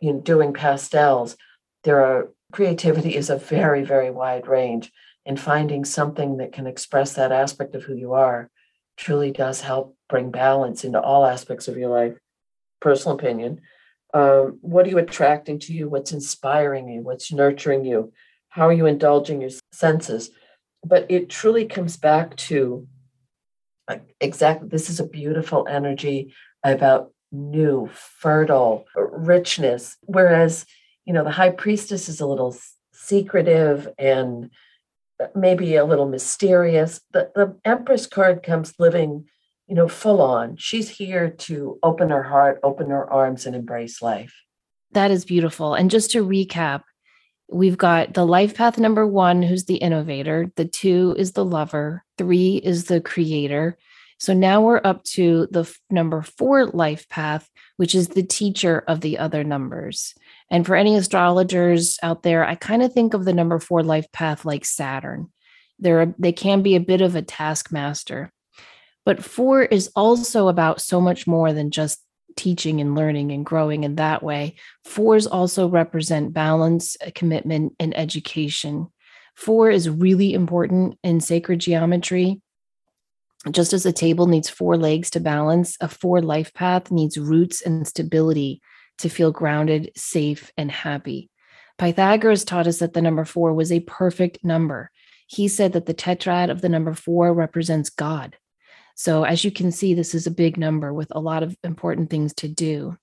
you 0.00 0.12
know, 0.12 0.20
doing 0.20 0.52
pastels, 0.52 1.36
there 1.82 2.00
are 2.00 2.30
creativity 2.52 3.16
is 3.16 3.30
a 3.30 3.36
very, 3.36 3.82
very 3.84 4.10
wide 4.10 4.46
range. 4.46 4.92
And 5.26 5.40
finding 5.40 5.86
something 5.86 6.36
that 6.36 6.52
can 6.52 6.66
express 6.66 7.14
that 7.14 7.32
aspect 7.32 7.74
of 7.74 7.82
who 7.82 7.94
you 7.94 8.12
are 8.12 8.50
truly 8.96 9.30
does 9.30 9.62
help 9.62 9.96
bring 10.08 10.30
balance 10.30 10.84
into 10.84 11.00
all 11.00 11.24
aspects 11.24 11.66
of 11.66 11.78
your 11.78 11.88
life. 11.88 12.18
Personal 12.80 13.16
opinion. 13.16 13.62
Um, 14.12 14.58
what 14.60 14.86
are 14.86 14.90
you 14.90 14.98
attracting 14.98 15.58
to 15.60 15.72
you? 15.72 15.88
What's 15.88 16.12
inspiring 16.12 16.88
you? 16.88 17.00
What's 17.00 17.32
nurturing 17.32 17.84
you? 17.84 18.12
How 18.50 18.68
are 18.68 18.72
you 18.72 18.86
indulging 18.86 19.40
your 19.40 19.50
senses? 19.72 20.30
But 20.84 21.06
it 21.08 21.28
truly 21.28 21.66
comes 21.66 21.96
back 21.96 22.36
to 22.36 22.86
exactly 24.20 24.68
this 24.68 24.88
is 24.88 25.00
a 25.00 25.06
beautiful 25.06 25.66
energy 25.68 26.32
about 26.62 27.12
new 27.32 27.90
fertile 27.92 28.86
richness. 28.96 29.96
Whereas 30.02 30.66
you 31.04 31.12
know 31.12 31.24
the 31.24 31.30
high 31.30 31.50
priestess 31.50 32.08
is 32.08 32.20
a 32.20 32.26
little 32.26 32.56
secretive 32.92 33.88
and 33.98 34.50
maybe 35.34 35.76
a 35.76 35.84
little 35.84 36.08
mysterious 36.08 37.00
the, 37.12 37.30
the 37.34 37.56
empress 37.64 38.06
card 38.06 38.42
comes 38.42 38.74
living 38.78 39.26
you 39.66 39.74
know 39.74 39.88
full 39.88 40.22
on. 40.22 40.56
She's 40.56 40.88
here 40.88 41.30
to 41.30 41.78
open 41.82 42.10
her 42.10 42.22
heart 42.22 42.60
open 42.62 42.90
her 42.90 43.10
arms 43.10 43.46
and 43.46 43.54
embrace 43.54 44.00
life. 44.00 44.34
That 44.92 45.10
is 45.10 45.24
beautiful. 45.24 45.74
And 45.74 45.90
just 45.90 46.12
to 46.12 46.24
recap 46.24 46.82
We've 47.54 47.78
got 47.78 48.14
the 48.14 48.26
life 48.26 48.56
path 48.56 48.78
number 48.78 49.06
one, 49.06 49.40
who's 49.40 49.66
the 49.66 49.76
innovator. 49.76 50.50
The 50.56 50.64
two 50.64 51.14
is 51.16 51.34
the 51.34 51.44
lover. 51.44 52.04
Three 52.18 52.56
is 52.56 52.86
the 52.86 53.00
creator. 53.00 53.78
So 54.18 54.34
now 54.34 54.60
we're 54.60 54.80
up 54.82 55.04
to 55.14 55.46
the 55.52 55.60
f- 55.60 55.78
number 55.88 56.20
four 56.22 56.66
life 56.66 57.08
path, 57.08 57.48
which 57.76 57.94
is 57.94 58.08
the 58.08 58.24
teacher 58.24 58.82
of 58.88 59.02
the 59.02 59.18
other 59.18 59.44
numbers. 59.44 60.14
And 60.50 60.66
for 60.66 60.74
any 60.74 60.96
astrologers 60.96 61.96
out 62.02 62.24
there, 62.24 62.44
I 62.44 62.56
kind 62.56 62.82
of 62.82 62.92
think 62.92 63.14
of 63.14 63.24
the 63.24 63.32
number 63.32 63.60
four 63.60 63.84
life 63.84 64.10
path 64.10 64.44
like 64.44 64.64
Saturn. 64.64 65.30
They're, 65.78 66.12
they 66.18 66.32
can 66.32 66.60
be 66.60 66.74
a 66.74 66.80
bit 66.80 67.02
of 67.02 67.14
a 67.14 67.22
taskmaster. 67.22 68.32
But 69.04 69.22
four 69.22 69.62
is 69.62 69.92
also 69.94 70.48
about 70.48 70.80
so 70.80 71.00
much 71.00 71.28
more 71.28 71.52
than 71.52 71.70
just 71.70 72.02
teaching 72.36 72.80
and 72.80 72.94
learning 72.94 73.32
and 73.32 73.44
growing 73.44 73.84
in 73.84 73.96
that 73.96 74.22
way. 74.22 74.56
Fours 74.84 75.26
also 75.26 75.68
represent 75.68 76.32
balance, 76.32 76.96
uh, 77.04 77.10
commitment, 77.14 77.74
and 77.78 77.96
education. 77.96 78.88
Four 79.34 79.70
is 79.70 79.88
really 79.88 80.32
important 80.34 80.98
in 81.02 81.20
sacred 81.20 81.60
geometry. 81.60 82.40
Just 83.50 83.72
as 83.72 83.84
a 83.84 83.92
table 83.92 84.26
needs 84.26 84.48
four 84.48 84.76
legs 84.76 85.10
to 85.10 85.20
balance, 85.20 85.76
a 85.80 85.88
four 85.88 86.22
life 86.22 86.54
path 86.54 86.90
needs 86.90 87.18
roots 87.18 87.60
and 87.60 87.86
stability 87.86 88.62
to 88.98 89.08
feel 89.08 89.32
grounded, 89.32 89.90
safe, 89.96 90.52
and 90.56 90.70
happy. 90.70 91.30
Pythagoras 91.78 92.44
taught 92.44 92.66
us 92.66 92.78
that 92.78 92.94
the 92.94 93.02
number 93.02 93.24
four 93.24 93.52
was 93.52 93.72
a 93.72 93.80
perfect 93.80 94.44
number. 94.44 94.90
He 95.26 95.48
said 95.48 95.72
that 95.72 95.86
the 95.86 95.94
tetrad 95.94 96.50
of 96.50 96.60
the 96.60 96.68
number 96.68 96.94
four 96.94 97.34
represents 97.34 97.90
God. 97.90 98.36
So, 98.94 99.24
as 99.24 99.44
you 99.44 99.50
can 99.50 99.72
see, 99.72 99.94
this 99.94 100.14
is 100.14 100.26
a 100.26 100.30
big 100.30 100.56
number 100.56 100.92
with 100.92 101.08
a 101.10 101.20
lot 101.20 101.42
of 101.42 101.56
important 101.64 102.10
things 102.10 102.32
to 102.34 102.48
do. 102.48 102.96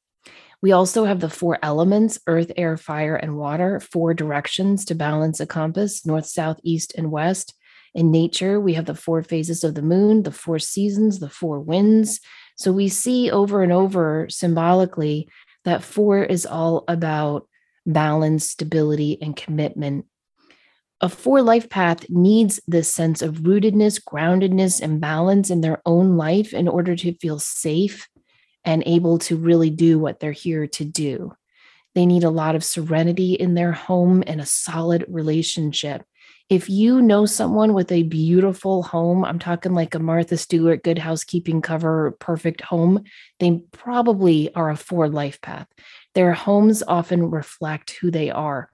We 0.62 0.72
also 0.72 1.06
have 1.06 1.20
the 1.20 1.30
four 1.30 1.58
elements 1.64 2.20
earth, 2.28 2.52
air, 2.56 2.78
fire, 2.78 3.16
and 3.16 3.36
water, 3.36 3.80
four 3.80 4.14
directions 4.14 4.86
to 4.86 4.96
balance 4.96 5.40
a 5.40 5.48
compass 5.48 6.06
north, 6.06 6.28
south, 6.28 6.60
east, 6.64 6.94
and 6.98 7.12
west. 7.12 7.56
In 7.94 8.12
nature, 8.12 8.60
we 8.60 8.76
have 8.76 8.86
the 8.86 8.96
four 8.96 9.24
phases 9.24 9.64
of 9.64 9.76
the 9.76 9.82
moon, 9.82 10.24
the 10.24 10.32
four 10.32 10.60
seasons, 10.60 11.20
the 11.20 11.30
four 11.30 11.60
winds. 11.60 12.22
So 12.56 12.72
we 12.72 12.88
see 12.88 13.32
over 13.32 13.64
and 13.64 13.72
over 13.72 14.28
symbolically 14.30 15.28
that 15.66 15.84
four 15.84 16.24
is 16.24 16.46
all 16.46 16.84
about 16.88 17.48
balance, 17.86 18.50
stability, 18.50 19.18
and 19.22 19.36
commitment. 19.36 20.06
A 21.04 21.10
four 21.10 21.42
life 21.42 21.68
path 21.68 22.08
needs 22.10 22.60
this 22.68 22.94
sense 22.94 23.24
of 23.24 23.38
rootedness, 23.38 24.00
groundedness, 24.04 24.80
and 24.80 25.02
balance 25.02 25.50
in 25.50 25.62
their 25.62 25.82
own 25.84 26.16
life 26.16 26.54
in 26.54 26.68
order 26.68 26.96
to 26.96 27.16
feel 27.16 27.40
safe 27.40 28.08
and 28.64 28.84
able 28.86 29.18
to 29.18 29.36
really 29.36 29.72
do 29.72 29.98
what 29.98 30.20
they're 30.20 30.32
here 30.32 30.68
to 30.68 30.86
do. 30.86 31.34
They 31.96 32.06
need 32.06 32.24
a 32.24 32.30
lot 32.30 32.54
of 32.54 32.64
serenity 32.64 33.34
in 33.34 33.56
their 33.56 33.72
home 33.72 34.24
and 34.28 34.40
a 34.40 34.46
solid 34.46 35.04
relationship. 35.08 36.04
If 36.50 36.70
you 36.70 37.02
know 37.02 37.26
someone 37.26 37.74
with 37.74 37.92
a 37.92 38.04
beautiful 38.04 38.84
home, 38.84 39.26
I'm 39.26 39.40
talking 39.40 39.74
like 39.74 39.96
a 39.96 40.00
Martha 40.00 40.38
Stewart 40.38 40.84
good 40.84 41.00
housekeeping 41.00 41.64
cover, 41.64 42.12
perfect 42.20 42.62
home, 42.62 43.04
they 43.40 43.64
probably 43.72 44.54
are 44.54 44.70
a 44.70 44.78
four 44.78 45.10
life 45.10 45.42
path. 45.42 45.68
Their 46.14 46.34
homes 46.34 46.84
often 46.88 47.32
reflect 47.32 47.92
who 47.92 48.12
they 48.12 48.30
are. 48.30 48.71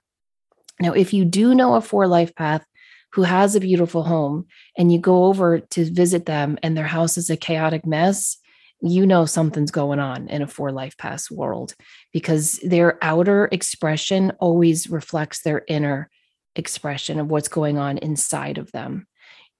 Now, 0.80 0.92
if 0.92 1.12
you 1.12 1.24
do 1.24 1.54
know 1.54 1.74
a 1.74 1.80
four 1.80 2.06
life 2.06 2.34
path 2.34 2.64
who 3.12 3.22
has 3.22 3.54
a 3.54 3.60
beautiful 3.60 4.02
home 4.02 4.46
and 4.76 4.92
you 4.92 4.98
go 4.98 5.24
over 5.24 5.60
to 5.60 5.84
visit 5.84 6.26
them 6.26 6.58
and 6.62 6.76
their 6.76 6.86
house 6.86 7.16
is 7.16 7.30
a 7.30 7.36
chaotic 7.36 7.86
mess, 7.86 8.38
you 8.80 9.06
know 9.06 9.24
something's 9.24 9.70
going 9.70 9.98
on 9.98 10.28
in 10.28 10.42
a 10.42 10.46
four 10.46 10.70
life 10.70 10.96
path 10.98 11.30
world 11.30 11.74
because 12.12 12.60
their 12.62 13.02
outer 13.02 13.48
expression 13.50 14.32
always 14.38 14.88
reflects 14.88 15.42
their 15.42 15.64
inner 15.66 16.10
expression 16.54 17.18
of 17.18 17.28
what's 17.28 17.48
going 17.48 17.78
on 17.78 17.98
inside 17.98 18.58
of 18.58 18.70
them. 18.72 19.06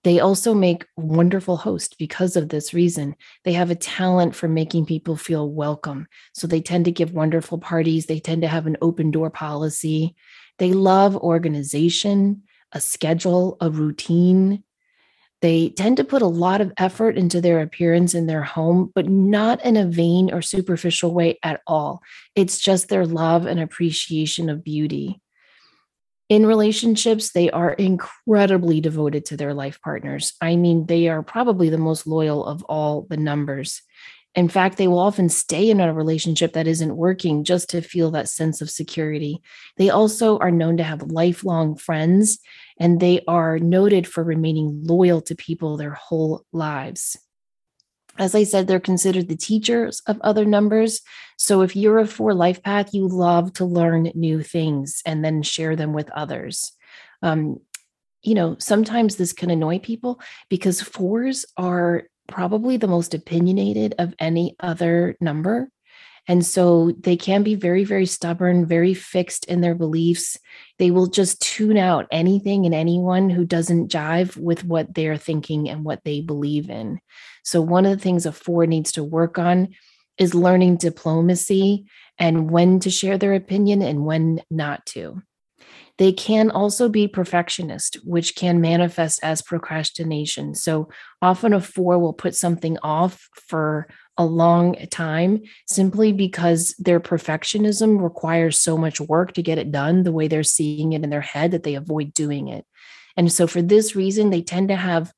They 0.04 0.20
also 0.20 0.54
make 0.54 0.86
wonderful 0.96 1.56
hosts 1.56 1.94
because 1.98 2.36
of 2.36 2.48
this 2.48 2.72
reason. 2.72 3.16
They 3.44 3.52
have 3.54 3.70
a 3.70 3.74
talent 3.74 4.36
for 4.36 4.46
making 4.46 4.86
people 4.86 5.16
feel 5.16 5.50
welcome. 5.50 6.06
So 6.34 6.46
they 6.46 6.60
tend 6.60 6.84
to 6.84 6.92
give 6.92 7.12
wonderful 7.12 7.58
parties. 7.58 8.06
They 8.06 8.20
tend 8.20 8.42
to 8.42 8.48
have 8.48 8.66
an 8.66 8.76
open 8.80 9.10
door 9.10 9.28
policy. 9.28 10.14
They 10.58 10.72
love 10.72 11.16
organization, 11.16 12.42
a 12.72 12.80
schedule, 12.80 13.56
a 13.60 13.70
routine. 13.70 14.64
They 15.40 15.70
tend 15.70 15.98
to 15.98 16.04
put 16.04 16.22
a 16.22 16.26
lot 16.26 16.60
of 16.60 16.72
effort 16.76 17.16
into 17.16 17.40
their 17.40 17.60
appearance 17.60 18.14
in 18.14 18.26
their 18.26 18.42
home, 18.42 18.90
but 18.94 19.08
not 19.08 19.64
in 19.64 19.76
a 19.76 19.86
vain 19.86 20.32
or 20.32 20.42
superficial 20.42 21.14
way 21.14 21.38
at 21.44 21.60
all. 21.66 22.02
It's 22.34 22.58
just 22.58 22.88
their 22.88 23.06
love 23.06 23.46
and 23.46 23.60
appreciation 23.60 24.50
of 24.50 24.64
beauty. 24.64 25.20
In 26.28 26.44
relationships, 26.44 27.30
they 27.30 27.50
are 27.50 27.72
incredibly 27.72 28.80
devoted 28.80 29.24
to 29.26 29.36
their 29.36 29.54
life 29.54 29.80
partners. 29.80 30.34
I 30.42 30.56
mean, 30.56 30.86
they 30.86 31.08
are 31.08 31.22
probably 31.22 31.70
the 31.70 31.78
most 31.78 32.06
loyal 32.06 32.44
of 32.44 32.62
all 32.64 33.06
the 33.08 33.16
numbers. 33.16 33.80
In 34.38 34.48
fact, 34.48 34.76
they 34.76 34.86
will 34.86 35.00
often 35.00 35.28
stay 35.28 35.68
in 35.68 35.80
a 35.80 35.92
relationship 35.92 36.52
that 36.52 36.68
isn't 36.68 36.96
working 36.96 37.42
just 37.42 37.70
to 37.70 37.82
feel 37.82 38.12
that 38.12 38.28
sense 38.28 38.60
of 38.60 38.70
security. 38.70 39.42
They 39.78 39.90
also 39.90 40.38
are 40.38 40.52
known 40.52 40.76
to 40.76 40.84
have 40.84 41.10
lifelong 41.10 41.74
friends, 41.74 42.38
and 42.78 43.00
they 43.00 43.24
are 43.26 43.58
noted 43.58 44.06
for 44.06 44.22
remaining 44.22 44.84
loyal 44.84 45.20
to 45.22 45.34
people 45.34 45.76
their 45.76 45.94
whole 45.94 46.44
lives. 46.52 47.18
As 48.16 48.36
I 48.36 48.44
said, 48.44 48.68
they're 48.68 48.78
considered 48.78 49.26
the 49.26 49.34
teachers 49.34 50.02
of 50.06 50.20
other 50.20 50.44
numbers. 50.44 51.00
So 51.36 51.62
if 51.62 51.74
you're 51.74 51.98
a 51.98 52.06
four 52.06 52.32
life 52.32 52.62
path, 52.62 52.94
you 52.94 53.08
love 53.08 53.54
to 53.54 53.64
learn 53.64 54.12
new 54.14 54.44
things 54.44 55.02
and 55.04 55.24
then 55.24 55.42
share 55.42 55.74
them 55.74 55.92
with 55.92 56.12
others. 56.12 56.70
Um, 57.22 57.58
you 58.22 58.36
know, 58.36 58.54
sometimes 58.60 59.16
this 59.16 59.32
can 59.32 59.50
annoy 59.50 59.80
people 59.80 60.20
because 60.48 60.80
fours 60.80 61.44
are 61.56 62.04
probably 62.28 62.76
the 62.76 62.86
most 62.86 63.14
opinionated 63.14 63.94
of 63.98 64.14
any 64.18 64.54
other 64.60 65.16
number. 65.20 65.70
And 66.28 66.44
so 66.44 66.92
they 67.00 67.16
can 67.16 67.42
be 67.42 67.54
very, 67.54 67.84
very 67.84 68.04
stubborn, 68.04 68.66
very 68.66 68.92
fixed 68.92 69.46
in 69.46 69.62
their 69.62 69.74
beliefs. 69.74 70.36
They 70.78 70.90
will 70.90 71.06
just 71.06 71.40
tune 71.40 71.78
out 71.78 72.06
anything 72.12 72.66
and 72.66 72.74
anyone 72.74 73.30
who 73.30 73.46
doesn't 73.46 73.90
jive 73.90 74.36
with 74.36 74.62
what 74.62 74.94
they're 74.94 75.16
thinking 75.16 75.70
and 75.70 75.84
what 75.84 76.04
they 76.04 76.20
believe 76.20 76.68
in. 76.68 77.00
So, 77.44 77.62
one 77.62 77.86
of 77.86 77.96
the 77.96 78.02
things 78.02 78.26
a 78.26 78.32
four 78.32 78.66
needs 78.66 78.92
to 78.92 79.02
work 79.02 79.38
on 79.38 79.68
is 80.18 80.34
learning 80.34 80.76
diplomacy 80.76 81.86
and 82.18 82.50
when 82.50 82.80
to 82.80 82.90
share 82.90 83.16
their 83.16 83.34
opinion 83.34 83.80
and 83.80 84.04
when 84.04 84.42
not 84.50 84.84
to. 84.86 85.22
They 85.98 86.12
can 86.12 86.50
also 86.50 86.88
be 86.88 87.08
perfectionist, 87.08 87.96
which 88.04 88.36
can 88.36 88.60
manifest 88.60 89.20
as 89.22 89.42
procrastination. 89.42 90.54
So 90.54 90.88
often 91.20 91.52
a 91.52 91.60
four 91.60 91.98
will 91.98 92.12
put 92.12 92.34
something 92.34 92.78
off 92.82 93.28
for 93.34 93.88
a 94.16 94.24
long 94.24 94.74
time 94.90 95.42
simply 95.66 96.12
because 96.12 96.74
their 96.78 97.00
perfectionism 97.00 98.02
requires 98.02 98.58
so 98.58 98.76
much 98.76 99.00
work 99.00 99.32
to 99.34 99.42
get 99.42 99.58
it 99.58 99.72
done 99.72 100.02
the 100.02 100.12
way 100.12 100.28
they're 100.28 100.42
seeing 100.42 100.92
it 100.92 101.02
in 101.02 101.10
their 101.10 101.20
head 101.20 101.50
that 101.50 101.64
they 101.64 101.74
avoid 101.74 102.14
doing 102.14 102.48
it. 102.48 102.64
And 103.16 103.30
so 103.32 103.46
for 103.46 103.60
this 103.60 103.96
reason, 103.96 104.30
they 104.30 104.42
tend 104.42 104.68
to 104.68 104.76
have 104.76 105.12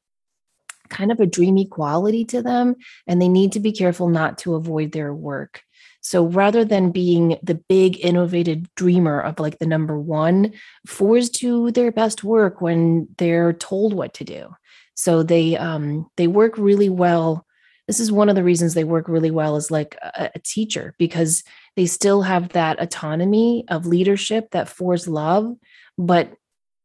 kind 0.88 1.12
of 1.12 1.20
a 1.20 1.26
dreamy 1.26 1.66
quality 1.66 2.24
to 2.26 2.42
them, 2.42 2.74
and 3.06 3.20
they 3.20 3.28
need 3.28 3.52
to 3.52 3.60
be 3.60 3.72
careful 3.72 4.08
not 4.08 4.38
to 4.38 4.54
avoid 4.54 4.92
their 4.92 5.14
work. 5.14 5.62
So 6.00 6.24
rather 6.24 6.64
than 6.64 6.92
being 6.92 7.38
the 7.42 7.60
big 7.68 8.04
innovative 8.04 8.74
dreamer 8.74 9.20
of 9.20 9.38
like 9.38 9.58
the 9.58 9.66
number 9.66 9.98
one, 9.98 10.52
fours 10.86 11.28
do 11.28 11.70
their 11.70 11.92
best 11.92 12.24
work 12.24 12.60
when 12.60 13.08
they're 13.18 13.52
told 13.52 13.92
what 13.92 14.14
to 14.14 14.24
do. 14.24 14.48
So 14.94 15.22
they 15.22 15.56
um, 15.56 16.10
they 16.16 16.26
work 16.26 16.56
really 16.58 16.88
well. 16.88 17.46
This 17.86 18.00
is 18.00 18.12
one 18.12 18.28
of 18.28 18.36
the 18.36 18.44
reasons 18.44 18.74
they 18.74 18.84
work 18.84 19.08
really 19.08 19.30
well 19.30 19.56
as 19.56 19.70
like 19.70 19.96
a, 20.02 20.30
a 20.34 20.38
teacher 20.38 20.94
because 20.98 21.42
they 21.76 21.86
still 21.86 22.22
have 22.22 22.50
that 22.50 22.80
autonomy 22.80 23.64
of 23.68 23.86
leadership 23.86 24.50
that 24.52 24.68
fours 24.68 25.08
love, 25.08 25.54
but 25.98 26.32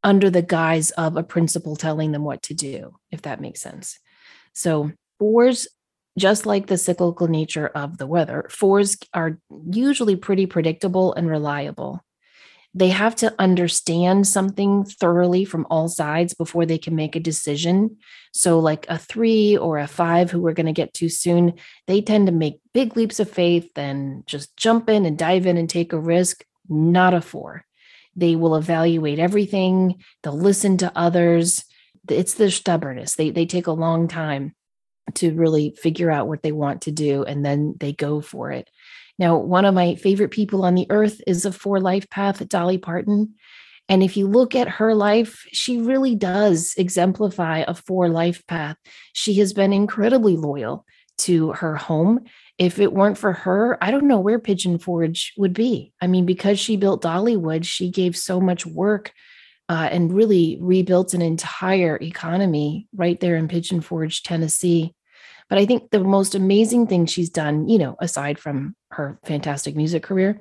under 0.03 0.29
the 0.29 0.41
guise 0.41 0.91
of 0.91 1.17
a 1.17 1.23
principal 1.23 1.75
telling 1.75 2.11
them 2.11 2.23
what 2.23 2.41
to 2.43 2.53
do, 2.53 2.95
if 3.11 3.23
that 3.23 3.41
makes 3.41 3.61
sense. 3.61 3.99
So 4.53 4.91
fours 5.19 5.67
just 6.17 6.45
like 6.45 6.67
the 6.67 6.77
cyclical 6.77 7.27
nature 7.27 7.67
of 7.67 7.97
the 7.97 8.07
weather, 8.07 8.47
fours 8.49 8.97
are 9.13 9.39
usually 9.69 10.15
pretty 10.15 10.45
predictable 10.45 11.13
and 11.13 11.27
reliable. 11.29 12.01
They 12.73 12.89
have 12.89 13.15
to 13.17 13.33
understand 13.39 14.27
something 14.27 14.83
thoroughly 14.83 15.45
from 15.45 15.65
all 15.69 15.87
sides 15.87 16.33
before 16.33 16.65
they 16.65 16.77
can 16.77 16.93
make 16.93 17.15
a 17.15 17.21
decision. 17.21 17.97
So, 18.33 18.59
like 18.59 18.85
a 18.89 18.97
three 18.97 19.55
or 19.55 19.77
a 19.77 19.87
five, 19.87 20.29
who 20.29 20.41
we're 20.41 20.53
going 20.53 20.65
to 20.65 20.73
get 20.73 20.93
to 20.95 21.07
soon, 21.07 21.53
they 21.87 22.01
tend 22.01 22.27
to 22.27 22.33
make 22.33 22.59
big 22.73 22.97
leaps 22.97 23.21
of 23.21 23.29
faith 23.29 23.69
and 23.77 24.27
just 24.27 24.57
jump 24.57 24.89
in 24.89 25.05
and 25.05 25.17
dive 25.17 25.45
in 25.45 25.55
and 25.55 25.69
take 25.69 25.93
a 25.93 25.99
risk. 25.99 26.43
Not 26.67 27.13
a 27.13 27.21
four. 27.21 27.63
They 28.13 28.35
will 28.35 28.55
evaluate 28.55 29.19
everything, 29.19 30.01
they'll 30.23 30.37
listen 30.37 30.77
to 30.77 30.91
others. 30.95 31.63
It's 32.09 32.35
their 32.35 32.51
stubbornness. 32.51 33.15
They, 33.15 33.29
they 33.31 33.45
take 33.45 33.67
a 33.67 33.71
long 33.71 34.07
time 34.07 34.53
to 35.13 35.33
really 35.33 35.75
figure 35.77 36.11
out 36.11 36.27
what 36.27 36.41
they 36.41 36.51
want 36.51 36.81
to 36.81 36.91
do 36.91 37.23
and 37.23 37.45
then 37.45 37.75
they 37.79 37.93
go 37.93 38.21
for 38.21 38.51
it. 38.51 38.69
Now, 39.17 39.37
one 39.37 39.65
of 39.65 39.73
my 39.73 39.95
favorite 39.95 40.31
people 40.31 40.65
on 40.65 40.75
the 40.75 40.87
earth 40.89 41.21
is 41.25 41.45
a 41.45 41.51
four 41.51 41.79
life 41.79 42.09
path, 42.09 42.47
Dolly 42.49 42.77
Parton. 42.77 43.35
And 43.87 44.01
if 44.01 44.17
you 44.17 44.27
look 44.27 44.55
at 44.55 44.67
her 44.67 44.95
life, 44.95 45.45
she 45.51 45.79
really 45.79 46.15
does 46.15 46.73
exemplify 46.77 47.59
a 47.67 47.75
four 47.75 48.09
life 48.09 48.45
path. 48.47 48.77
She 49.13 49.35
has 49.35 49.53
been 49.53 49.71
incredibly 49.71 50.35
loyal 50.35 50.85
to 51.19 51.53
her 51.53 51.75
home. 51.75 52.21
If 52.57 52.79
it 52.79 52.93
weren't 52.93 53.17
for 53.17 53.33
her, 53.33 53.77
I 53.83 53.91
don't 53.91 54.07
know 54.07 54.19
where 54.19 54.39
Pigeon 54.39 54.79
Forge 54.79 55.33
would 55.37 55.53
be. 55.53 55.93
I 56.01 56.07
mean, 56.07 56.25
because 56.25 56.59
she 56.59 56.77
built 56.77 57.03
Dollywood, 57.03 57.63
she 57.65 57.91
gave 57.91 58.17
so 58.17 58.41
much 58.41 58.65
work 58.65 59.13
uh, 59.69 59.89
and 59.91 60.13
really 60.13 60.57
rebuilt 60.61 61.13
an 61.13 61.21
entire 61.21 61.97
economy 62.01 62.87
right 62.95 63.19
there 63.19 63.35
in 63.35 63.47
Pigeon 63.47 63.81
Forge, 63.81 64.23
Tennessee. 64.23 64.94
But 65.49 65.59
I 65.59 65.65
think 65.65 65.91
the 65.91 66.03
most 66.03 66.35
amazing 66.35 66.87
thing 66.87 67.05
she's 67.05 67.29
done, 67.29 67.67
you 67.67 67.77
know, 67.77 67.95
aside 67.99 68.39
from 68.39 68.75
her 68.91 69.19
fantastic 69.25 69.75
music 69.75 70.03
career, 70.03 70.39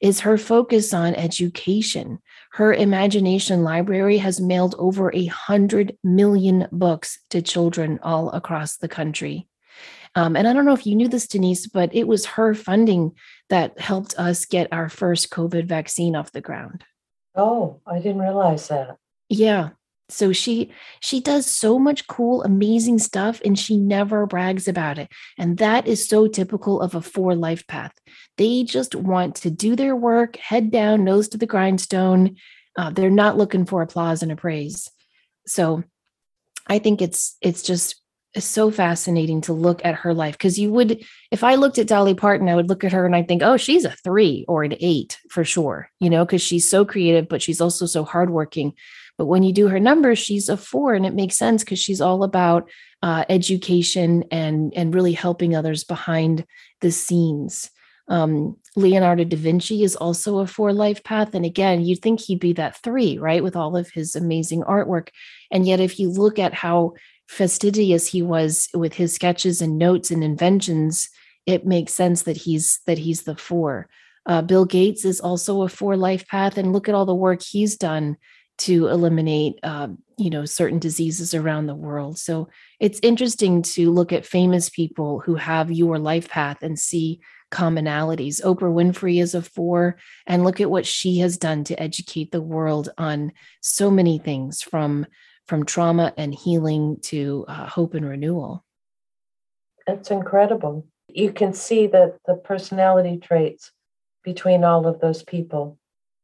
is 0.00 0.20
her 0.20 0.38
focus 0.38 0.92
on 0.92 1.14
education. 1.14 2.18
Her 2.52 2.72
imagination 2.72 3.64
library 3.64 4.18
has 4.18 4.40
mailed 4.40 4.74
over 4.78 5.12
a 5.12 5.26
hundred 5.26 5.96
million 6.04 6.68
books 6.70 7.18
to 7.30 7.42
children 7.42 7.98
all 8.02 8.30
across 8.30 8.76
the 8.76 8.88
country. 8.88 9.48
Um, 10.14 10.36
and 10.36 10.46
I 10.46 10.52
don't 10.52 10.64
know 10.64 10.74
if 10.74 10.86
you 10.86 10.94
knew 10.94 11.08
this, 11.08 11.26
Denise, 11.26 11.66
but 11.66 11.92
it 11.94 12.06
was 12.06 12.24
her 12.26 12.54
funding 12.54 13.12
that 13.50 13.80
helped 13.80 14.14
us 14.16 14.44
get 14.44 14.72
our 14.72 14.88
first 14.88 15.30
COVID 15.30 15.66
vaccine 15.66 16.14
off 16.14 16.32
the 16.32 16.40
ground. 16.40 16.84
Oh, 17.34 17.80
I 17.84 17.98
didn't 17.98 18.20
realize 18.20 18.68
that. 18.68 18.96
Yeah. 19.28 19.70
So 20.10 20.32
she 20.32 20.70
she 21.00 21.20
does 21.20 21.46
so 21.46 21.78
much 21.78 22.06
cool 22.06 22.42
amazing 22.42 22.98
stuff 22.98 23.40
and 23.44 23.58
she 23.58 23.76
never 23.76 24.26
brags 24.26 24.68
about 24.68 24.98
it. 24.98 25.10
And 25.38 25.56
that 25.58 25.86
is 25.86 26.06
so 26.06 26.28
typical 26.28 26.80
of 26.80 26.94
a 26.94 27.00
four 27.00 27.34
life 27.34 27.66
path. 27.66 27.92
They 28.36 28.64
just 28.64 28.94
want 28.94 29.36
to 29.36 29.50
do 29.50 29.76
their 29.76 29.96
work, 29.96 30.36
head 30.36 30.70
down, 30.70 31.04
nose 31.04 31.28
to 31.28 31.38
the 31.38 31.46
grindstone. 31.46 32.36
Uh, 32.76 32.90
they're 32.90 33.10
not 33.10 33.38
looking 33.38 33.64
for 33.64 33.80
applause 33.80 34.22
and 34.22 34.30
appraise. 34.30 34.90
So 35.46 35.84
I 36.66 36.78
think 36.78 37.00
it's 37.00 37.36
it's 37.40 37.62
just 37.62 37.96
so 38.36 38.70
fascinating 38.70 39.40
to 39.42 39.52
look 39.52 39.84
at 39.84 39.94
her 39.94 40.12
life 40.12 40.36
because 40.36 40.58
you 40.58 40.72
would 40.72 41.04
if 41.30 41.44
i 41.44 41.54
looked 41.54 41.78
at 41.78 41.86
dolly 41.86 42.14
parton 42.14 42.48
i 42.48 42.54
would 42.56 42.68
look 42.68 42.82
at 42.82 42.92
her 42.92 43.06
and 43.06 43.14
i 43.14 43.22
think 43.22 43.42
oh 43.42 43.56
she's 43.56 43.84
a 43.84 43.90
three 44.02 44.44
or 44.48 44.64
an 44.64 44.74
eight 44.80 45.20
for 45.30 45.44
sure 45.44 45.88
you 46.00 46.10
know 46.10 46.24
because 46.24 46.42
she's 46.42 46.68
so 46.68 46.84
creative 46.84 47.28
but 47.28 47.40
she's 47.40 47.60
also 47.60 47.86
so 47.86 48.02
hardworking 48.02 48.72
but 49.18 49.26
when 49.26 49.42
you 49.42 49.52
do 49.52 49.68
her 49.68 49.80
numbers 49.80 50.18
she's 50.18 50.48
a 50.48 50.56
four 50.56 50.94
and 50.94 51.06
it 51.06 51.14
makes 51.14 51.36
sense 51.36 51.62
because 51.62 51.78
she's 51.78 52.00
all 52.00 52.22
about 52.22 52.68
uh, 53.02 53.24
education 53.28 54.24
and 54.30 54.72
and 54.74 54.94
really 54.94 55.12
helping 55.12 55.54
others 55.54 55.84
behind 55.84 56.44
the 56.80 56.90
scenes 56.90 57.70
um, 58.08 58.56
leonardo 58.76 59.24
da 59.24 59.36
vinci 59.36 59.82
is 59.82 59.96
also 59.96 60.38
a 60.38 60.46
four 60.46 60.72
life 60.72 61.02
path 61.04 61.34
and 61.34 61.44
again 61.44 61.84
you'd 61.84 62.02
think 62.02 62.20
he'd 62.20 62.40
be 62.40 62.52
that 62.52 62.76
three 62.82 63.18
right 63.18 63.42
with 63.42 63.56
all 63.56 63.76
of 63.76 63.90
his 63.90 64.14
amazing 64.14 64.62
artwork 64.62 65.08
and 65.50 65.66
yet 65.66 65.80
if 65.80 65.98
you 65.98 66.10
look 66.10 66.38
at 66.38 66.54
how 66.54 66.92
fastidious 67.26 68.06
he 68.06 68.22
was 68.22 68.68
with 68.74 68.94
his 68.94 69.14
sketches 69.14 69.62
and 69.62 69.78
notes 69.78 70.10
and 70.10 70.22
inventions, 70.22 71.08
it 71.46 71.66
makes 71.66 71.92
sense 71.92 72.22
that 72.22 72.36
he's 72.36 72.80
that 72.86 72.98
he's 72.98 73.22
the 73.22 73.36
four. 73.36 73.88
Uh, 74.26 74.40
Bill 74.40 74.64
Gates 74.64 75.04
is 75.04 75.20
also 75.20 75.62
a 75.62 75.68
four 75.68 75.96
life 75.96 76.26
path, 76.26 76.56
and 76.56 76.72
look 76.72 76.88
at 76.88 76.94
all 76.94 77.06
the 77.06 77.14
work 77.14 77.42
he's 77.42 77.76
done 77.76 78.16
to 78.56 78.88
eliminate, 78.88 79.58
uh, 79.62 79.88
you 80.16 80.30
know, 80.30 80.44
certain 80.44 80.78
diseases 80.78 81.34
around 81.34 81.66
the 81.66 81.74
world. 81.74 82.18
So 82.18 82.48
it's 82.78 83.00
interesting 83.02 83.62
to 83.62 83.90
look 83.90 84.12
at 84.12 84.26
famous 84.26 84.68
people 84.68 85.20
who 85.20 85.34
have 85.34 85.72
your 85.72 85.98
life 85.98 86.28
path 86.28 86.62
and 86.62 86.78
see 86.78 87.20
commonalities. 87.50 88.42
Oprah 88.42 88.72
Winfrey 88.72 89.20
is 89.20 89.34
a 89.34 89.42
four, 89.42 89.96
and 90.26 90.44
look 90.44 90.60
at 90.60 90.70
what 90.70 90.86
she 90.86 91.18
has 91.18 91.36
done 91.36 91.64
to 91.64 91.80
educate 91.80 92.32
the 92.32 92.42
world 92.42 92.90
on 92.98 93.32
so 93.60 93.90
many 93.90 94.18
things 94.18 94.62
from 94.62 95.06
from 95.46 95.64
trauma 95.64 96.12
and 96.16 96.34
healing 96.34 96.96
to 97.02 97.44
uh, 97.48 97.66
hope 97.66 97.94
and 97.94 98.08
renewal. 98.08 98.64
That's 99.86 100.10
incredible. 100.10 100.86
You 101.08 101.32
can 101.32 101.52
see 101.52 101.86
that 101.88 102.16
the 102.26 102.34
personality 102.34 103.18
traits 103.18 103.70
between 104.22 104.64
all 104.64 104.86
of 104.86 105.00
those 105.00 105.22
people, 105.22 105.78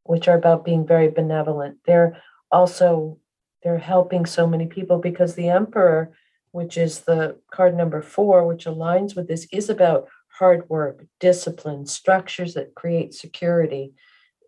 which 0.04 0.28
are 0.28 0.36
about 0.36 0.64
being 0.64 0.86
very 0.86 1.08
benevolent, 1.08 1.78
they're 1.86 2.20
also 2.50 3.18
they're 3.62 3.78
helping 3.78 4.24
so 4.24 4.46
many 4.46 4.66
people 4.66 4.98
because 4.98 5.34
the 5.34 5.48
emperor, 5.50 6.16
which 6.52 6.78
is 6.78 7.00
the 7.00 7.36
card 7.50 7.76
number 7.76 8.00
four, 8.00 8.46
which 8.46 8.64
aligns 8.64 9.14
with 9.14 9.28
this, 9.28 9.46
is 9.52 9.68
about 9.68 10.08
hard 10.38 10.68
work, 10.70 11.04
discipline, 11.18 11.84
structures 11.84 12.54
that 12.54 12.74
create 12.74 13.12
security. 13.12 13.92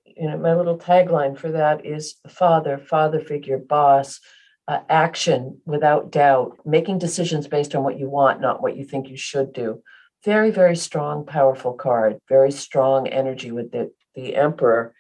You 0.05 0.28
know, 0.28 0.38
my 0.38 0.55
little 0.55 0.78
tagline 0.78 1.36
for 1.36 1.50
that 1.50 1.84
is 1.84 2.14
father, 2.28 2.78
father 2.78 3.20
figure, 3.20 3.59
boss, 3.59 4.20
uh, 4.68 4.80
action 4.88 5.61
without 5.66 6.11
doubt, 6.11 6.59
making 6.64 6.98
decisions 6.98 7.48
based 7.48 7.74
on 7.74 7.82
what 7.82 7.98
you 7.98 8.09
want, 8.09 8.40
not 8.40 8.62
what 8.62 8.76
you 8.76 8.84
think 8.84 9.09
you 9.09 9.16
should 9.16 9.53
do. 9.53 9.82
Very, 10.24 10.50
very 10.50 10.76
strong, 10.76 11.26
powerful 11.26 11.72
card, 11.72 12.18
very 12.28 12.53
strong 12.53 13.09
energy 13.09 13.50
with 13.50 13.72
the, 13.72 13.92
the 14.14 14.36
Emperor. 14.36 14.94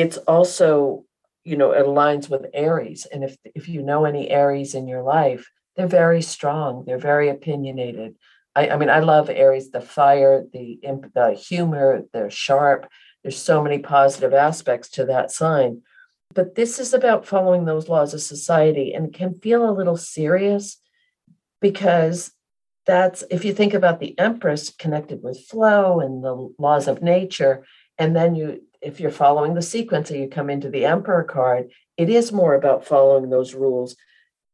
It's 0.00 0.16
also, 0.18 1.04
you 1.44 1.56
know, 1.56 1.72
it 1.72 1.84
aligns 1.84 2.28
with 2.30 2.46
Aries. 2.52 3.06
And 3.06 3.24
if, 3.24 3.36
if 3.44 3.68
you 3.68 3.82
know 3.82 4.04
any 4.04 4.30
Aries 4.30 4.74
in 4.74 4.88
your 4.88 5.02
life, 5.02 5.50
they're 5.76 5.86
very 5.86 6.22
strong, 6.22 6.84
they're 6.86 6.98
very 6.98 7.28
opinionated. 7.28 8.16
I, 8.54 8.70
I 8.70 8.76
mean, 8.76 8.90
I 8.90 9.00
love 9.00 9.30
Aries, 9.30 9.70
the 9.70 9.80
fire, 9.80 10.44
the, 10.52 10.80
the 11.14 11.32
humor, 11.32 12.02
they're 12.12 12.30
sharp. 12.30 12.88
There's 13.22 13.38
so 13.38 13.62
many 13.62 13.78
positive 13.78 14.34
aspects 14.34 14.88
to 14.90 15.04
that 15.06 15.30
sign 15.30 15.82
but 16.34 16.54
this 16.54 16.78
is 16.78 16.94
about 16.94 17.26
following 17.26 17.64
those 17.64 17.88
laws 17.88 18.14
of 18.14 18.20
society 18.20 18.92
and 18.92 19.14
can 19.14 19.34
feel 19.34 19.68
a 19.68 19.72
little 19.72 19.96
serious 19.96 20.78
because 21.60 22.32
that's 22.86 23.24
if 23.30 23.44
you 23.44 23.52
think 23.52 23.74
about 23.74 24.00
the 24.00 24.18
empress 24.18 24.70
connected 24.70 25.22
with 25.22 25.46
flow 25.46 26.00
and 26.00 26.22
the 26.22 26.54
laws 26.58 26.88
of 26.88 27.02
nature 27.02 27.64
and 27.98 28.14
then 28.14 28.34
you 28.34 28.62
if 28.80 29.00
you're 29.00 29.10
following 29.10 29.54
the 29.54 29.62
sequence 29.62 30.10
and 30.10 30.20
you 30.20 30.28
come 30.28 30.50
into 30.50 30.70
the 30.70 30.84
emperor 30.84 31.24
card 31.24 31.70
it 31.98 32.08
is 32.08 32.32
more 32.32 32.54
about 32.54 32.86
following 32.86 33.28
those 33.28 33.54
rules. 33.54 33.96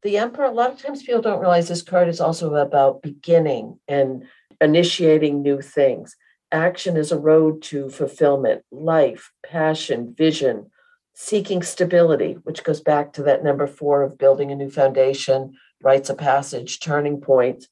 The 0.03 0.17
emperor 0.17 0.47
a 0.47 0.51
lot 0.51 0.73
of 0.73 0.79
times 0.79 1.03
people 1.03 1.23
don't 1.23 1.41
realize 1.41 1.69
this 1.69 1.83
card 1.83 2.09
is 2.09 2.21
also 2.21 2.55
about 2.55 3.03
beginning 3.03 3.79
and 3.87 4.25
initiating 4.61 5.43
new 5.43 5.61
things. 5.61 6.17
Action 6.51 6.97
is 6.97 7.13
a 7.13 7.19
road 7.19 7.63
to 7.65 7.91
fulfillment 7.91 8.63
life 8.73 9.31
passion 9.47 10.15
vision 10.17 10.71
seeking 11.17 11.63
stability, 11.63 12.39
which 12.43 12.65
goes 12.65 12.81
back 12.81 13.13
to 13.13 13.23
that 13.23 13.45
number 13.45 13.69
four 13.69 14.03
of 14.03 14.19
building 14.19 14.51
a 14.51 14.57
new 14.57 14.69
foundation, 14.69 15.55
rites 15.81 16.11
of 16.11 16.19
passage, 16.19 16.81
turning 16.81 17.21
point, 17.21 17.69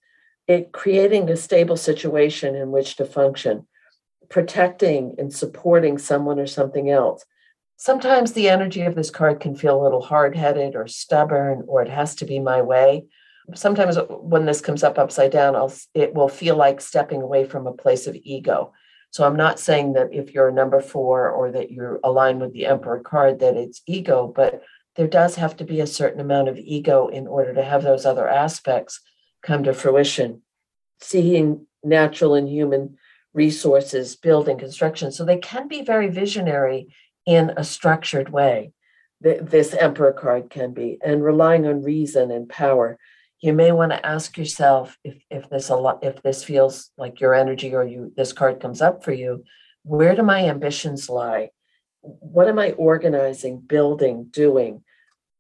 it 0.47 0.71
creating 0.71 1.29
a 1.29 1.37
stable 1.37 1.77
situation 1.77 2.55
in 2.55 2.71
which 2.71 2.95
to 2.97 3.05
function, 3.05 3.67
protecting 4.33 5.15
and 5.19 5.33
supporting 5.33 5.99
someone 5.99 6.41
or 6.41 6.49
something 6.49 6.91
else. 6.91 7.25
Sometimes 7.77 8.33
the 8.33 8.49
energy 8.49 8.83
of 8.83 8.97
this 8.97 9.11
card 9.11 9.39
can 9.39 9.55
feel 9.55 9.81
a 9.81 9.85
little 9.85 10.03
hard 10.03 10.35
headed 10.35 10.75
or 10.75 10.89
stubborn, 10.89 11.65
or 11.69 11.83
it 11.83 11.89
has 11.89 12.17
to 12.17 12.25
be 12.25 12.41
my 12.41 12.63
way. 12.63 13.05
Sometimes 13.55 13.97
when 14.09 14.47
this 14.47 14.61
comes 14.61 14.83
up 14.83 14.99
upside 14.99 15.31
down, 15.31 15.55
I'll, 15.55 15.73
it 15.95 16.15
will 16.15 16.29
feel 16.29 16.57
like 16.57 16.81
stepping 16.81 17.23
away 17.23 17.45
from 17.45 17.67
a 17.69 17.73
place 17.73 18.09
of 18.09 18.17
ego 18.17 18.73
so 19.13 19.27
I'm 19.27 19.37
not 19.37 19.61
saying 19.61 19.93
that 19.93 20.09
if 20.13 20.33
you're 20.33 20.49
a 20.49 20.53
number 20.53 20.81
four 20.81 21.29
or 21.29 21.53
that 21.53 21.71
you're 21.71 22.01
aligned 22.03 22.41
with 22.41 22.55
the 22.55 22.65
emperor 22.65 23.01
card 23.01 23.41
that 23.41 23.57
it's 23.57 23.83
ego, 23.87 24.27
but 24.35 24.63
there 24.97 25.07
does 25.07 25.37
have 25.37 25.55
to 25.59 25.65
be 25.65 25.81
a 25.81 25.87
certain 25.87 26.21
amount 26.21 26.49
of 26.49 26.57
ego 26.57 27.09
in 27.09 27.27
order 27.27 27.53
to 27.53 27.63
have 27.63 27.83
those 27.83 28.07
other 28.07 28.27
aspects 28.27 29.01
come 29.43 29.65
to 29.65 29.75
fruition. 29.75 30.41
Seeing 31.03 31.67
natural 31.85 32.35
and 32.35 32.49
human 32.49 32.97
resources, 33.35 34.17
building, 34.17 34.59
construction. 34.59 35.13
So 35.13 35.25
they 35.25 35.39
can 35.39 35.69
be 35.69 35.83
very 35.83 36.09
visionary 36.09 36.95
in 37.27 37.53
a 37.57 37.65
structured 37.65 38.29
way. 38.29 38.73
This 39.21 39.73
emperor 39.73 40.13
card 40.13 40.51
can 40.51 40.73
be, 40.73 40.99
and 41.03 41.23
relying 41.23 41.67
on 41.67 41.83
reason 41.83 42.33
and 42.33 42.49
power 42.49 42.99
you 43.43 43.53
may 43.53 43.73
want 43.73 43.91
to 43.91 44.07
ask 44.07 44.39
yourself 44.39 44.97
if 45.05 45.23
if 45.29 45.51
this 45.51 45.69
a 45.69 45.77
lot 45.77 46.03
if 46.03 46.23
this 46.23 46.43
feels 46.45 46.91
like 46.97 47.21
your 47.21 47.35
energy 47.35 47.75
or 47.75 47.85
you 47.85 48.13
this 48.17 48.33
card 48.33 48.61
comes 48.61 48.81
up 48.81 49.05
for 49.05 49.13
you 49.13 49.45
where 49.83 50.15
do 50.15 50.23
my 50.23 50.49
ambitions 50.49 51.11
lie 51.11 51.51
what 52.01 52.49
am 52.49 52.59
i 52.59 52.71
organizing 52.73 53.59
building 53.61 54.29
doing 54.31 54.83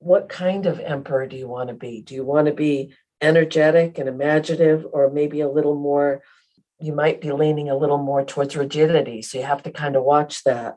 what 0.00 0.28
kind 0.28 0.66
of 0.66 0.80
emperor 0.80 1.26
do 1.26 1.36
you 1.36 1.48
want 1.48 1.68
to 1.68 1.74
be 1.74 2.02
do 2.02 2.14
you 2.14 2.24
want 2.24 2.46
to 2.46 2.52
be 2.52 2.92
energetic 3.20 3.98
and 3.98 4.08
imaginative 4.08 4.84
or 4.92 5.08
maybe 5.08 5.40
a 5.40 5.48
little 5.48 5.76
more 5.76 6.22
you 6.82 6.92
might 6.92 7.20
be 7.20 7.32
leaning 7.32 7.70
a 7.70 7.76
little 7.76 7.98
more 7.98 8.24
towards 8.24 8.56
rigidity 8.56 9.22
so 9.22 9.38
you 9.38 9.44
have 9.44 9.62
to 9.62 9.70
kind 9.70 9.96
of 9.96 10.04
watch 10.04 10.44
that 10.44 10.76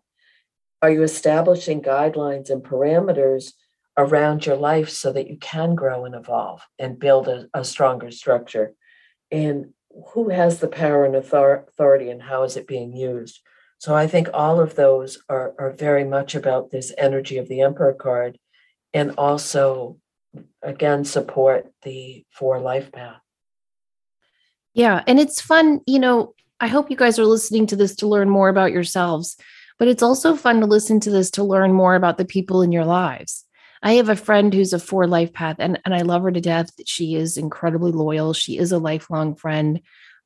are 0.81 0.91
you 0.91 1.03
establishing 1.03 1.81
guidelines 1.81 2.49
and 2.49 2.63
parameters 2.63 3.53
around 3.97 4.45
your 4.45 4.55
life 4.55 4.89
so 4.89 5.11
that 5.11 5.27
you 5.27 5.37
can 5.37 5.75
grow 5.75 6.05
and 6.05 6.15
evolve 6.15 6.61
and 6.77 6.99
build 6.99 7.27
a, 7.27 7.47
a 7.53 7.63
stronger 7.63 8.11
structure. 8.11 8.73
And 9.31 9.73
who 10.13 10.29
has 10.29 10.59
the 10.59 10.67
power 10.67 11.05
and 11.05 11.15
authority 11.15 12.09
and 12.09 12.21
how 12.21 12.43
is 12.43 12.57
it 12.57 12.67
being 12.67 12.95
used? 12.95 13.39
So 13.77 13.95
I 13.95 14.07
think 14.07 14.29
all 14.33 14.59
of 14.59 14.75
those 14.75 15.19
are, 15.29 15.53
are 15.57 15.71
very 15.71 16.03
much 16.03 16.35
about 16.35 16.71
this 16.71 16.93
energy 16.97 17.37
of 17.37 17.47
the 17.47 17.61
Emperor 17.61 17.93
card 17.93 18.37
and 18.93 19.11
also, 19.17 19.97
again, 20.61 21.05
support 21.05 21.67
the 21.83 22.25
four 22.31 22.59
life 22.59 22.91
path. 22.91 23.21
Yeah. 24.75 25.03
And 25.07 25.19
it's 25.19 25.41
fun, 25.41 25.81
you 25.87 25.97
know, 25.97 26.35
I 26.59 26.67
hope 26.67 26.91
you 26.91 26.97
guys 26.97 27.17
are 27.17 27.25
listening 27.25 27.65
to 27.67 27.75
this 27.75 27.95
to 27.97 28.07
learn 28.07 28.29
more 28.29 28.49
about 28.49 28.71
yourselves, 28.71 29.37
but 29.79 29.87
it's 29.87 30.03
also 30.03 30.35
fun 30.35 30.59
to 30.59 30.65
listen 30.65 30.99
to 31.01 31.09
this 31.09 31.31
to 31.31 31.43
learn 31.43 31.73
more 31.73 31.95
about 31.95 32.17
the 32.17 32.25
people 32.25 32.61
in 32.61 32.71
your 32.71 32.85
lives. 32.85 33.45
I 33.81 33.93
have 33.93 34.09
a 34.09 34.15
friend 34.15 34.53
who's 34.53 34.73
a 34.73 34.79
four 34.79 35.07
life 35.07 35.31
path 35.31 35.57
and, 35.59 35.79
and 35.85 35.95
I 35.95 36.01
love 36.01 36.23
her 36.23 36.31
to 36.31 36.41
death. 36.41 36.71
She 36.85 37.15
is 37.15 37.37
incredibly 37.37 37.93
loyal. 37.93 38.33
She 38.33 38.57
is 38.57 38.71
a 38.71 38.77
lifelong 38.77 39.35
friend. 39.35 39.81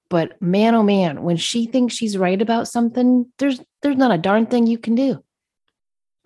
But 0.09 0.41
man, 0.41 0.73
oh 0.73 0.83
man, 0.83 1.21
when 1.21 1.37
she 1.37 1.67
thinks 1.67 1.93
she's 1.93 2.17
right 2.17 2.41
about 2.41 2.67
something, 2.67 3.31
there's 3.37 3.61
there's 3.83 3.97
not 3.97 4.11
a 4.11 4.17
darn 4.17 4.47
thing 4.47 4.65
you 4.65 4.79
can 4.79 4.95
do. 4.95 5.23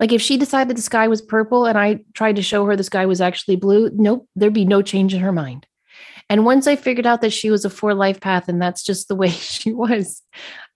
Like 0.00 0.12
if 0.12 0.22
she 0.22 0.38
decided 0.38 0.76
the 0.76 0.82
sky 0.82 1.08
was 1.08 1.20
purple 1.20 1.66
and 1.66 1.76
I 1.76 2.00
tried 2.14 2.36
to 2.36 2.42
show 2.42 2.64
her 2.64 2.76
the 2.76 2.84
sky 2.84 3.04
was 3.04 3.20
actually 3.20 3.56
blue, 3.56 3.90
nope, 3.92 4.28
there'd 4.34 4.54
be 4.54 4.64
no 4.64 4.80
change 4.80 5.12
in 5.12 5.20
her 5.20 5.32
mind. 5.32 5.66
And 6.34 6.44
once 6.44 6.66
I 6.66 6.74
figured 6.74 7.06
out 7.06 7.20
that 7.20 7.32
she 7.32 7.48
was 7.48 7.64
a 7.64 7.70
four 7.70 7.94
life 7.94 8.20
path 8.20 8.48
and 8.48 8.60
that's 8.60 8.82
just 8.82 9.06
the 9.06 9.14
way 9.14 9.28
she 9.30 9.72
was, 9.72 10.20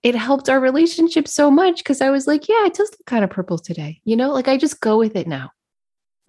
it 0.05 0.15
helped 0.15 0.49
our 0.49 0.61
relationship 0.61 1.27
so 1.27 1.51
much 1.51 1.79
because 1.79 2.01
I 2.01 2.11
was 2.11 2.29
like, 2.29 2.49
yeah, 2.49 2.65
it 2.67 2.75
does 2.75 2.93
look 2.93 3.05
kind 3.07 3.25
of 3.25 3.31
purple 3.31 3.59
today. 3.59 4.01
You 4.05 4.15
know, 4.15 4.31
like 4.31 4.47
I 4.47 4.57
just 4.57 4.81
go 4.81 4.97
with 4.97 5.17
it 5.17 5.27
now. 5.27 5.51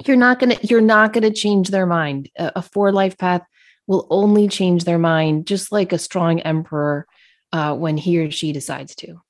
You're 0.03 0.17
not 0.17 0.39
going 0.39 0.57
to 0.57 0.65
you're 0.65 0.81
not 0.81 1.13
going 1.13 1.25
to 1.25 1.31
change 1.31 1.69
their 1.69 1.85
mind. 1.85 2.31
A, 2.39 2.53
a, 2.55 2.61
four 2.63 2.91
life 2.91 3.19
path 3.19 3.43
will 3.85 4.07
only 4.09 4.47
change 4.47 4.85
their 4.85 4.97
mind 4.97 5.45
just 5.45 5.71
like 5.71 5.93
a 5.93 5.99
strong 5.99 6.39
emperor 6.39 7.05
uh, 7.53 7.75
when 7.75 7.97
he 7.97 8.17
or 8.19 8.31
she 8.31 8.51
decides 8.51 8.95
to. 8.95 9.21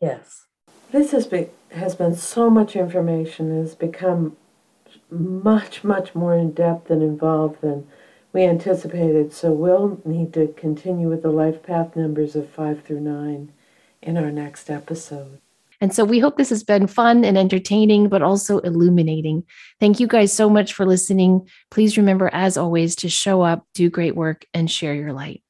Yes. 0.00 0.46
This 0.90 1.12
has 1.12 1.28
been 1.28 1.48
has 1.70 1.94
been 1.94 2.16
so 2.16 2.50
much 2.50 2.74
information 2.74 3.56
has 3.56 3.76
become 3.76 4.36
much 5.08 5.84
much 5.84 6.12
more 6.12 6.36
in 6.36 6.50
depth 6.50 6.90
and 6.90 7.04
involved 7.04 7.60
than 7.60 7.86
we 8.32 8.44
anticipated. 8.44 9.32
So 9.32 9.52
we'll 9.52 10.00
need 10.04 10.32
to 10.34 10.48
continue 10.48 11.08
with 11.08 11.22
the 11.22 11.30
life 11.30 11.62
path 11.62 11.96
numbers 11.96 12.34
of 12.36 12.48
five 12.48 12.82
through 12.82 13.00
nine 13.00 13.52
in 14.00 14.16
our 14.16 14.30
next 14.30 14.70
episode. 14.70 15.40
And 15.80 15.92
so 15.92 16.04
we 16.04 16.20
hope 16.20 16.36
this 16.36 16.50
has 16.50 16.62
been 16.62 16.86
fun 16.86 17.24
and 17.24 17.36
entertaining, 17.36 18.08
but 18.08 18.22
also 18.22 18.60
illuminating. 18.60 19.44
Thank 19.80 19.98
you 19.98 20.06
guys 20.06 20.32
so 20.32 20.48
much 20.48 20.74
for 20.74 20.86
listening. 20.86 21.48
Please 21.72 21.96
remember, 21.96 22.30
as 22.32 22.56
always, 22.56 22.94
to 22.96 23.08
show 23.08 23.42
up, 23.42 23.66
do 23.74 23.90
great 23.90 24.14
work, 24.14 24.46
and 24.54 24.70
share 24.70 24.94
your 24.94 25.12
light. 25.12 25.42